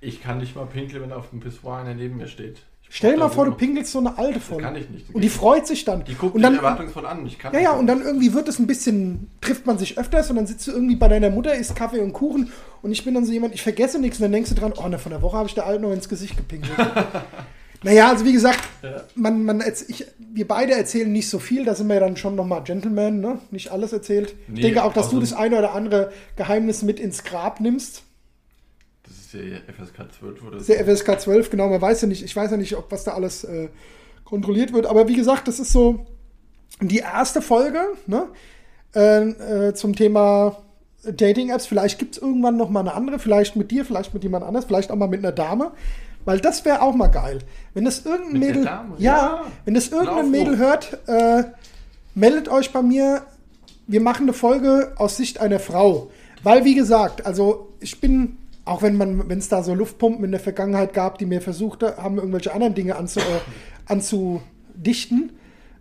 Ich 0.00 0.20
kann 0.20 0.38
nicht 0.38 0.56
mal 0.56 0.66
pinkeln, 0.66 1.04
wenn 1.04 1.12
auf 1.12 1.30
dem 1.30 1.38
Pissoir 1.38 1.76
einer 1.76 1.94
neben 1.94 2.16
mir 2.16 2.26
steht. 2.26 2.62
Ich 2.88 2.96
Stell 2.96 3.12
dir 3.12 3.18
mal 3.20 3.28
vor, 3.28 3.44
du 3.44 3.52
pinkelst 3.52 3.92
so 3.92 4.00
eine 4.00 4.18
alte 4.18 4.40
voll. 4.40 4.60
kann 4.60 4.74
ich 4.74 4.90
nicht. 4.90 5.14
Und 5.14 5.22
die 5.22 5.28
freut 5.28 5.68
sich 5.68 5.84
dann. 5.84 6.04
Die 6.04 6.14
guckt 6.14 6.34
und 6.34 6.42
dann, 6.42 6.56
erwartungsvoll 6.56 7.06
an. 7.06 7.24
Ich 7.26 7.38
kann 7.38 7.54
Ja, 7.54 7.60
ja, 7.60 7.70
und 7.74 7.86
dann 7.86 8.02
irgendwie 8.02 8.34
wird 8.34 8.48
es 8.48 8.58
ein 8.58 8.66
bisschen, 8.66 9.30
trifft 9.40 9.66
man 9.66 9.78
sich 9.78 9.98
öfters 9.98 10.30
und 10.30 10.36
dann 10.36 10.48
sitzt 10.48 10.66
du 10.66 10.72
irgendwie 10.72 10.96
bei 10.96 11.06
deiner 11.06 11.30
Mutter, 11.30 11.54
isst 11.54 11.76
Kaffee 11.76 12.00
und 12.00 12.12
Kuchen 12.12 12.50
und 12.82 12.90
ich 12.90 13.04
bin 13.04 13.14
dann 13.14 13.24
so 13.24 13.32
jemand, 13.32 13.54
ich 13.54 13.62
vergesse 13.62 14.00
nichts 14.00 14.18
und 14.18 14.24
dann 14.24 14.32
denkst 14.32 14.50
du 14.50 14.56
dran, 14.56 14.72
oh, 14.76 14.88
ne, 14.88 14.98
von 14.98 15.10
der 15.10 15.22
Woche 15.22 15.36
habe 15.36 15.48
ich 15.48 15.54
der 15.54 15.66
Alten 15.66 15.84
noch 15.84 15.92
ins 15.92 16.08
Gesicht 16.08 16.36
gepinkelt. 16.36 16.76
naja, 17.82 18.08
also 18.10 18.24
wie 18.24 18.32
gesagt, 18.32 18.60
Ja. 18.82 19.02
man, 19.14 19.44
man, 19.44 19.62
ich, 19.88 20.06
wir 20.18 20.46
beide 20.48 20.72
erzählen 20.74 21.10
nicht 21.10 21.28
so 21.28 21.38
viel, 21.38 21.64
da 21.64 21.74
sind 21.74 21.88
wir 21.88 21.94
ja 21.94 22.00
dann 22.00 22.16
schon 22.16 22.34
nochmal 22.34 22.62
Gentleman, 22.64 23.20
ne? 23.20 23.38
nicht 23.50 23.70
alles 23.70 23.92
erzählt. 23.92 24.34
ich 24.48 24.54
Nee, 24.54 24.60
denke 24.62 24.82
auch, 24.84 24.92
dass 24.92 25.10
du 25.10 25.20
das 25.20 25.32
eine 25.32 25.58
oder 25.58 25.74
andere 25.74 26.12
Geheimnis 26.36 26.82
mit 26.82 27.00
ins 27.00 27.24
Grab 27.24 27.60
nimmst. 27.60 28.02
Das 29.04 29.12
ist 29.18 29.34
ja 29.34 29.58
FSK 29.72 30.12
12 30.18 30.42
oder 30.42 30.50
Das 30.58 30.68
ist 30.68 30.68
der 30.68 30.84
FSK 30.96 31.20
12, 31.20 31.50
genau, 31.50 31.68
man 31.68 31.80
weiß 31.80 32.02
ja 32.02 32.08
nicht, 32.08 32.24
ich 32.24 32.34
weiß 32.34 32.50
ja 32.50 32.56
nicht, 32.56 32.76
ob 32.76 32.90
was 32.90 33.04
da 33.04 33.12
alles 33.14 33.44
äh, 33.44 33.68
kontrolliert 34.24 34.72
wird, 34.72 34.86
aber 34.86 35.06
wie 35.08 35.14
gesagt, 35.16 35.46
das 35.48 35.60
ist 35.60 35.72
so 35.72 36.06
die 36.80 36.98
erste 36.98 37.40
Folge 37.42 37.80
ne, 38.06 38.26
äh, 38.94 39.22
äh, 39.68 39.74
zum 39.74 39.94
Thema 39.94 40.56
Dating-Apps. 41.04 41.66
Vielleicht 41.66 41.98
gibt 41.98 42.16
es 42.16 42.22
irgendwann 42.22 42.56
noch 42.56 42.68
mal 42.68 42.80
eine 42.80 42.94
andere, 42.94 43.18
vielleicht 43.18 43.54
mit 43.56 43.70
dir, 43.70 43.84
vielleicht 43.84 44.12
mit 44.14 44.24
jemand 44.24 44.44
anders, 44.44 44.64
vielleicht 44.64 44.90
auch 44.90 44.96
mal 44.96 45.08
mit 45.08 45.20
einer 45.20 45.32
Dame, 45.32 45.70
weil 46.26 46.40
das 46.40 46.64
wäre 46.66 46.82
auch 46.82 46.94
mal 46.94 47.06
geil. 47.08 47.38
Wenn 47.72 47.86
das 47.86 48.04
irgendein 48.04 48.32
Mit 48.32 48.48
Mädel, 48.48 48.64
Dame? 48.64 48.94
ja, 48.98 49.16
Ja. 49.16 49.44
wenn 49.64 49.72
das 49.74 49.88
irgendein. 49.88 50.30
Mädel 50.30 50.58
hört, 50.58 50.98
äh, 51.06 51.44
meldet 52.14 52.48
euch 52.48 52.72
bei 52.72 52.82
mir. 52.82 53.22
Wir 53.86 54.00
machen 54.02 54.24
eine 54.24 54.32
Folge 54.34 54.92
aus 54.96 55.16
Sicht 55.16 55.40
einer 55.40 55.60
Frau. 55.60 56.10
Weil, 56.42 56.64
wie 56.64 56.74
gesagt, 56.74 57.24
also 57.24 57.72
ich 57.80 58.00
bin, 58.00 58.36
auch 58.64 58.82
wenn 58.82 58.96
man, 58.96 59.28
wenn 59.28 59.38
es 59.38 59.48
da 59.48 59.62
so 59.62 59.74
Luftpumpen 59.74 60.24
in 60.24 60.32
der 60.32 60.40
Vergangenheit 60.40 60.92
gab, 60.92 61.18
die 61.18 61.26
mir 61.26 61.40
versucht 61.40 61.82
haben, 61.82 62.16
irgendwelche 62.18 62.52
anderen 62.52 62.74
Dinge 62.74 62.96
anzu, 62.96 63.20
äh, 63.20 63.22
anzudichten, 63.86 65.32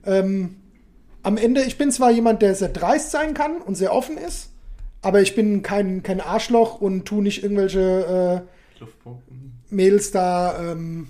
ähm, 0.05 0.55
am 1.23 1.37
Ende, 1.37 1.63
ich 1.63 1.77
bin 1.79 1.91
zwar 1.91 2.11
jemand, 2.11 2.41
der 2.43 2.53
sehr 2.53 2.69
dreist 2.69 3.09
sein 3.11 3.33
kann 3.33 3.57
und 3.57 3.75
sehr 3.75 3.91
offen 3.93 4.17
ist, 4.17 4.51
aber 5.01 5.21
ich 5.21 5.33
bin 5.35 5.63
kein, 5.63 6.03
kein 6.03 6.21
Arschloch 6.21 6.79
und 6.81 7.05
tu 7.05 7.21
nicht 7.21 7.41
irgendwelche 7.43 8.43
Luftpumpen. 8.79 9.54
Mädels 9.69 10.11
da 10.11 10.71
ähm, 10.71 11.07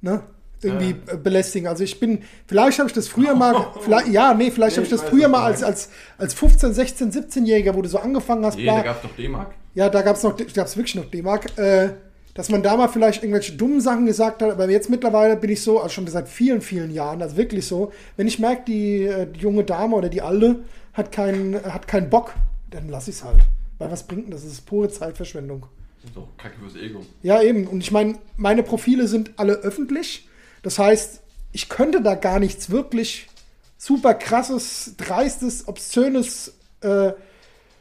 ne, 0.00 0.22
irgendwie 0.62 0.94
äh, 1.10 1.16
belästigen. 1.16 1.68
Also 1.68 1.84
ich 1.84 1.98
bin, 2.00 2.20
vielleicht 2.46 2.78
habe 2.78 2.88
ich 2.88 2.94
das 2.94 3.08
früher 3.08 3.34
mal, 3.34 3.68
vielleicht, 3.80 4.08
ja, 4.08 4.34
nee, 4.34 4.50
vielleicht 4.50 4.76
Nee, 4.76 4.84
habe 4.84 4.94
ich 4.94 5.00
das 5.00 5.08
früher 5.08 5.28
mal 5.28 5.44
als, 5.44 5.62
als, 5.62 5.90
als 6.18 6.34
15, 6.34 6.72
16, 6.74 7.12
17-Jähriger, 7.12 7.74
wo 7.74 7.82
du 7.82 7.88
so 7.88 7.98
angefangen 7.98 8.44
hast, 8.44 8.56
Nee, 8.56 8.64
bla, 8.64 8.76
da 8.76 8.82
gab 8.82 8.96
es 8.96 9.02
doch 9.02 9.16
D-Mark. 9.16 9.54
ja, 9.74 9.88
da 9.88 10.02
gab 10.02 10.16
es 10.16 10.22
noch, 10.22 10.36
gab 10.36 10.66
es 10.66 10.76
wirklich 10.76 10.94
noch 10.96 11.06
D-Mark, 11.10 11.58
äh, 11.58 11.90
dass 12.34 12.48
man 12.48 12.62
da 12.62 12.76
mal 12.76 12.88
vielleicht 12.88 13.22
irgendwelche 13.22 13.52
dummen 13.52 13.80
Sachen 13.80 14.06
gesagt 14.06 14.42
hat, 14.42 14.50
aber 14.52 14.68
jetzt 14.70 14.88
mittlerweile 14.88 15.36
bin 15.36 15.50
ich 15.50 15.62
so, 15.62 15.78
also 15.80 15.88
schon 15.94 16.06
seit 16.06 16.28
vielen, 16.28 16.60
vielen 16.60 16.90
Jahren, 16.90 17.22
also 17.22 17.36
wirklich 17.36 17.66
so, 17.66 17.92
wenn 18.16 18.28
ich 18.28 18.38
merke, 18.38 18.62
die, 18.66 19.02
äh, 19.04 19.26
die 19.26 19.40
junge 19.40 19.64
Dame 19.64 19.96
oder 19.96 20.08
die 20.08 20.22
Alte 20.22 20.60
hat 20.92 21.10
keinen, 21.12 21.62
hat 21.62 21.88
keinen 21.88 22.10
Bock, 22.10 22.34
dann 22.70 22.88
lass 22.88 23.08
ich 23.08 23.16
es 23.16 23.24
halt. 23.24 23.40
Weil 23.78 23.90
was 23.90 24.06
bringt 24.06 24.26
denn 24.26 24.30
das? 24.32 24.42
Das 24.42 24.52
ist 24.52 24.66
pure 24.66 24.90
Zeitverschwendung. 24.90 25.66
So, 26.14 26.28
Kacke 26.38 26.56
fürs 26.60 26.76
Ego. 26.76 27.04
Ja, 27.22 27.42
eben. 27.42 27.66
Und 27.66 27.80
ich 27.80 27.90
meine, 27.90 28.18
meine 28.36 28.62
Profile 28.62 29.06
sind 29.06 29.32
alle 29.36 29.54
öffentlich. 29.54 30.28
Das 30.62 30.78
heißt, 30.78 31.22
ich 31.52 31.68
könnte 31.68 32.00
da 32.02 32.14
gar 32.14 32.38
nichts 32.38 32.70
wirklich 32.70 33.28
super 33.76 34.14
krasses, 34.14 34.94
dreistes, 34.96 35.68
obszönes 35.68 36.54
äh, 36.80 37.12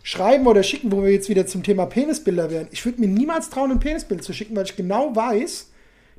schreiben 0.04 0.48
oder 0.48 0.64
schicken, 0.64 0.92
wo 0.92 1.04
wir 1.04 1.12
jetzt 1.12 1.30
wieder 1.30 1.46
zum 1.46 1.64
Thema 1.64 1.86
Penisbilder 1.86 2.50
wären. 2.50 2.68
Ich 2.72 2.86
würde 2.86 3.02
mir 3.02 3.08
niemals 3.08 3.50
trauen, 3.50 3.72
ein 3.72 3.80
Penisbild 3.80 4.24
zu 4.24 4.34
schicken, 4.34 4.56
weil 4.56 4.66
ich 4.66 4.76
genau 4.76 5.16
weiß, 5.16 5.72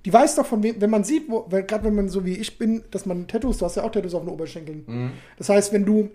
die 0.04 0.12
weiß 0.12 0.36
doch 0.36 0.46
von 0.46 0.62
wem, 0.62 0.80
wenn 0.80 0.90
man 0.90 1.04
sieht, 1.04 1.28
gerade 1.28 1.84
wenn 1.84 1.94
man 1.94 2.08
so 2.08 2.24
wie 2.24 2.34
ich 2.34 2.58
bin, 2.58 2.82
dass 2.90 3.04
man 3.04 3.26
Tattoos, 3.26 3.58
du 3.58 3.66
hast 3.66 3.76
ja 3.76 3.84
auch 3.84 3.92
Tattoos 3.92 4.14
auf 4.14 4.22
den 4.22 4.30
Oberschenkeln. 4.30 5.12
Das 5.36 5.48
heißt, 5.50 5.72
wenn 5.72 5.84
du 5.84 6.10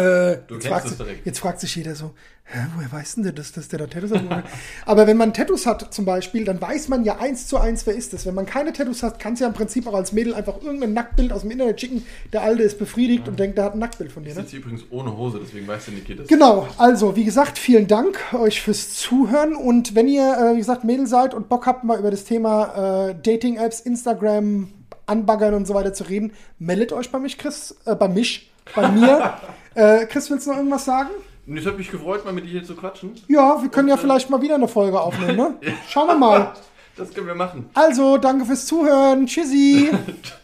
äh, 0.00 0.38
Du 0.48 0.54
jetzt, 0.54 0.66
fragt, 0.66 0.86
es 0.86 0.96
direkt. 0.96 1.26
jetzt 1.26 1.38
fragt 1.38 1.60
sich 1.60 1.74
jeder 1.76 1.94
so, 1.94 2.12
Hä, 2.52 2.58
woher 2.74 2.90
weiß 2.90 3.14
denn 3.14 3.22
der, 3.22 3.32
dass, 3.32 3.52
dass 3.52 3.68
der 3.68 3.78
da 3.78 3.86
Tattoos 3.86 4.10
hat? 4.10 4.42
Aber 4.84 5.06
wenn 5.06 5.16
man 5.16 5.32
Tattoos 5.32 5.66
hat 5.66 5.94
zum 5.94 6.04
Beispiel, 6.04 6.44
dann 6.44 6.60
weiß 6.60 6.88
man 6.88 7.04
ja 7.04 7.18
eins 7.20 7.46
zu 7.46 7.58
eins, 7.58 7.86
wer 7.86 7.94
ist 7.94 8.12
das. 8.12 8.26
Wenn 8.26 8.34
man 8.34 8.44
keine 8.44 8.72
Tattoos 8.72 9.04
hat, 9.04 9.20
kannst 9.20 9.40
du 9.40 9.44
ja 9.44 9.48
im 9.48 9.54
Prinzip 9.54 9.86
auch 9.86 9.94
als 9.94 10.10
Mädel 10.10 10.34
einfach 10.34 10.60
irgendein 10.60 10.92
Nacktbild 10.92 11.32
aus 11.32 11.42
dem 11.42 11.52
Internet 11.52 11.80
schicken. 11.80 12.04
Der 12.32 12.42
Alte 12.42 12.64
ist 12.64 12.80
befriedigt 12.80 13.28
und 13.28 13.38
denkt, 13.38 13.56
der 13.56 13.66
hat 13.66 13.74
ein 13.74 13.78
Nacktbild 13.78 14.10
von 14.10 14.24
dir. 14.24 14.30
Ich 14.30 14.36
Ne? 14.36 14.42
sitze 14.42 14.56
übrigens 14.56 14.82
ohne 14.90 15.16
Hose, 15.16 15.38
deswegen 15.40 15.68
weiß 15.68 15.84
der 15.84 15.94
Niki 15.94 16.16
das. 16.16 16.26
Genau, 16.26 16.66
also 16.76 17.14
wie 17.14 17.22
gesagt, 17.22 17.56
vielen 17.56 17.86
Dank 17.86 18.18
euch 18.34 18.60
fürs 18.62 18.94
Zuhören 18.94 19.54
und 19.54 19.94
wenn 19.94 20.08
ihr, 20.08 20.36
äh, 20.36 20.54
wie 20.54 20.58
gesagt, 20.58 20.82
Mädel 20.82 21.06
seid 21.06 21.34
und 21.34 21.48
Bock 21.48 21.66
habt, 21.66 21.84
mal 21.84 22.00
über 22.00 22.10
das 22.10 22.24
Thema 22.24 23.10
äh, 23.10 23.14
Dating-Apps, 23.14 23.78
Instagram, 23.78 24.72
Anbaggern 25.06 25.54
und 25.54 25.66
so 25.68 25.74
weiter 25.74 25.92
zu 25.92 26.02
reden, 26.02 26.32
meldet 26.58 26.92
euch 26.92 27.12
bei 27.12 27.20
mich, 27.20 27.38
Chris, 27.38 27.76
äh, 27.84 27.94
bei 27.94 28.08
mich, 28.08 28.49
bei 28.74 28.88
mir. 28.88 29.34
äh, 29.74 30.06
Chris, 30.06 30.30
willst 30.30 30.46
du 30.46 30.50
noch 30.50 30.58
irgendwas 30.58 30.84
sagen? 30.84 31.10
Und 31.46 31.56
es 31.56 31.66
hat 31.66 31.76
mich 31.78 31.90
gefreut, 31.90 32.24
mal 32.24 32.32
mit 32.32 32.44
dir 32.44 32.50
hier 32.50 32.64
zu 32.64 32.74
quatschen. 32.76 33.14
Ja, 33.28 33.60
wir 33.60 33.68
können 33.70 33.88
ja 33.88 33.96
vielleicht 33.96 34.30
mal 34.30 34.40
wieder 34.40 34.54
eine 34.54 34.68
Folge 34.68 35.00
aufnehmen, 35.00 35.36
ne? 35.36 35.54
Schauen 35.88 36.08
wir 36.08 36.14
mal. 36.16 36.52
Das 36.96 37.12
können 37.12 37.26
wir 37.26 37.34
machen. 37.34 37.70
Also, 37.74 38.18
danke 38.18 38.44
fürs 38.44 38.66
Zuhören. 38.66 39.26
Tschüssi. 39.26 39.90